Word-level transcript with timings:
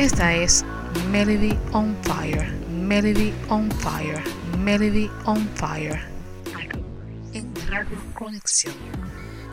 Esta 0.00 0.34
es 0.34 0.64
Melody 1.12 1.58
on 1.72 1.94
Fire, 2.00 2.50
Melody 2.70 3.34
on 3.50 3.70
Fire, 3.70 4.24
Melody 4.58 5.10
on 5.26 5.46
Fire. 5.56 6.00
En 7.34 7.52
Radio 7.68 7.98
Conexión, 8.14 8.72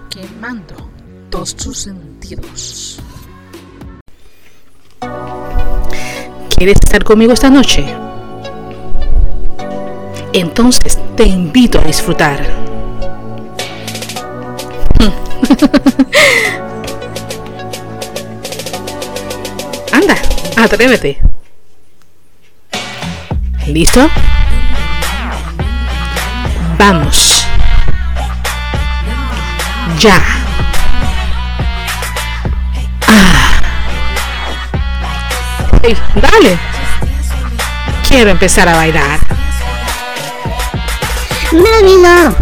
quemando 0.10 0.90
todos 1.30 1.54
tus 1.54 1.80
sentidos. 1.80 3.02
¿Quieres 6.56 6.78
estar 6.82 7.04
conmigo 7.04 7.34
esta 7.34 7.50
noche? 7.50 7.86
Entonces 10.32 10.98
te 11.18 11.26
invito 11.26 11.78
a 11.78 11.84
disfrutar. 11.84 12.42
atrévete. 20.58 21.20
¿Listo? 23.68 24.10
Vamos. 26.78 27.46
Ya. 30.00 30.22
Ah. 33.08 33.60
Hey, 35.84 35.98
dale. 36.16 36.58
Quiero 38.08 38.32
empezar 38.32 38.68
a 38.68 38.76
bailar. 38.76 39.20
No, 41.52 41.98
no, 42.02 42.36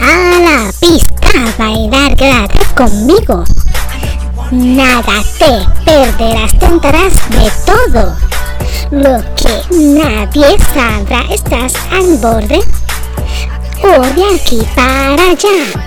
A 0.00 0.38
la 0.40 0.72
pista 0.80 1.28
a 1.34 1.62
bailar, 1.62 2.14
quédate 2.16 2.58
conmigo. 2.74 3.44
Nada 4.50 5.22
te 5.38 5.84
perderás, 5.84 6.58
tentarás 6.58 7.12
de 7.30 7.52
todo. 7.66 8.16
Lo 8.90 9.22
que 9.36 9.76
nadie 9.76 10.56
sabrá, 10.72 11.22
estás 11.30 11.74
al 11.92 12.16
borde 12.16 12.60
o 13.82 14.00
de 14.14 14.34
aquí 14.34 14.66
para 14.74 15.32
allá. 15.32 15.84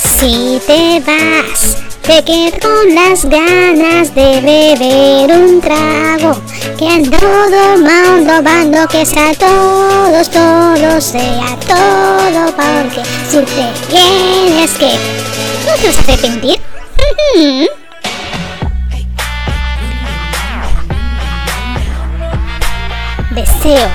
Si 0.00 0.58
te 0.66 1.00
vas, 1.00 1.76
te 2.00 2.24
quedas 2.24 2.60
con 2.62 2.94
las 2.94 3.26
ganas 3.26 4.14
de 4.14 4.40
beber 4.40 5.38
un 5.38 5.60
trago. 5.60 6.40
Que 6.78 6.94
en 6.94 7.10
todo 7.10 7.76
mundo 7.76 8.42
bando 8.42 8.88
que 8.88 9.04
sea 9.04 9.34
todos, 9.34 10.30
todo 10.30 10.98
sea 10.98 11.58
todo, 11.68 12.56
porque 12.56 13.02
si 13.28 13.36
te 13.36 13.90
tienes 13.90 14.70
que, 14.78 14.92
no 15.66 15.74
te 15.74 15.86
vas 15.88 15.98
a 15.98 16.12
arrepentir. 16.12 16.58
Deseo. 23.34 23.88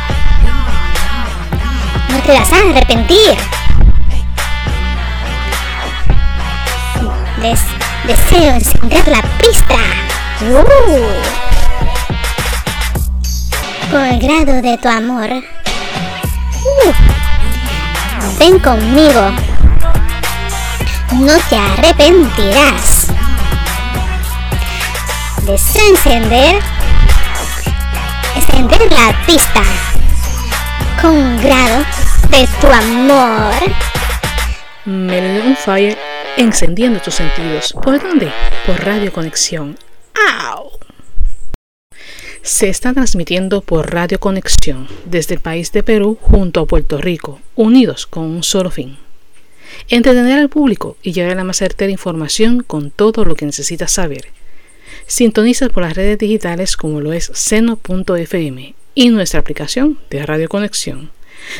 No 2.10 2.20
te 2.26 2.32
vas 2.32 2.52
a 2.54 2.58
arrepentir. 2.58 3.38
deseo 8.08 8.54
encender 8.56 9.08
la 9.08 9.22
pista. 9.38 9.76
Uh. 10.42 10.64
Por 13.92 14.02
el 14.02 14.20
grado 14.20 14.62
de 14.62 14.78
tu 14.80 14.90
amor. 14.90 15.30
Uh. 16.64 16.94
Ven 18.40 18.58
conmigo. 18.58 19.32
No 21.12 21.34
te 21.50 21.58
arrepentirás. 21.58 23.08
Deseo 25.44 25.90
encender. 25.90 26.77
Encender 28.58 28.92
la 28.92 29.16
pista. 29.28 29.62
Con 31.00 31.38
grado 31.44 31.86
de 32.32 32.48
tu 32.60 32.66
amor. 32.66 33.54
Melody 34.84 35.96
encendiendo 36.38 37.00
tus 37.00 37.14
sentidos. 37.14 37.72
¿Por 37.74 38.02
dónde? 38.02 38.32
Por 38.66 38.84
Radio 38.84 39.14
Conexión. 39.14 39.78
¡Au! 40.42 40.72
Se 42.42 42.68
está 42.68 42.96
transmitiendo 42.96 43.62
por 43.62 43.94
Radio 43.94 44.20
Conexión 44.20 44.88
desde 45.06 45.36
el 45.36 45.40
país 45.40 45.72
de 45.72 45.84
Perú 45.84 46.18
junto 46.20 46.62
a 46.62 46.66
Puerto 46.66 46.98
Rico, 46.98 47.40
unidos 47.56 48.08
con 48.08 48.24
un 48.24 48.42
solo 48.42 48.72
fin. 48.72 48.98
Entretener 49.88 50.40
al 50.40 50.50
público 50.50 50.98
y 51.04 51.12
llevar 51.12 51.38
la 51.38 51.44
más 51.44 51.58
certera 51.58 51.92
información 51.92 52.64
con 52.64 52.90
todo 52.90 53.24
lo 53.24 53.36
que 53.36 53.46
necesitas 53.46 53.92
saber. 53.92 54.36
Sintoniza 55.08 55.70
por 55.70 55.84
las 55.84 55.96
redes 55.96 56.18
digitales 56.18 56.76
como 56.76 57.00
lo 57.00 57.14
es 57.14 57.32
seno.fm 57.34 58.76
y 58.94 59.10
nuestra 59.10 59.40
aplicación 59.40 59.98
de 60.10 60.26
Radio 60.26 60.50
Conexión. 60.50 61.12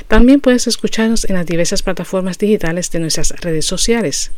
También 0.08 0.42
puedes 0.42 0.68
escucharnos 0.68 1.24
en 1.26 1.36
las 1.36 1.46
diversas 1.46 1.82
plataformas 1.82 2.38
digitales 2.38 2.92
de 2.92 3.00
nuestras 3.00 3.32
redes 3.40 3.66
sociales. 3.66 4.32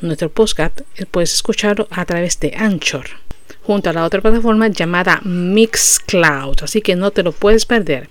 Nuestro 0.00 0.30
podcast 0.30 0.80
eh, 0.96 1.04
puedes 1.04 1.34
escucharlo 1.34 1.88
a 1.90 2.06
través 2.06 2.40
de 2.40 2.54
Anchor, 2.56 3.06
junto 3.62 3.90
a 3.90 3.92
la 3.92 4.04
otra 4.04 4.20
plataforma 4.20 4.68
llamada 4.68 5.20
Mixcloud, 5.24 6.62
así 6.62 6.82
que 6.82 6.96
no 6.96 7.10
te 7.10 7.22
lo 7.22 7.32
puedes 7.32 7.66
perder. 7.66 8.08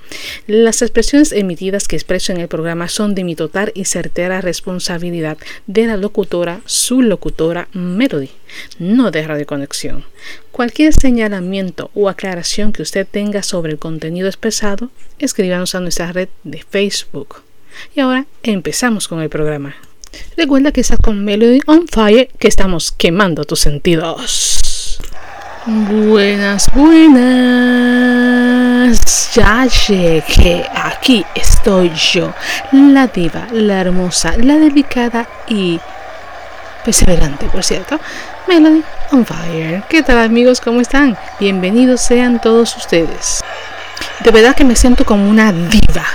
Las 0.48 0.82
expresiones 0.82 1.32
emitidas 1.32 1.88
que 1.88 1.96
expreso 1.96 2.32
en 2.32 2.40
el 2.40 2.48
programa 2.48 2.88
son 2.88 3.16
de 3.16 3.24
mi 3.24 3.36
total 3.36 3.72
y 3.76 3.86
certera 3.86 4.42
responsabilidad 4.42 5.38
de 5.68 5.88
la 5.88 5.98
locutora, 5.98 6.62
su 6.66 7.02
locutora 7.02 7.68
Melody, 7.74 8.32
no 8.80 9.12
de 9.12 9.28
Radio 9.28 9.46
Conexión. 9.46 10.06
Cualquier 10.52 10.94
señalamiento 10.94 11.92
o 11.94 12.10
aclaración 12.10 12.74
que 12.74 12.82
usted 12.82 13.08
tenga 13.10 13.44
sobre 13.44 13.72
el 13.72 13.80
contenido 13.80 14.28
expresado, 14.28 14.90
escríbanos 15.20 15.76
a 15.76 15.80
nuestra 15.80 16.12
red 16.12 16.30
de 16.44 16.64
Facebook. 16.68 17.42
Y 17.96 18.00
ahora 18.00 18.26
empezamos 18.44 19.08
con 19.08 19.22
el 19.22 19.30
programa. 19.30 19.76
Recuerda 20.38 20.72
que 20.72 20.82
estás 20.82 21.00
con 21.00 21.26
Melody 21.26 21.60
on 21.66 21.88
Fire, 21.88 22.30
que 22.38 22.48
estamos 22.48 22.92
quemando 22.92 23.46
tus 23.46 23.60
sentidos. 23.60 24.62
Buenas, 25.66 26.70
buenas. 26.74 27.24
Ya 29.34 29.66
llegué. 29.66 30.66
Aquí 30.74 31.26
estoy 31.36 31.90
yo, 31.96 32.34
la 32.74 33.08
diva, 33.08 33.48
la 33.52 33.80
hermosa, 33.80 34.34
la 34.38 34.56
delicada 34.58 35.26
y 35.48 35.80
perseverante, 36.84 37.46
por 37.46 37.64
cierto. 37.64 37.98
Melody 38.48 38.84
on 39.12 39.26
Fire. 39.26 39.84
¿Qué 39.90 40.03
tal 40.03 40.18
amigos? 40.18 40.59
¿Cómo 40.59 40.82
están? 40.82 41.18
Bienvenidos 41.40 42.02
sean 42.02 42.42
todos 42.42 42.76
ustedes. 42.76 43.42
De 44.20 44.32
verdad 44.32 44.56
que 44.56 44.66
me 44.66 44.76
siento 44.76 45.06
como 45.06 45.30
una 45.30 45.53
diva. 45.53 46.06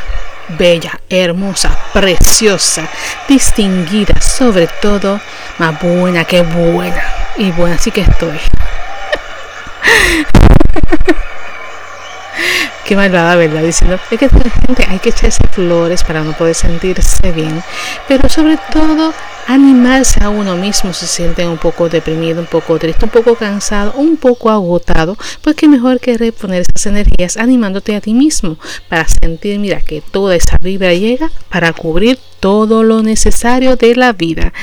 Bella, 0.58 1.00
hermosa, 1.08 1.76
preciosa, 1.92 2.88
distinguida, 3.28 4.20
sobre 4.20 4.66
todo 4.80 5.20
más 5.58 5.80
buena 5.80 6.24
que 6.24 6.42
buena. 6.42 7.17
Y 7.38 7.52
buena 7.52 7.76
así 7.76 7.92
que 7.92 8.00
estoy. 8.00 8.36
Qué 12.88 12.96
malvada, 12.96 13.36
¿verdad? 13.36 13.62
Diciendo 13.62 14.00
que 14.08 14.16
gente 14.16 14.86
hay 14.88 14.98
que 14.98 15.10
echarse 15.10 15.46
flores 15.48 16.02
para 16.02 16.24
no 16.24 16.32
poder 16.32 16.54
sentirse 16.54 17.32
bien. 17.32 17.62
Pero 18.08 18.30
sobre 18.30 18.58
todo 18.72 19.12
animarse 19.46 20.24
a 20.24 20.30
uno 20.30 20.56
mismo 20.56 20.94
si 20.94 21.00
se 21.00 21.06
siente 21.06 21.46
un 21.46 21.58
poco 21.58 21.90
deprimido, 21.90 22.40
un 22.40 22.46
poco 22.46 22.78
triste, 22.78 23.04
un 23.04 23.10
poco 23.10 23.34
cansado, 23.34 23.92
un 23.96 24.16
poco 24.16 24.48
agotado, 24.48 25.18
pues 25.42 25.54
qué 25.54 25.68
mejor 25.68 26.00
que 26.00 26.16
reponer 26.16 26.62
esas 26.62 26.86
energías 26.86 27.36
animándote 27.36 27.94
a 27.94 28.00
ti 28.00 28.14
mismo 28.14 28.56
para 28.88 29.06
sentir, 29.06 29.58
mira, 29.58 29.82
que 29.82 30.00
toda 30.00 30.34
esa 30.34 30.56
vibra 30.58 30.94
llega 30.94 31.30
para 31.50 31.74
cubrir 31.74 32.18
todo 32.40 32.84
lo 32.84 33.02
necesario 33.02 33.76
de 33.76 33.96
la 33.96 34.14
vida. 34.14 34.54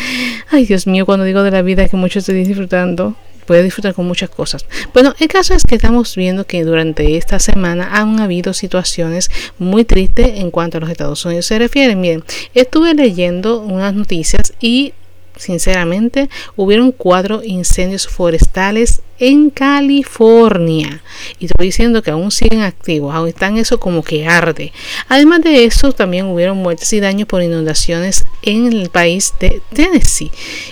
Ay, 0.50 0.66
Dios 0.66 0.88
mío, 0.88 1.06
cuando 1.06 1.26
digo 1.26 1.44
de 1.44 1.52
la 1.52 1.62
vida 1.62 1.88
que 1.88 1.96
muchos 1.96 2.28
estoy 2.28 2.44
disfrutando, 2.44 3.16
puede 3.46 3.64
disfrutar 3.64 3.94
con 3.94 4.08
muchas 4.08 4.30
cosas. 4.30 4.66
Bueno, 4.94 5.14
el 5.20 5.28
caso 5.28 5.54
es 5.54 5.64
que 5.64 5.76
estamos 5.76 6.16
viendo 6.16 6.46
que 6.46 6.64
durante 6.64 7.18
esta 7.18 7.40
semana 7.40 7.90
han 7.94 8.20
habido 8.20 8.54
situaciones 8.54 9.30
muy 9.58 9.86
tristes 9.86 10.40
en 10.40 10.52
cuanto 10.52 10.78
a 10.78 10.82
los 10.82 10.90
Estados 10.90 11.24
Unidos 11.26 11.46
se 11.46 11.60
refiere. 11.60 11.96
Miren, 11.96 12.24
estuve 12.54 12.94
leyendo 12.94 13.62
unas 13.62 13.94
noticias 13.94 14.54
y 14.60 14.94
sinceramente 15.38 16.30
hubieron 16.56 16.92
cuatro 16.92 17.44
incendios 17.44 18.08
forestales 18.08 19.02
en 19.20 19.50
California 19.50 21.02
y 21.40 21.46
estoy 21.46 21.68
diciendo 21.68 22.02
que 22.02 22.12
aún 22.12 22.32
siguen 22.32 22.62
activos 22.62 23.14
aún 23.14 23.28
están 23.28 23.58
eso 23.58 23.80
como 23.80 24.04
que 24.04 24.28
arde 24.28 24.72
además 25.08 25.42
de 25.42 25.66
eso 25.66 25.92
también 25.94 26.26
hubieron 26.28 26.58
muertes 26.58 26.92
y 26.94 27.00
daños 27.00 27.28
por 27.28 27.42
inundaciones 27.42 28.24
en 28.42 28.72
el 28.72 28.90
país 28.90 29.34
de 29.40 29.62
Tennessee 29.74 30.32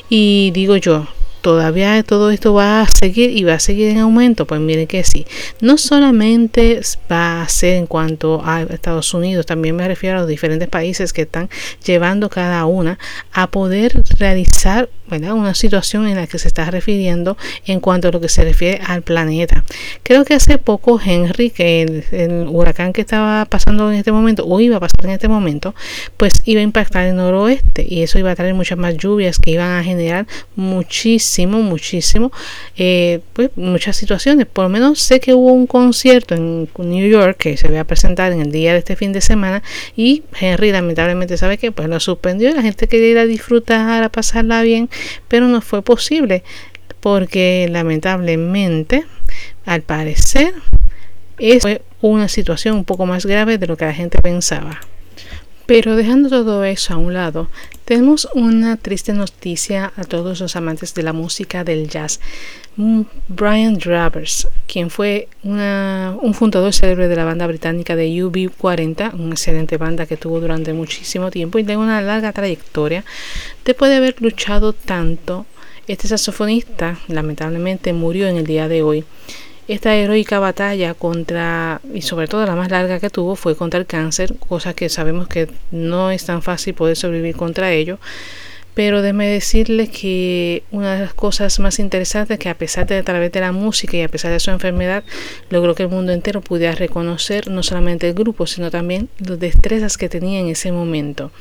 y 0.10 0.52
digo 0.54 0.78
yo 0.78 1.08
todavía 1.44 2.02
todo 2.04 2.32
esto 2.32 2.54
va 2.54 2.82
a 2.82 2.88
seguir 2.88 3.30
y 3.38 3.44
va 3.44 3.56
a 3.56 3.60
seguir 3.60 3.90
en 3.90 4.00
aumento. 4.00 4.48
Pues 4.48 4.62
miren 4.62 4.88
que 4.88 5.04
sí. 5.04 5.28
No 5.62 5.78
solamente 5.78 6.80
va 7.12 7.44
a 7.44 7.50
ser 7.50 7.76
en 7.76 7.86
cuanto 7.86 8.42
a 8.44 8.64
Estados 8.64 9.14
Unidos, 9.14 9.46
también 9.46 9.76
me 9.76 9.88
refiero 9.88 10.18
a 10.18 10.22
los 10.22 10.30
diferentes 10.30 10.70
países 10.70 11.12
que 11.12 11.24
están 11.24 11.50
llevando 11.86 12.30
cada 12.30 12.66
una 12.66 12.98
a 13.34 13.48
poder 13.52 14.02
realizar 14.18 14.90
una 15.10 15.54
situación 15.54 16.08
en 16.08 16.16
la 16.16 16.28
que 16.28 16.40
se 16.40 16.48
está 16.48 16.70
refiriendo 16.72 17.38
en 17.66 17.80
cuanto 17.80 18.08
a 18.08 18.12
lo 18.12 18.20
que 18.20 18.30
se 18.30 18.44
refiere 18.44 18.82
al 18.86 19.02
planeta. 19.02 19.64
Creo 20.04 20.26
que 20.26 20.34
hace 20.34 20.58
poco 20.58 21.00
Henry, 21.04 21.50
que 21.50 22.04
el, 22.12 22.48
huracán 22.50 22.94
que 22.94 23.02
estaba 23.02 23.46
pasando 23.46 23.92
en 23.92 23.98
este 23.98 24.12
momento, 24.12 24.46
o 24.46 24.60
iba 24.60 24.78
a 24.78 24.80
pasar 24.80 25.06
en 25.06 25.12
este 25.12 25.28
momento, 25.28 25.76
pues 26.18 26.42
iba 26.46 26.62
a 26.62 26.64
impactar 26.64 27.06
el 27.06 27.16
noroeste 27.16 27.86
y 27.88 28.02
eso 28.02 28.18
iba 28.18 28.32
a 28.32 28.36
traer 28.36 28.54
muchas 28.54 28.78
más 28.78 28.98
lluvias 28.98 29.38
que 29.38 29.52
iban 29.52 29.72
a 29.72 29.84
generar 29.84 30.26
muchísimo, 31.34 31.62
muchísimo, 31.62 32.32
eh, 32.78 33.20
pues 33.34 33.50
muchas 33.56 33.98
situaciones. 33.98 34.46
Por 34.46 34.66
lo 34.66 34.70
menos 34.70 35.00
sé 35.00 35.20
que 35.20 35.34
hubo 35.34 35.52
un 35.52 35.68
concierto 35.68 36.36
en 36.36 36.70
New 36.78 37.10
York 37.10 37.38
que 37.38 37.58
se 37.58 37.68
iba 37.68 37.80
a 37.80 37.84
presentar 37.86 38.32
en 38.32 38.42
el 38.42 38.52
día 38.52 38.74
de 38.74 38.80
este 38.80 38.96
fin 38.96 39.14
de 39.14 39.22
semana 39.22 39.64
y 39.96 40.24
Henry 40.40 40.72
lamentablemente 40.72 41.38
sabe 41.38 41.58
que 41.58 41.72
pues 41.72 41.90
lo 41.90 42.00
suspendió 42.00 42.50
y 42.50 42.54
la 42.54 42.62
gente 42.62 42.88
quería 42.88 43.10
ir 43.10 43.18
a 43.18 43.26
disfrutar, 43.26 44.04
a 44.04 44.10
pasarla 44.10 44.62
bien 44.62 44.90
pero 45.28 45.48
no 45.48 45.62
fue 45.62 45.82
posible 45.82 46.44
porque 47.00 47.68
lamentablemente, 47.70 49.06
al 49.66 49.82
parecer, 49.82 50.54
fue 51.60 51.82
una 52.02 52.30
situación 52.30 52.78
un 52.78 52.86
poco 52.86 53.06
más 53.06 53.26
grave 53.26 53.58
de 53.58 53.68
lo 53.68 53.76
que 53.76 53.86
la 53.86 53.94
gente 53.94 54.22
pensaba. 54.22 54.80
Pero 55.66 55.96
dejando 55.96 56.30
todo 56.30 56.64
eso 56.66 56.94
a 56.94 56.98
un 56.98 57.14
lado, 57.14 57.50
tenemos 57.86 58.28
una 58.34 58.76
triste 58.76 59.14
noticia 59.14 59.94
a 59.96 60.04
todos 60.04 60.42
los 60.42 60.56
amantes 60.56 60.94
de 60.94 61.04
la 61.04 61.14
música 61.14 61.64
del 61.64 61.88
jazz. 61.88 62.20
Mm, 62.76 63.02
Brian 63.30 63.78
Travers, 63.78 64.48
quien 64.68 64.90
fue 64.90 65.30
un 65.44 66.34
fundador 66.34 66.74
célebre 66.74 67.08
de 67.08 67.16
la 67.16 67.24
banda 67.24 67.48
británica 67.48 67.96
de 67.96 68.10
UB40, 68.10 69.14
una 69.14 69.36
excelente 69.36 69.78
banda 69.78 70.06
que 70.06 70.18
tuvo 70.18 70.42
durante 70.42 70.74
muchísimo 70.74 71.32
tiempo 71.32 71.60
y 71.60 71.64
tiene 71.64 71.82
una 71.82 72.02
larga 72.02 72.34
trayectoria, 72.34 73.06
después 73.64 73.90
de 73.90 73.98
haber 73.98 74.22
luchado 74.22 74.74
tanto, 74.74 75.46
este 75.88 76.08
saxofonista 76.08 77.00
lamentablemente 77.08 77.94
murió 77.94 78.28
en 78.28 78.38
el 78.38 78.46
día 78.46 78.68
de 78.68 78.82
hoy. 78.82 79.06
Esta 79.68 79.96
heroica 79.96 80.40
batalla 80.40 80.94
contra, 80.94 81.80
y 81.94 82.02
sobre 82.02 82.28
todo 82.28 82.46
la 82.46 82.56
más 82.56 82.70
larga 82.70 83.00
que 83.00 83.10
tuvo, 83.10 83.38
fue 83.38 83.56
contra 83.56 83.80
el 83.80 83.86
cáncer, 83.86 84.36
cosa 84.38 84.74
que 84.74 84.90
sabemos 84.90 85.30
que 85.30 85.48
no 85.72 86.12
es 86.12 86.26
tan 86.26 86.42
fácil 86.42 86.74
poder 86.74 86.98
sobrevivir 86.98 87.38
contra 87.38 87.72
ello. 87.72 87.98
Pero 88.74 89.02
déjeme 89.02 89.28
decirles 89.28 89.90
que 89.90 90.64
una 90.72 90.96
de 90.96 91.02
las 91.02 91.14
cosas 91.14 91.60
más 91.60 91.80
interesantes 91.80 92.40
que 92.40 92.50
a 92.50 92.58
pesar 92.58 92.88
de 92.88 92.98
a 92.98 93.04
través 93.04 93.32
de 93.32 93.40
la 93.40 93.52
música 93.52 93.98
y 93.98 94.02
a 94.02 94.08
pesar 94.08 94.32
de 94.32 94.40
su 94.40 94.52
enfermedad, 94.52 95.04
logró 95.50 95.76
que 95.76 95.84
el 95.84 95.90
mundo 95.90 96.12
entero 96.12 96.42
pudiera 96.42 96.74
reconocer 96.74 97.50
no 97.50 97.62
solamente 97.64 98.08
el 98.08 98.14
grupo, 98.16 98.48
sino 98.48 98.72
también 98.72 99.10
las 99.20 99.40
destrezas 99.40 99.98
que 99.98 100.10
tenía 100.10 100.40
en 100.40 100.48
ese 100.48 100.72
momento. 100.72 101.32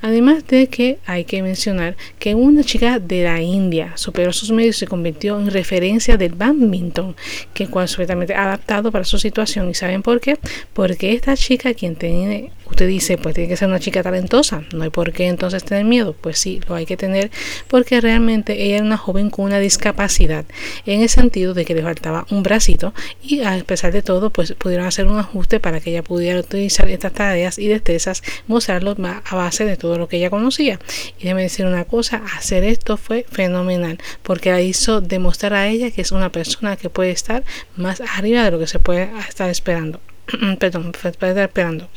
Además 0.00 0.46
de 0.46 0.68
que 0.68 0.98
hay 1.06 1.24
que 1.24 1.42
mencionar 1.42 1.96
que 2.18 2.34
una 2.34 2.64
chica 2.64 2.98
de 2.98 3.24
la 3.24 3.40
India 3.40 3.92
superó 3.96 4.32
sus 4.32 4.50
medios 4.50 4.76
y 4.76 4.80
se 4.80 4.86
convirtió 4.86 5.38
en 5.38 5.50
referencia 5.50 6.16
del 6.16 6.32
badminton, 6.32 7.14
que 7.52 7.66
cual 7.66 7.88
supuestamente 7.88 8.34
adaptado 8.34 8.90
para 8.90 9.04
su 9.04 9.18
situación. 9.18 9.68
¿Y 9.68 9.74
saben 9.74 10.02
por 10.02 10.20
qué? 10.20 10.38
Porque 10.72 11.12
esta 11.12 11.36
chica, 11.36 11.74
quien 11.74 11.96
tiene 11.96 12.52
Usted 12.70 12.88
dice, 12.88 13.18
pues 13.18 13.34
tiene 13.34 13.48
que 13.48 13.56
ser 13.56 13.68
una 13.68 13.80
chica 13.80 14.02
talentosa, 14.02 14.62
no 14.72 14.84
hay 14.84 14.90
por 14.90 15.12
qué 15.12 15.26
entonces 15.26 15.64
tener 15.64 15.84
miedo. 15.84 16.14
Pues 16.20 16.38
sí, 16.38 16.60
lo 16.68 16.74
hay 16.74 16.86
que 16.86 16.96
tener 16.96 17.30
porque 17.68 18.00
realmente 18.00 18.64
ella 18.64 18.76
era 18.76 18.84
una 18.84 18.96
joven 18.96 19.30
con 19.30 19.44
una 19.44 19.58
discapacidad, 19.58 20.44
en 20.86 21.02
el 21.02 21.08
sentido 21.08 21.54
de 21.54 21.64
que 21.64 21.74
le 21.74 21.82
faltaba 21.82 22.26
un 22.30 22.42
bracito 22.42 22.94
y 23.22 23.42
a 23.42 23.62
pesar 23.64 23.92
de 23.92 24.02
todo, 24.02 24.30
pues 24.30 24.52
pudieron 24.52 24.86
hacer 24.86 25.06
un 25.06 25.18
ajuste 25.18 25.60
para 25.60 25.80
que 25.80 25.90
ella 25.90 26.02
pudiera 26.02 26.40
utilizar 26.40 26.88
estas 26.88 27.12
tareas 27.12 27.58
y 27.58 27.68
destrezas, 27.68 28.22
mostrarlo 28.46 28.96
a 29.00 29.34
base 29.34 29.64
de 29.64 29.76
todo 29.76 29.98
lo 29.98 30.08
que 30.08 30.16
ella 30.18 30.30
conocía. 30.30 30.78
Y 31.18 31.24
déjeme 31.24 31.42
decir 31.42 31.66
una 31.66 31.84
cosa, 31.84 32.22
hacer 32.36 32.64
esto 32.64 32.96
fue 32.96 33.26
fenomenal 33.30 33.98
porque 34.22 34.50
la 34.50 34.60
hizo 34.60 35.00
demostrar 35.00 35.54
a 35.54 35.68
ella 35.68 35.90
que 35.90 36.02
es 36.02 36.12
una 36.12 36.30
persona 36.30 36.76
que 36.76 36.90
puede 36.90 37.10
estar 37.10 37.44
más 37.76 38.00
arriba 38.00 38.44
de 38.44 38.50
lo 38.50 38.58
que 38.58 38.66
se 38.66 38.78
puede 38.78 39.10
estar 39.28 39.50
esperando. 39.50 40.00
Perdón, 40.58 40.92
estar 41.02 41.38
esperando. 41.38 41.88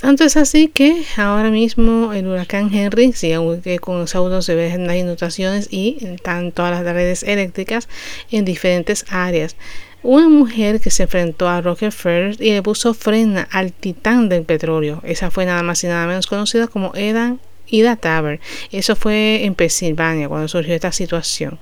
Tanto 0.00 0.24
es 0.24 0.36
así 0.36 0.66
que 0.66 1.04
ahora 1.16 1.50
mismo 1.50 2.12
el 2.12 2.26
huracán 2.26 2.74
Henry, 2.74 3.12
sí, 3.12 3.32
aunque 3.32 3.78
con 3.78 4.08
saudos 4.08 4.44
se 4.44 4.56
ven 4.56 4.88
las 4.88 4.96
inundaciones 4.96 5.68
y 5.70 5.98
están 6.00 6.50
todas 6.50 6.72
las 6.72 6.82
redes 6.92 7.22
eléctricas 7.22 7.88
en 8.32 8.44
diferentes 8.44 9.04
áreas. 9.10 9.54
Una 10.02 10.28
mujer 10.28 10.80
que 10.80 10.90
se 10.90 11.04
enfrentó 11.04 11.48
a 11.48 11.60
Rockefeller 11.60 12.36
y 12.40 12.50
le 12.50 12.62
puso 12.62 12.94
frena 12.94 13.46
al 13.52 13.72
titán 13.72 14.28
del 14.28 14.42
petróleo. 14.42 15.00
Esa 15.04 15.30
fue 15.30 15.46
nada 15.46 15.62
más 15.62 15.84
y 15.84 15.86
nada 15.86 16.08
menos 16.08 16.26
conocida 16.26 16.66
como 16.66 16.92
Eda 16.96 17.36
Ida 17.68 17.94
Taber. 17.94 18.40
Eso 18.72 18.96
fue 18.96 19.44
en 19.44 19.54
Pensilvania 19.54 20.28
cuando 20.28 20.48
surgió 20.48 20.74
esta 20.74 20.90
situación. 20.90 21.60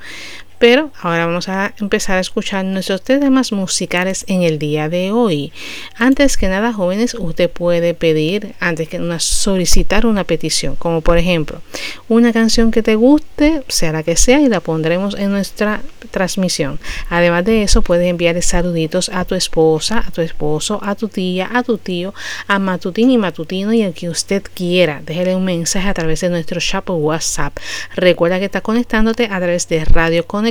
Pero 0.60 0.90
ahora 1.00 1.24
vamos 1.24 1.48
a 1.48 1.72
empezar 1.80 2.18
a 2.18 2.20
escuchar 2.20 2.66
nuestros 2.66 3.00
temas 3.00 3.50
musicales 3.50 4.26
en 4.28 4.42
el 4.42 4.58
día 4.58 4.90
de 4.90 5.10
hoy. 5.10 5.54
Antes 5.96 6.36
que 6.36 6.48
nada, 6.48 6.74
jóvenes, 6.74 7.14
usted 7.14 7.48
puede 7.48 7.94
pedir, 7.94 8.54
antes 8.60 8.86
que 8.86 8.98
una, 8.98 9.20
solicitar 9.20 10.04
una 10.04 10.24
petición, 10.24 10.76
como 10.76 11.00
por 11.00 11.16
ejemplo, 11.16 11.62
una 12.08 12.34
canción 12.34 12.72
que 12.72 12.82
te 12.82 12.94
guste, 12.94 13.62
sea 13.68 13.92
la 13.92 14.02
que 14.02 14.16
sea, 14.16 14.38
y 14.42 14.50
la 14.50 14.60
pondremos 14.60 15.14
en 15.14 15.30
nuestra 15.30 15.80
transmisión. 16.10 16.78
Además 17.08 17.46
de 17.46 17.62
eso, 17.62 17.80
puedes 17.80 18.06
enviar 18.06 18.40
saluditos 18.42 19.08
a 19.08 19.24
tu 19.24 19.34
esposa, 19.34 20.04
a 20.06 20.10
tu 20.10 20.20
esposo, 20.20 20.78
a 20.82 20.94
tu 20.94 21.08
tía, 21.08 21.48
a 21.54 21.62
tu 21.62 21.78
tío, 21.78 22.12
a 22.48 22.58
Matutín 22.58 23.10
y 23.10 23.16
Matutino 23.16 23.72
y 23.72 23.80
el 23.80 23.94
que 23.94 24.10
usted 24.10 24.42
quiera. 24.52 25.00
Déjele 25.06 25.34
un 25.34 25.44
mensaje 25.46 25.88
a 25.88 25.94
través 25.94 26.20
de 26.20 26.28
nuestro 26.28 26.60
chat 26.60 26.84
WhatsApp. 26.90 27.56
Recuerda 27.94 28.38
que 28.38 28.44
está 28.44 28.60
conectándote 28.60 29.24
a 29.24 29.38
través 29.38 29.66
de 29.66 29.86
Radio 29.86 30.26
Conexión 30.26 30.49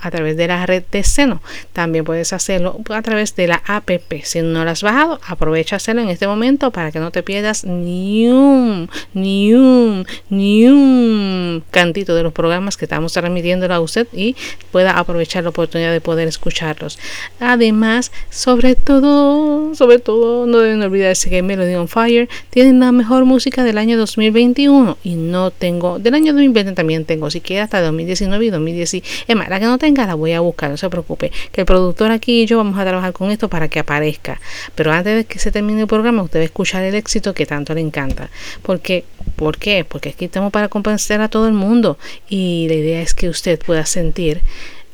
a 0.00 0.10
través 0.10 0.36
de 0.36 0.46
la 0.46 0.66
red 0.66 0.82
de 0.90 1.02
seno. 1.02 1.40
También 1.72 2.04
puedes 2.04 2.32
hacerlo 2.32 2.80
a 2.90 3.02
través 3.02 3.34
de 3.36 3.46
la 3.46 3.62
app. 3.66 3.90
Si 4.22 4.40
no 4.42 4.64
la 4.64 4.72
has 4.72 4.82
bajado, 4.82 5.20
aprovecha 5.26 5.76
hacerlo 5.76 6.02
en 6.02 6.08
este 6.08 6.26
momento 6.26 6.70
para 6.70 6.92
que 6.92 6.98
no 6.98 7.10
te 7.10 7.22
pierdas 7.22 7.64
ni 7.64 8.28
un, 8.28 8.90
ni 9.14 9.54
un, 9.54 10.06
ni 10.30 10.66
un 10.66 11.62
cantito 11.70 12.14
de 12.14 12.22
los 12.22 12.32
programas 12.32 12.76
que 12.76 12.84
estamos 12.84 13.12
transmitiendo 13.12 13.72
a 13.72 13.80
usted 13.80 14.06
y 14.12 14.36
pueda 14.70 14.98
aprovechar 14.98 15.44
la 15.44 15.50
oportunidad 15.50 15.92
de 15.92 16.00
poder 16.00 16.28
escucharlos. 16.28 16.98
Además, 17.40 18.12
sobre 18.30 18.74
todo, 18.74 19.74
sobre 19.74 19.98
todo, 19.98 20.46
no 20.46 20.58
deben 20.58 20.82
olvidarse 20.82 21.30
que 21.30 21.42
Melody 21.42 21.74
on 21.74 21.88
Fire 21.88 22.28
tiene 22.50 22.78
la 22.78 22.92
mejor 22.92 23.24
música 23.24 23.64
del 23.64 23.78
año 23.78 23.96
2021 23.96 24.98
y 25.02 25.14
no 25.14 25.50
tengo, 25.50 25.98
del 25.98 26.14
año 26.14 26.32
2020 26.32 26.72
también 26.72 27.04
tengo, 27.04 27.30
si 27.30 27.40
queda 27.40 27.64
hasta 27.64 27.80
2019 27.80 28.44
y 28.44 28.50
2010 28.50 28.92
la 29.34 29.60
que 29.60 29.66
no 29.66 29.78
tenga 29.78 30.06
la 30.06 30.14
voy 30.14 30.32
a 30.32 30.40
buscar, 30.40 30.70
no 30.70 30.76
se 30.76 30.88
preocupe. 30.88 31.32
Que 31.50 31.62
el 31.62 31.66
productor 31.66 32.10
aquí 32.10 32.42
y 32.42 32.46
yo 32.46 32.56
vamos 32.58 32.78
a 32.78 32.84
trabajar 32.84 33.12
con 33.12 33.30
esto 33.30 33.48
para 33.48 33.68
que 33.68 33.80
aparezca. 33.80 34.40
Pero 34.74 34.92
antes 34.92 35.16
de 35.16 35.24
que 35.24 35.38
se 35.38 35.50
termine 35.50 35.82
el 35.82 35.86
programa, 35.86 36.22
usted 36.22 36.40
va 36.40 36.42
a 36.42 36.46
escuchar 36.46 36.82
el 36.84 36.94
éxito 36.94 37.34
que 37.34 37.46
tanto 37.46 37.74
le 37.74 37.80
encanta. 37.80 38.30
Porque, 38.62 39.04
¿Por 39.36 39.58
qué? 39.58 39.84
Porque 39.84 40.10
aquí 40.10 40.26
estamos 40.26 40.52
para 40.52 40.68
compensar 40.68 41.20
a 41.20 41.28
todo 41.28 41.46
el 41.48 41.54
mundo. 41.54 41.98
Y 42.28 42.66
la 42.68 42.74
idea 42.74 43.02
es 43.02 43.14
que 43.14 43.28
usted 43.28 43.58
pueda 43.58 43.86
sentir 43.86 44.40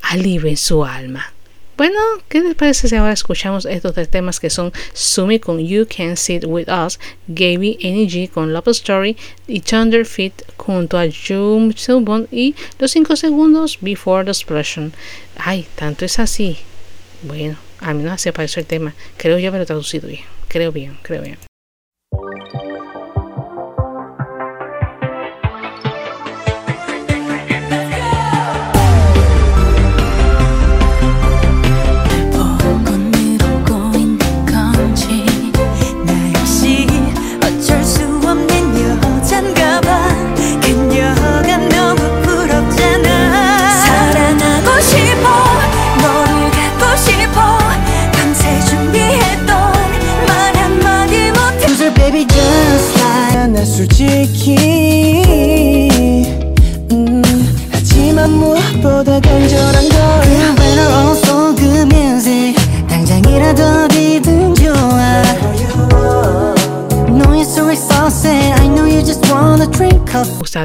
alivio 0.02 0.48
en 0.48 0.56
su 0.56 0.84
alma. 0.84 1.32
Bueno, 1.78 2.00
¿qué 2.28 2.40
les 2.40 2.56
parece 2.56 2.88
si 2.88 2.96
ahora 2.96 3.12
escuchamos 3.12 3.64
estos 3.64 3.94
tres 3.94 4.08
temas 4.08 4.40
que 4.40 4.50
son 4.50 4.72
Sumi 4.94 5.38
con 5.38 5.60
You 5.60 5.86
Can 5.86 6.16
Sit 6.16 6.44
With 6.44 6.66
Us, 6.68 6.98
Gaby 7.28 7.78
NG 7.80 8.32
con 8.32 8.52
Love 8.52 8.66
Story 8.70 9.16
y 9.46 9.60
Thunder 9.60 10.04
Feet 10.04 10.32
junto 10.56 10.98
a 10.98 11.04
Jum 11.06 11.72
Silbon 11.72 12.26
y 12.32 12.56
los 12.80 12.90
5 12.90 13.14
segundos 13.14 13.78
Before 13.80 14.24
the 14.24 14.32
Explosion? 14.32 14.92
Ay, 15.36 15.68
tanto 15.76 16.04
es 16.04 16.18
así. 16.18 16.58
Bueno, 17.22 17.56
a 17.78 17.94
mí 17.94 18.02
no 18.02 18.10
hace 18.10 18.32
parecer 18.32 18.62
el 18.62 18.66
tema. 18.66 18.94
Creo 19.16 19.38
yo 19.38 19.46
haberlo 19.46 19.64
traducido 19.64 20.08
bien. 20.08 20.24
Creo 20.48 20.72
bien, 20.72 20.98
creo 21.02 21.22
bien. 21.22 21.47
나 53.58 53.64
솔직히 53.64 54.54
음, 56.92 57.22
하지만 57.72 58.30
무엇보다 58.30 59.18
간절한 59.18 59.88
걸 59.88 60.20
better 60.54 60.86
on 60.94 61.16
so 61.16 61.56
good 61.56 61.92
music 61.92 62.54
당장이라도 62.86 63.88
리듬 63.88 64.54
좋아 64.54 65.22
No, 67.10 67.34
you're 67.34 67.42
so 67.42 67.68
exhausted 67.68 68.30
I 68.30 68.68
know 68.68 68.86
you 68.86 69.02
just 69.02 69.26
wanna 69.28 69.66
drink 69.72 70.06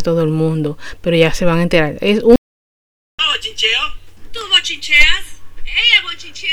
todo 0.04 0.22
el 0.22 0.30
mundo, 0.30 0.78
pero 1.02 1.18
ya 1.18 1.34
se 1.34 1.46
van 1.46 1.58
a 1.58 1.64
enterar 1.64 1.98
Es 2.00 2.22
un... 2.22 2.36
¿Tú 4.32 4.40
bochincheas? 4.52 5.42
¿Ella 5.66 5.74
¿Eh, 5.74 6.04
bochinchea? 6.04 6.52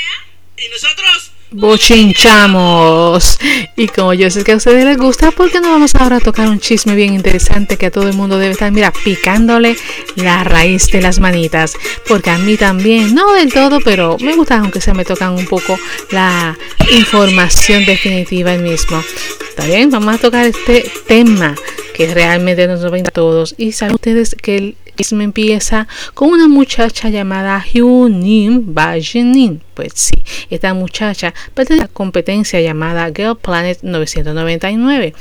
¿Y 0.57 0.69
nosotros? 0.69 1.33
Bochinchamos. 1.51 3.39
Y 3.75 3.87
como 3.87 4.13
yo 4.13 4.29
sé 4.29 4.43
que 4.43 4.53
a 4.53 4.55
ustedes 4.55 4.85
les 4.85 4.97
gusta, 4.97 5.31
¿por 5.31 5.51
qué 5.51 5.59
no 5.59 5.69
vamos 5.69 5.95
ahora 5.95 6.17
a 6.17 6.19
tocar 6.19 6.49
un 6.49 6.59
chisme 6.59 6.95
bien 6.95 7.13
interesante 7.13 7.77
que 7.77 7.87
a 7.87 7.91
todo 7.91 8.07
el 8.07 8.15
mundo 8.15 8.37
debe 8.37 8.53
estar, 8.53 8.71
mira, 8.71 8.91
picándole 9.03 9.75
la 10.15 10.43
raíz 10.43 10.87
de 10.87 11.01
las 11.01 11.19
manitas? 11.19 11.73
Porque 12.07 12.29
a 12.29 12.37
mí 12.37 12.57
también, 12.57 13.13
no 13.13 13.33
del 13.33 13.53
todo, 13.53 13.79
pero 13.83 14.17
me 14.19 14.35
gusta, 14.35 14.57
aunque 14.57 14.81
se 14.81 14.93
me 14.93 15.05
tocan 15.05 15.33
un 15.33 15.45
poco 15.45 15.77
la 16.11 16.57
información 16.91 17.85
definitiva 17.85 18.53
el 18.53 18.63
mismo. 18.63 19.01
Está 19.49 19.65
bien, 19.65 19.89
vamos 19.89 20.15
a 20.15 20.17
tocar 20.17 20.45
este 20.45 20.89
tema 21.07 21.55
que 21.93 22.13
realmente 22.13 22.67
nos 22.67 22.85
va 22.85 22.97
a 22.97 23.03
todos. 23.11 23.55
Y 23.57 23.73
saben 23.73 23.95
ustedes 23.95 24.35
que 24.35 24.57
el 24.57 24.75
me 25.13 25.23
empieza 25.23 25.87
con 26.13 26.29
una 26.29 26.47
muchacha 26.47 27.09
llamada 27.09 27.63
Hyunin 27.63 28.73
Bajinin. 28.73 29.61
Pues 29.73 29.93
sí, 29.95 30.13
esta 30.49 30.73
muchacha 30.73 31.33
pertenece 31.53 31.83
a 31.83 31.87
la 31.87 31.93
competencia 31.93 32.61
llamada 32.61 33.11
Girl 33.15 33.37
Planet 33.37 33.79
999 33.81 35.13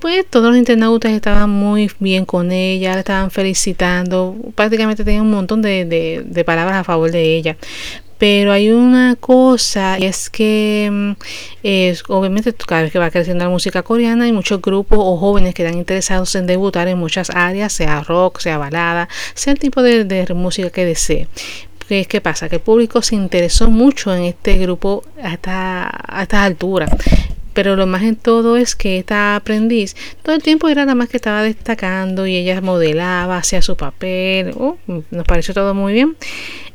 pues 0.00 0.26
todos 0.28 0.48
los 0.48 0.56
internautas 0.56 1.12
estaban 1.12 1.48
muy 1.48 1.88
bien 2.00 2.24
con 2.24 2.50
ella, 2.50 2.94
la 2.94 2.98
estaban 2.98 3.30
felicitando, 3.30 4.34
prácticamente 4.56 5.04
tenían 5.04 5.22
un 5.26 5.30
montón 5.30 5.62
de, 5.62 6.24
de 6.26 6.44
palabras 6.44 6.78
a 6.78 6.82
favor 6.82 7.12
de 7.12 7.36
ella. 7.36 7.56
Pero 8.22 8.52
hay 8.52 8.70
una 8.70 9.16
cosa, 9.16 9.98
y 9.98 10.04
es 10.04 10.30
que 10.30 11.16
es, 11.64 12.04
obviamente 12.06 12.54
cada 12.54 12.82
vez 12.82 12.92
que 12.92 13.00
va 13.00 13.10
creciendo 13.10 13.42
la 13.42 13.50
música 13.50 13.82
coreana 13.82 14.26
hay 14.26 14.32
muchos 14.32 14.62
grupos 14.62 15.00
o 15.00 15.16
jóvenes 15.16 15.54
que 15.54 15.64
están 15.64 15.76
interesados 15.76 16.32
en 16.36 16.46
debutar 16.46 16.86
en 16.86 16.98
muchas 16.98 17.30
áreas, 17.30 17.72
sea 17.72 18.00
rock, 18.04 18.38
sea 18.38 18.58
balada, 18.58 19.08
sea 19.34 19.54
el 19.54 19.58
tipo 19.58 19.82
de, 19.82 20.24
música 20.36 20.70
que 20.70 20.84
desee. 20.84 21.26
¿Qué, 21.88 22.04
¿Qué 22.04 22.20
pasa? 22.20 22.48
Que 22.48 22.56
el 22.56 22.62
público 22.62 23.02
se 23.02 23.16
interesó 23.16 23.68
mucho 23.68 24.14
en 24.14 24.22
este 24.22 24.56
grupo 24.56 25.02
hasta 25.20 25.90
a 26.06 26.22
estas 26.22 26.42
alturas 26.42 26.90
pero 27.52 27.76
lo 27.76 27.86
más 27.86 28.02
en 28.02 28.16
todo 28.16 28.56
es 28.56 28.74
que 28.74 28.98
esta 28.98 29.36
aprendiz 29.36 29.94
todo 30.22 30.34
el 30.34 30.42
tiempo 30.42 30.68
era 30.68 30.84
la 30.84 30.94
más 30.94 31.08
que 31.08 31.16
estaba 31.16 31.42
destacando 31.42 32.26
y 32.26 32.36
ella 32.36 32.60
modelaba, 32.60 33.36
hacía 33.36 33.62
su 33.62 33.76
papel, 33.76 34.54
oh, 34.58 34.78
nos 34.86 35.26
pareció 35.26 35.54
todo 35.54 35.74
muy 35.74 35.92
bien. 35.92 36.16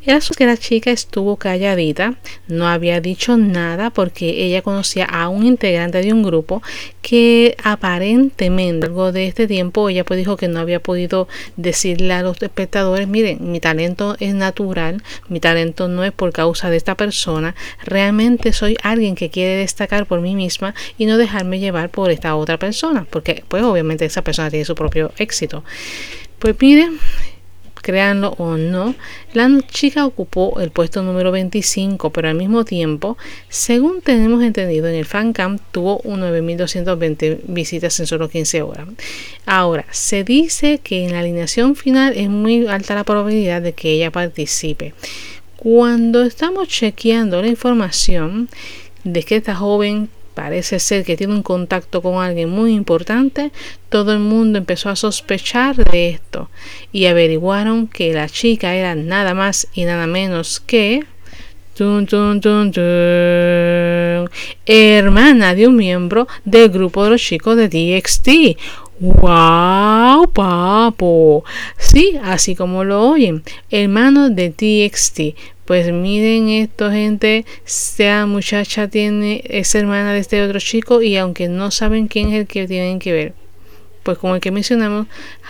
Era 0.08 0.22
que 0.22 0.46
la 0.46 0.56
chica 0.56 0.90
estuvo 0.90 1.36
calladita, 1.36 2.14
no 2.48 2.66
había 2.70 3.02
dicho 3.02 3.36
nada 3.36 3.90
porque 3.90 4.46
ella 4.46 4.62
conocía 4.62 5.04
a 5.04 5.28
un 5.28 5.46
integrante 5.46 6.02
de 6.02 6.14
un 6.14 6.24
grupo 6.24 6.64
que 7.02 7.58
aparentemente 7.62 8.86
algo 8.86 9.12
de 9.12 9.28
este 9.28 9.48
tiempo 9.48 9.90
ella 9.90 10.06
pues 10.06 10.18
dijo 10.18 10.38
que 10.38 10.48
no 10.48 10.62
había 10.62 10.80
podido 10.80 11.28
decirle 11.58 12.14
a 12.14 12.22
los 12.22 12.42
espectadores, 12.42 13.06
miren, 13.10 13.52
mi 13.52 13.60
talento 13.60 14.16
es 14.22 14.34
natural, 14.34 15.04
mi 15.28 15.42
talento 15.42 15.90
no 15.90 16.06
es 16.06 16.14
por 16.14 16.32
causa 16.32 16.70
de 16.70 16.78
esta 16.78 16.96
persona, 16.96 17.54
realmente 17.84 18.54
soy 18.54 18.78
alguien 18.84 19.14
que 19.14 19.30
quiere 19.30 19.58
destacar 19.58 20.06
por 20.06 20.22
mí 20.22 20.36
misma 20.36 20.74
y 20.98 21.06
no 21.06 21.18
dejarme 21.18 21.60
llevar 21.60 21.90
por 21.90 22.12
esta 22.12 22.34
otra 22.38 22.58
persona, 22.58 23.06
porque 23.10 23.44
pues 23.50 23.62
obviamente 23.62 24.06
esa 24.06 24.22
persona 24.22 24.50
tiene 24.50 24.64
su 24.64 24.74
propio 24.74 25.12
éxito. 25.18 25.66
Pues 26.40 26.56
miren, 26.62 26.98
créanlo 27.82 28.36
o 28.38 28.58
no, 28.58 28.96
la 29.34 29.50
chica 29.68 30.06
ocupó 30.06 30.60
el 30.60 30.72
puesto 30.72 31.04
número 31.04 31.32
25, 31.32 32.12
pero 32.12 32.30
al 32.30 32.36
mismo 32.36 32.66
tiempo, 32.66 33.18
según 33.50 34.02
tenemos 34.02 34.44
entendido, 34.44 34.88
en 34.88 34.96
el 34.96 35.06
fancam 35.06 35.60
tuvo 35.72 36.02
9.220 36.04 37.40
visitas 37.48 38.00
en 38.00 38.08
solo 38.08 38.30
15 38.30 38.62
horas. 38.62 38.88
Ahora, 39.46 39.86
se 39.92 40.24
dice 40.24 40.80
que 40.80 41.06
en 41.06 41.14
la 41.14 41.20
alineación 41.20 41.76
final 41.76 42.14
es 42.16 42.30
muy 42.30 42.68
alta 42.68 42.96
la 42.96 43.04
probabilidad 43.04 43.62
de 43.62 43.74
que 43.74 43.92
ella 43.92 44.12
participe. 44.12 44.94
Cuando 45.56 46.24
estamos 46.24 46.68
chequeando 46.68 47.42
la 47.42 47.48
información 47.48 48.50
de 49.04 49.24
que 49.24 49.38
esta 49.38 49.56
joven 49.56 50.10
parece 50.38 50.78
ser 50.78 51.04
que 51.04 51.18
tiene 51.18 51.34
un 51.34 51.42
contacto 51.42 52.04
con 52.04 52.24
alguien 52.24 52.48
muy 52.48 52.76
importante, 52.76 53.52
todo 53.90 54.14
el 54.14 54.20
mundo 54.20 54.60
empezó 54.60 54.90
a 54.90 54.96
sospechar 54.96 55.76
de 55.76 56.10
esto 56.10 56.52
y 56.92 57.08
averiguaron 57.08 57.88
que 57.88 58.14
la 58.14 58.30
chica 58.30 58.76
era 58.76 58.94
nada 58.94 59.34
más 59.34 59.68
y 59.74 59.86
nada 59.86 60.06
menos 60.06 60.60
que 60.60 61.04
hermana 64.68 65.56
de 65.56 65.68
un 65.68 65.76
miembro 65.76 66.28
del 66.46 66.70
grupo 66.70 67.04
de 67.04 67.10
los 67.10 67.22
chicos 67.22 67.58
de 67.58 67.68
DXT. 67.68 68.30
¡Wow, 69.00 70.28
papo! 70.34 71.46
Sí, 71.78 72.18
así 72.24 72.56
como 72.56 72.84
lo 72.84 73.12
oyen, 73.12 73.44
hermano 73.70 74.32
de 74.32 74.50
DXT. 74.50 75.38
Pues 75.66 75.92
miren 75.92 76.50
esto, 76.50 76.90
gente, 76.90 77.46
esta 77.64 78.26
muchacha 78.26 78.88
tiene, 78.88 79.44
es 79.46 79.76
hermana 79.76 80.14
de 80.14 80.20
este 80.20 80.42
otro 80.42 80.60
chico 80.60 81.04
y 81.04 81.16
aunque 81.18 81.48
no 81.48 81.70
saben 81.70 82.08
quién 82.08 82.30
es 82.30 82.40
el 82.40 82.48
que 82.48 82.68
tienen 82.68 82.98
que 82.98 83.14
ver, 83.14 83.34
pues 84.02 84.18
como 84.18 84.34
el 84.34 84.42
que 84.42 84.50
mencionamos, 84.50 85.06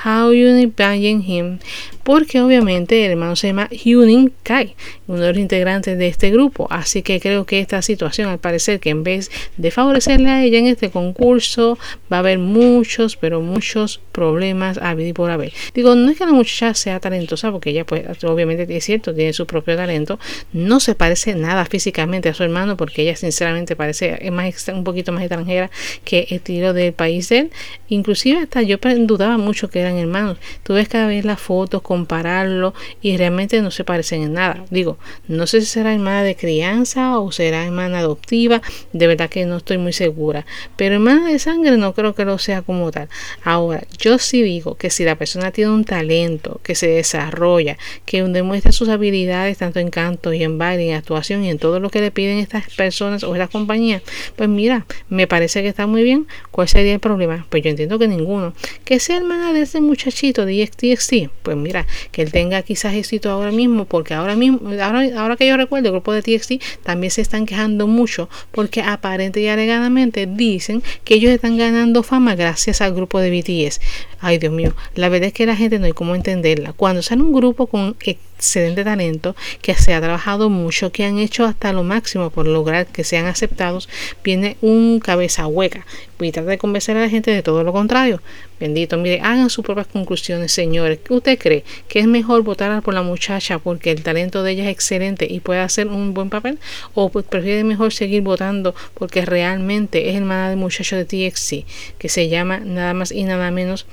How 0.05 0.31
You 0.31 0.57
Imagine 0.57 1.23
Him, 1.25 1.59
porque 2.03 2.39
obviamente 2.41 3.05
el 3.05 3.11
hermano 3.11 3.35
se 3.35 3.47
llama 3.47 3.67
Hyunin 3.69 4.31
Kai, 4.43 4.75
uno 5.07 5.19
de 5.19 5.29
los 5.29 5.37
integrantes 5.37 5.97
de 5.97 6.07
este 6.07 6.29
grupo. 6.31 6.67
Así 6.69 7.01
que 7.01 7.19
creo 7.19 7.45
que 7.45 7.59
esta 7.59 7.81
situación, 7.81 8.29
al 8.29 8.39
parecer, 8.39 8.79
que 8.79 8.91
en 8.91 9.03
vez 9.03 9.31
de 9.57 9.71
favorecerle 9.71 10.29
a 10.29 10.43
ella 10.43 10.59
en 10.59 10.67
este 10.67 10.89
concurso, 10.89 11.77
va 12.11 12.17
a 12.17 12.19
haber 12.19 12.39
muchos, 12.39 13.17
pero 13.17 13.41
muchos 13.41 13.99
problemas 14.11 14.77
a 14.77 14.93
vivir 14.93 15.13
por 15.13 15.31
haber. 15.31 15.51
Digo, 15.73 15.95
no 15.95 16.11
es 16.11 16.17
que 16.17 16.25
la 16.25 16.31
muchacha 16.31 16.73
sea 16.73 16.99
talentosa, 16.99 17.51
porque 17.51 17.71
ella, 17.71 17.85
pues, 17.85 18.23
obviamente 18.23 18.65
es 18.75 18.85
cierto, 18.85 19.13
tiene 19.13 19.33
su 19.33 19.45
propio 19.45 19.75
talento. 19.75 20.19
No 20.53 20.79
se 20.79 20.95
parece 20.95 21.35
nada 21.35 21.65
físicamente 21.65 22.29
a 22.29 22.33
su 22.33 22.43
hermano, 22.43 22.77
porque 22.77 23.01
ella, 23.01 23.15
sinceramente, 23.15 23.75
parece 23.75 24.29
más, 24.31 24.67
un 24.69 24.83
poquito 24.83 25.11
más 25.11 25.23
extranjera 25.23 25.71
que 26.05 26.27
el 26.29 26.37
estilo 26.37 26.73
del 26.73 26.93
país 26.93 27.29
de 27.29 27.39
él. 27.39 27.51
Inclusive, 27.89 28.39
hasta 28.39 28.61
yo 28.61 28.77
dudaba 28.77 29.37
mucho 29.37 29.69
que 29.69 29.86
hermanos. 29.95 30.37
Tú 30.63 30.73
ves 30.73 30.89
cada 30.89 31.07
vez 31.07 31.23
las 31.23 31.39
fotos, 31.39 31.81
compararlo 31.81 32.73
y 33.01 33.15
realmente 33.17 33.61
no 33.61 33.71
se 33.71 33.83
parecen 33.83 34.23
en 34.23 34.33
nada. 34.33 34.65
Digo, 34.69 34.97
no 35.27 35.47
sé 35.47 35.61
si 35.61 35.67
será 35.67 35.93
hermana 35.93 36.23
de 36.23 36.35
crianza 36.35 37.19
o 37.19 37.31
será 37.31 37.65
hermana 37.65 37.99
adoptiva, 37.99 38.61
de 38.93 39.07
verdad 39.07 39.29
que 39.29 39.45
no 39.45 39.57
estoy 39.57 39.77
muy 39.77 39.93
segura, 39.93 40.45
pero 40.75 40.95
hermana 40.95 41.29
de 41.29 41.39
sangre 41.39 41.77
no 41.77 41.93
creo 41.93 42.15
que 42.15 42.25
lo 42.25 42.37
sea 42.37 42.61
como 42.61 42.91
tal. 42.91 43.07
Ahora, 43.43 43.83
yo 43.97 44.17
sí 44.17 44.41
digo 44.41 44.75
que 44.75 44.89
si 44.89 45.03
la 45.03 45.15
persona 45.15 45.51
tiene 45.51 45.71
un 45.71 45.85
talento, 45.85 46.59
que 46.63 46.75
se 46.75 46.87
desarrolla, 46.87 47.77
que 48.05 48.23
demuestra 48.23 48.71
sus 48.71 48.89
habilidades 48.89 49.57
tanto 49.57 49.79
en 49.79 49.89
canto 49.89 50.33
y 50.33 50.43
en 50.43 50.57
baile, 50.57 50.89
en 50.89 50.95
actuación 50.95 51.43
y 51.43 51.49
en 51.49 51.59
todo 51.59 51.79
lo 51.79 51.89
que 51.89 52.01
le 52.01 52.11
piden 52.11 52.39
estas 52.39 52.69
personas 52.75 53.23
o 53.23 53.33
estas 53.33 53.49
compañías, 53.49 54.01
pues 54.35 54.49
mira, 54.49 54.85
me 55.09 55.27
parece 55.27 55.61
que 55.61 55.69
está 55.69 55.87
muy 55.87 56.03
bien. 56.03 56.27
¿Cuál 56.51 56.67
sería 56.67 56.93
el 56.93 56.99
problema? 56.99 57.45
Pues 57.49 57.63
yo 57.63 57.69
entiendo 57.69 57.99
que 57.99 58.07
ninguno. 58.07 58.53
Que 58.83 58.99
sea 58.99 59.17
hermana 59.17 59.53
de 59.53 59.65
ese 59.77 59.85
muchachito 59.85 60.45
de 60.45 60.65
XTXT, 60.65 61.29
pues 61.43 61.55
mira, 61.55 61.85
que 62.11 62.23
él 62.23 62.31
tenga 62.31 62.61
quizás 62.63 62.95
éxito 62.95 63.29
ahora 63.29 63.51
mismo, 63.51 63.85
porque 63.85 64.13
ahora 64.13 64.35
mismo, 64.35 64.69
ahora, 64.81 65.03
ahora 65.15 65.35
que 65.35 65.47
yo 65.47 65.55
recuerdo, 65.55 65.89
el 65.89 65.93
grupo 65.93 66.11
de 66.13 66.21
TXT 66.21 66.83
también 66.83 67.11
se 67.11 67.21
están 67.21 67.45
quejando 67.45 67.87
mucho, 67.87 68.29
porque 68.51 68.81
aparente 68.81 69.39
y 69.41 69.47
alegadamente 69.47 70.25
dicen 70.25 70.81
que 71.03 71.15
ellos 71.15 71.31
están 71.31 71.57
ganando 71.57 72.03
fama 72.03 72.35
gracias 72.35 72.81
al 72.81 72.93
grupo 72.93 73.19
de 73.19 73.29
BTS. 73.29 73.79
Ay, 74.19 74.39
Dios 74.39 74.53
mío, 74.53 74.75
la 74.95 75.09
verdad 75.09 75.27
es 75.27 75.33
que 75.33 75.45
la 75.45 75.55
gente 75.55 75.77
no 75.79 75.85
hay 75.85 75.93
cómo 75.93 76.15
entenderla. 76.15 76.73
Cuando 76.73 77.01
sale 77.01 77.21
un 77.21 77.33
grupo 77.33 77.67
con 77.67 77.95
excelente 78.37 78.83
talento, 78.83 79.35
que 79.61 79.73
se 79.73 79.93
ha 79.93 80.01
trabajado 80.01 80.49
mucho, 80.49 80.91
que 80.91 81.05
han 81.05 81.17
hecho 81.17 81.45
hasta 81.45 81.73
lo 81.73 81.83
máximo 81.83 82.29
por 82.29 82.45
lograr 82.45 82.85
que 82.85 83.03
sean 83.03 83.25
aceptados, 83.25 83.89
viene 84.23 84.57
un 84.61 84.99
cabeza 84.99 85.47
hueca 85.47 85.85
y 86.19 86.31
trata 86.31 86.51
de 86.51 86.57
convencer 86.57 86.97
a 86.97 87.01
la 87.01 87.09
gente 87.09 87.31
de 87.31 87.41
todo 87.41 87.63
lo 87.63 87.73
contrario. 87.73 88.21
Bendito, 88.59 88.97
mire, 88.97 89.21
hagan 89.21 89.49
sus 89.49 89.63
propias 89.63 89.87
conclusiones, 89.87 90.51
señores. 90.51 90.99
¿Usted 91.09 91.37
cree 91.37 91.63
que 91.87 91.99
es 91.99 92.07
mejor 92.07 92.41
votar 92.43 92.81
por 92.81 92.93
la 92.93 93.03
muchacha 93.03 93.59
porque 93.59 93.91
el 93.91 94.01
talento 94.01 94.41
de 94.41 94.51
ella 94.51 94.63
es 94.65 94.71
excelente 94.71 95.27
y 95.29 95.39
puede 95.39 95.59
hacer 95.59 95.87
un 95.87 96.13
buen 96.13 96.29
papel? 96.29 96.59
¿O 96.93 97.09
pues 97.09 97.25
prefiere 97.25 97.63
mejor 97.63 97.93
seguir 97.93 98.21
votando 98.21 98.73
porque 98.95 99.25
realmente 99.25 100.09
es 100.09 100.15
hermana 100.15 100.49
del 100.49 100.57
muchacho 100.57 100.95
de 100.95 101.05
TXC 101.05 101.65
que 101.97 102.09
se 102.09 102.29
llama 102.29 102.59
nada 102.59 102.93
más 102.93 103.11
y 103.11 103.23
nada 103.23 103.51
menos 103.51 103.85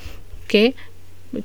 que 0.48 0.74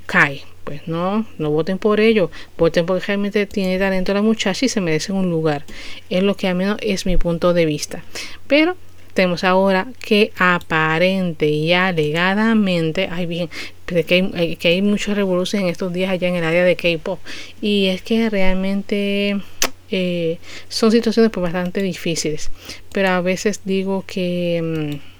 Kai? 0.06 0.42
Pues 0.70 0.86
no, 0.86 1.26
no 1.36 1.50
voten 1.50 1.78
por 1.78 1.98
ello, 1.98 2.30
voten 2.56 2.86
porque 2.86 3.04
realmente 3.04 3.44
tiene 3.44 3.76
talento 3.76 4.14
la 4.14 4.22
muchacha 4.22 4.66
y 4.66 4.68
se 4.68 4.80
merece 4.80 5.10
un 5.10 5.28
lugar. 5.28 5.64
Es 6.10 6.22
lo 6.22 6.36
que 6.36 6.46
al 6.46 6.54
menos 6.54 6.76
es 6.80 7.06
mi 7.06 7.16
punto 7.16 7.52
de 7.52 7.66
vista. 7.66 8.04
Pero 8.46 8.76
tenemos 9.12 9.42
ahora 9.42 9.88
que 9.98 10.30
aparente 10.38 11.48
y 11.48 11.72
alegadamente, 11.72 13.08
hay 13.10 13.26
bien, 13.26 13.50
que 13.84 14.30
hay, 14.32 14.54
que 14.54 14.68
hay 14.68 14.80
muchas 14.80 15.16
revoluciones 15.16 15.64
en 15.64 15.72
estos 15.72 15.92
días 15.92 16.08
allá 16.08 16.28
en 16.28 16.36
el 16.36 16.44
área 16.44 16.62
de 16.62 16.76
K-pop. 16.76 17.18
Y 17.60 17.86
es 17.86 18.02
que 18.02 18.30
realmente 18.30 19.40
eh, 19.90 20.38
son 20.68 20.92
situaciones 20.92 21.32
pues, 21.32 21.42
bastante 21.42 21.82
difíciles. 21.82 22.52
Pero 22.92 23.08
a 23.08 23.20
veces 23.22 23.62
digo 23.64 24.04
que... 24.06 25.00
Mm, 25.02 25.10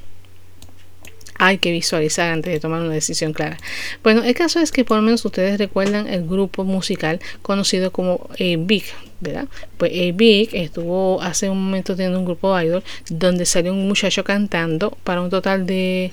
hay 1.40 1.56
que 1.56 1.72
visualizar 1.72 2.30
antes 2.30 2.52
de 2.52 2.60
tomar 2.60 2.82
una 2.82 2.92
decisión 2.92 3.32
clara. 3.32 3.56
Bueno, 4.02 4.22
el 4.22 4.34
caso 4.34 4.60
es 4.60 4.70
que 4.70 4.84
por 4.84 4.98
lo 4.98 5.02
menos 5.02 5.24
ustedes 5.24 5.58
recuerdan 5.58 6.06
el 6.06 6.26
grupo 6.26 6.64
musical 6.64 7.18
conocido 7.40 7.90
como 7.90 8.28
eh, 8.36 8.58
Big, 8.60 8.84
¿verdad? 9.20 9.48
Pues 9.78 9.90
eh, 9.94 10.12
Big 10.14 10.50
estuvo 10.52 11.20
hace 11.22 11.48
un 11.48 11.64
momento 11.64 11.96
teniendo 11.96 12.18
un 12.18 12.26
grupo 12.26 12.60
idol 12.60 12.84
donde 13.08 13.46
salió 13.46 13.72
un 13.72 13.88
muchacho 13.88 14.22
cantando 14.22 14.90
para 15.02 15.22
un 15.22 15.30
total 15.30 15.64
de 15.64 16.12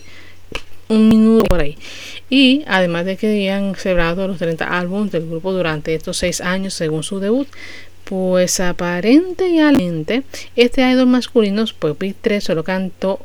un 0.88 1.10
minuto 1.10 1.44
por 1.44 1.60
ahí. 1.60 1.78
Y 2.30 2.64
además 2.66 3.04
de 3.04 3.18
que 3.18 3.28
habían 3.28 3.76
celebrado 3.76 4.30
los 4.30 4.38
30 4.38 4.64
álbumes 4.66 5.12
del 5.12 5.28
grupo 5.28 5.52
durante 5.52 5.94
estos 5.94 6.16
6 6.20 6.40
años 6.40 6.74
según 6.74 7.04
su 7.04 7.20
debut, 7.20 7.50
pues 8.06 8.62
aparentemente 8.62 10.24
este 10.56 10.90
idol 10.90 11.08
masculino, 11.08 11.66
pues 11.80 12.00
Big 12.00 12.16
3 12.22 12.42
solo 12.42 12.64
cantó 12.64 13.20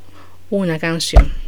una 0.51 0.81
canción 0.81 1.42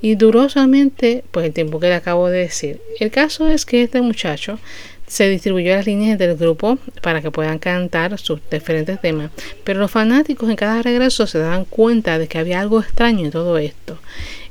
y 0.00 0.14
duró 0.14 0.48
solamente 0.48 1.24
pues 1.30 1.46
el 1.46 1.52
tiempo 1.52 1.80
que 1.80 1.88
le 1.88 1.94
acabo 1.94 2.28
de 2.28 2.40
decir. 2.40 2.80
El 3.00 3.10
caso 3.10 3.48
es 3.48 3.66
que 3.66 3.82
este 3.82 4.00
muchacho 4.00 4.58
se 5.06 5.28
distribuyó 5.28 5.74
las 5.74 5.86
líneas 5.86 6.18
del 6.18 6.36
grupo 6.36 6.78
para 7.02 7.22
que 7.22 7.30
puedan 7.30 7.58
cantar 7.58 8.18
sus 8.18 8.40
diferentes 8.50 9.00
temas, 9.00 9.30
pero 9.64 9.80
los 9.80 9.90
fanáticos 9.90 10.50
en 10.50 10.56
cada 10.56 10.82
regreso 10.82 11.26
se 11.26 11.38
dan 11.38 11.64
cuenta 11.64 12.18
de 12.18 12.28
que 12.28 12.38
había 12.38 12.60
algo 12.60 12.80
extraño 12.80 13.24
en 13.24 13.30
todo 13.30 13.58
esto. 13.58 13.98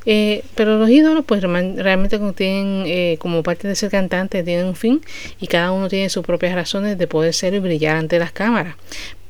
Eh, 0.10 0.44
pero 0.56 0.77
los 0.80 0.89
ídolos 0.89 1.25
pues 1.25 1.42
realmente 1.42 2.18
tienen 2.34 2.86
eh, 2.88 3.18
como 3.20 3.44
parte 3.44 3.68
de 3.68 3.75
ser 3.75 3.92
cantante 3.92 4.42
tienen 4.42 4.68
un 4.68 4.75
fin 4.77 5.01
y 5.42 5.48
cada 5.48 5.74
uno 5.74 5.89
tiene 5.89 6.08
sus 6.10 6.25
propias 6.25 6.56
razones 6.56 6.98
de 6.98 7.08
poder 7.08 7.34
ser 7.34 7.54
y 7.54 7.60
brillar 7.60 7.98
ante 7.98 8.18
las 8.18 8.32
cámaras. 8.32 8.75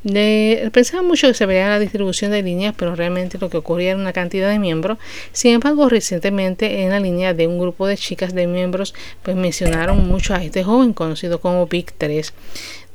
De, 0.07 0.69
pensaba 0.71 1.03
mucho 1.03 1.27
que 1.27 1.33
se 1.33 1.45
veía 1.45 1.67
la 1.67 1.79
distribución 1.79 2.31
de 2.31 2.41
líneas, 2.41 2.73
pero 2.77 2.95
realmente 2.95 3.37
lo 3.37 3.49
que 3.49 3.57
ocurría 3.57 3.89
era 3.89 3.99
una 3.99 4.13
cantidad 4.13 4.49
de 4.49 4.57
miembros. 4.57 4.97
Sin 5.33 5.51
embargo, 5.51 5.89
recientemente 5.89 6.83
en 6.83 6.91
la 6.91 7.01
línea 7.01 7.33
de 7.33 7.45
un 7.45 7.59
grupo 7.59 7.85
de 7.87 7.97
chicas 7.97 8.33
de 8.33 8.47
miembros, 8.47 8.93
pues 9.21 9.35
mencionaron 9.35 10.07
mucho 10.07 10.33
a 10.33 10.41
este 10.41 10.63
joven 10.63 10.93
conocido 10.93 11.41
como 11.41 11.67
Big 11.67 11.91
3. 11.97 12.33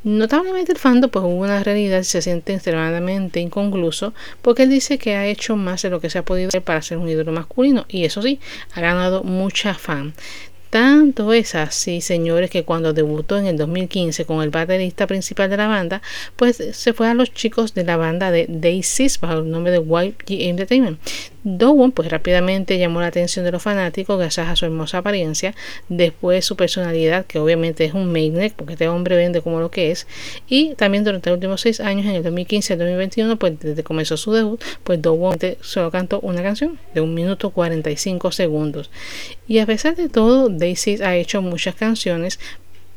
Notablemente 0.05 0.73
el 0.73 0.79
fandom 0.79 1.11
pues 1.11 1.23
hubo 1.23 1.35
una 1.35 1.63
realidad 1.63 2.01
y 2.01 2.05
se 2.05 2.23
siente 2.23 2.55
extremadamente 2.55 3.41
inconcluso 3.41 4.15
porque 4.41 4.65
él 4.65 4.71
dice 4.71 4.99
que 4.99 5.15
ha 5.15 5.27
hecho 5.27 5.55
más 5.55 5.83
de 5.83 5.91
lo 5.91 6.01
que 6.01 6.11
se 6.11 6.19
ha 6.19 6.25
podido 6.25 6.49
hacer 6.49 6.63
para 6.63 6.83
ser 6.83 6.99
un 6.99 7.09
ídolo 7.09 7.31
masculino 7.31 7.85
y 7.89 8.05
eso 8.05 8.23
sí, 8.23 8.41
ha 8.75 8.81
ganado 8.81 9.23
mucha 9.23 9.75
fan. 9.75 10.15
Tanto 10.73 11.35
es 11.35 11.55
así, 11.55 12.01
señores, 12.01 12.49
que 12.49 12.65
cuando 12.65 12.95
debutó 12.95 13.37
en 13.37 13.45
el 13.45 13.59
2015 13.59 14.25
con 14.25 14.41
el 14.41 14.49
baterista 14.49 15.07
principal 15.07 15.51
de 15.51 15.59
la 15.59 15.67
banda, 15.67 16.01
pues 16.35 16.57
se 16.73 16.95
fue 16.95 17.09
a 17.09 17.13
los 17.13 17.31
chicos 17.31 17.75
de 17.75 17.85
la 17.85 17.99
banda 17.99 18.31
de 18.31 18.47
Daisies 18.49 19.21
bajo 19.21 19.41
el 19.41 19.51
nombre 19.51 19.71
de 19.71 19.81
YG 19.81 20.49
Entertainment. 20.49 20.99
Dowen 21.45 21.93
pues 21.93 22.11
rápidamente 22.11 22.79
llamó 22.79 23.01
la 23.01 23.09
atención 23.09 23.45
de 23.45 23.53
los 23.53 23.63
fanáticos 23.63 24.19
gracias 24.19 24.49
a 24.49 24.57
su 24.57 24.65
hermosa 24.65 24.99
apariencia, 24.99 25.55
después 25.89 26.45
su 26.45 26.57
personalidad 26.57 27.27
que 27.27 27.39
obviamente 27.39 27.85
es 27.85 27.95
un 27.95 28.13
magnet 28.13 28.53
porque 28.55 28.75
este 28.75 28.89
hombre 28.89 29.17
vende 29.17 29.43
como 29.43 29.61
lo 29.61 29.71
que 29.71 29.91
es 29.91 30.07
y 30.49 30.75
también 30.75 31.05
durante 31.05 31.31
los 31.31 31.37
últimos 31.37 31.61
seis 31.61 31.81
años 31.81 32.07
en 32.07 32.13
el 32.13 32.23
2015 32.23 32.75
y 32.75 32.77
2021 32.77 33.37
pues 33.37 33.59
desde 33.59 33.77
que 33.77 33.83
comenzó 33.83 34.17
su 34.17 34.33
debut 34.33 34.63
pues 34.85 35.01
Dowen 35.03 35.39
solo 35.61 35.91
cantó 35.91 36.21
una 36.21 36.43
canción 36.43 36.79
de 36.95 37.01
un 37.01 37.15
minuto 37.15 37.51
45 37.51 38.33
segundos. 38.33 38.91
Y 39.47 39.59
a 39.59 39.67
pesar 39.67 39.97
de 39.97 40.09
todo 40.09 40.49
Daisy 40.49 41.03
ha 41.03 41.17
hecho 41.17 41.43
muchas 41.43 41.75
canciones 41.75 42.39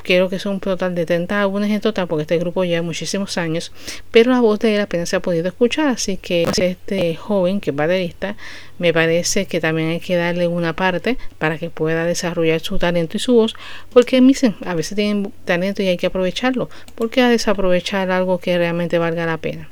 Quiero 0.05 0.29
que 0.29 0.38
son 0.38 0.53
un 0.53 0.59
total 0.59 0.93
de 0.93 1.03
30 1.03 1.41
álbumes 1.41 1.71
en 1.71 1.81
total, 1.81 2.07
porque 2.07 2.21
este 2.21 2.38
grupo 2.38 2.63
lleva 2.63 2.83
muchísimos 2.83 3.39
años, 3.39 3.71
pero 4.12 4.29
la 4.29 4.39
voz 4.39 4.59
de 4.59 4.75
él 4.75 4.81
apenas 4.81 5.09
se 5.09 5.15
ha 5.15 5.19
podido 5.19 5.47
escuchar, 5.47 5.88
así 5.88 6.17
que 6.17 6.43
este 6.43 7.15
joven 7.15 7.59
que 7.59 7.71
es 7.71 7.75
baterista, 7.75 8.38
me 8.77 8.93
parece 8.93 9.47
que 9.47 9.59
también 9.59 9.89
hay 9.89 10.00
que 10.00 10.15
darle 10.15 10.47
una 10.47 10.75
parte 10.75 11.17
para 11.39 11.57
que 11.57 11.71
pueda 11.71 12.05
desarrollar 12.05 12.59
su 12.59 12.77
talento 12.77 13.17
y 13.17 13.19
su 13.19 13.33
voz, 13.33 13.55
porque 13.91 14.21
dicen, 14.21 14.55
a 14.63 14.75
veces 14.75 14.95
tienen 14.95 15.33
talento 15.43 15.81
y 15.81 15.88
hay 15.88 15.97
que 15.97 16.05
aprovecharlo, 16.05 16.69
porque 16.93 17.21
a 17.21 17.29
desaprovechar 17.29 18.12
algo 18.12 18.38
que 18.38 18.55
realmente 18.59 19.00
valga 19.00 19.25
la 19.25 19.38
pena. 19.38 19.69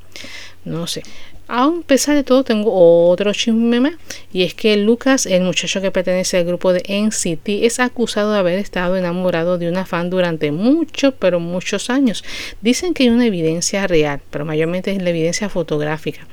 No 0.66 0.88
sé. 0.88 1.04
A 1.48 1.72
pesar 1.86 2.16
de 2.16 2.24
todo, 2.24 2.44
tengo 2.44 2.72
otro 3.10 3.34
chisme. 3.34 3.96
Y 4.32 4.44
es 4.44 4.54
que 4.54 4.78
Lucas, 4.78 5.26
el 5.26 5.44
muchacho 5.44 5.82
que 5.82 5.92
pertenece 5.92 6.38
al 6.38 6.46
grupo 6.46 6.74
de 6.74 6.84
NCT, 6.88 7.66
es 7.66 7.80
acusado 7.80 8.32
de 8.32 8.40
haber 8.40 8.60
estado 8.60 8.96
enamorado 8.96 9.58
de 9.58 9.70
una 9.70 9.86
fan 9.86 10.10
durante 10.10 10.52
muchos, 10.52 11.14
pero 11.20 11.40
muchos 11.40 11.90
años. 11.90 12.24
Dicen 12.62 12.94
que 12.94 13.04
hay 13.04 13.10
una 13.10 13.26
evidencia 13.26 13.86
real, 13.88 14.22
pero 14.30 14.46
mayormente 14.46 14.92
es 14.92 15.02
la 15.02 15.10
evidencia 15.10 15.50
fotográfica. 15.50 16.28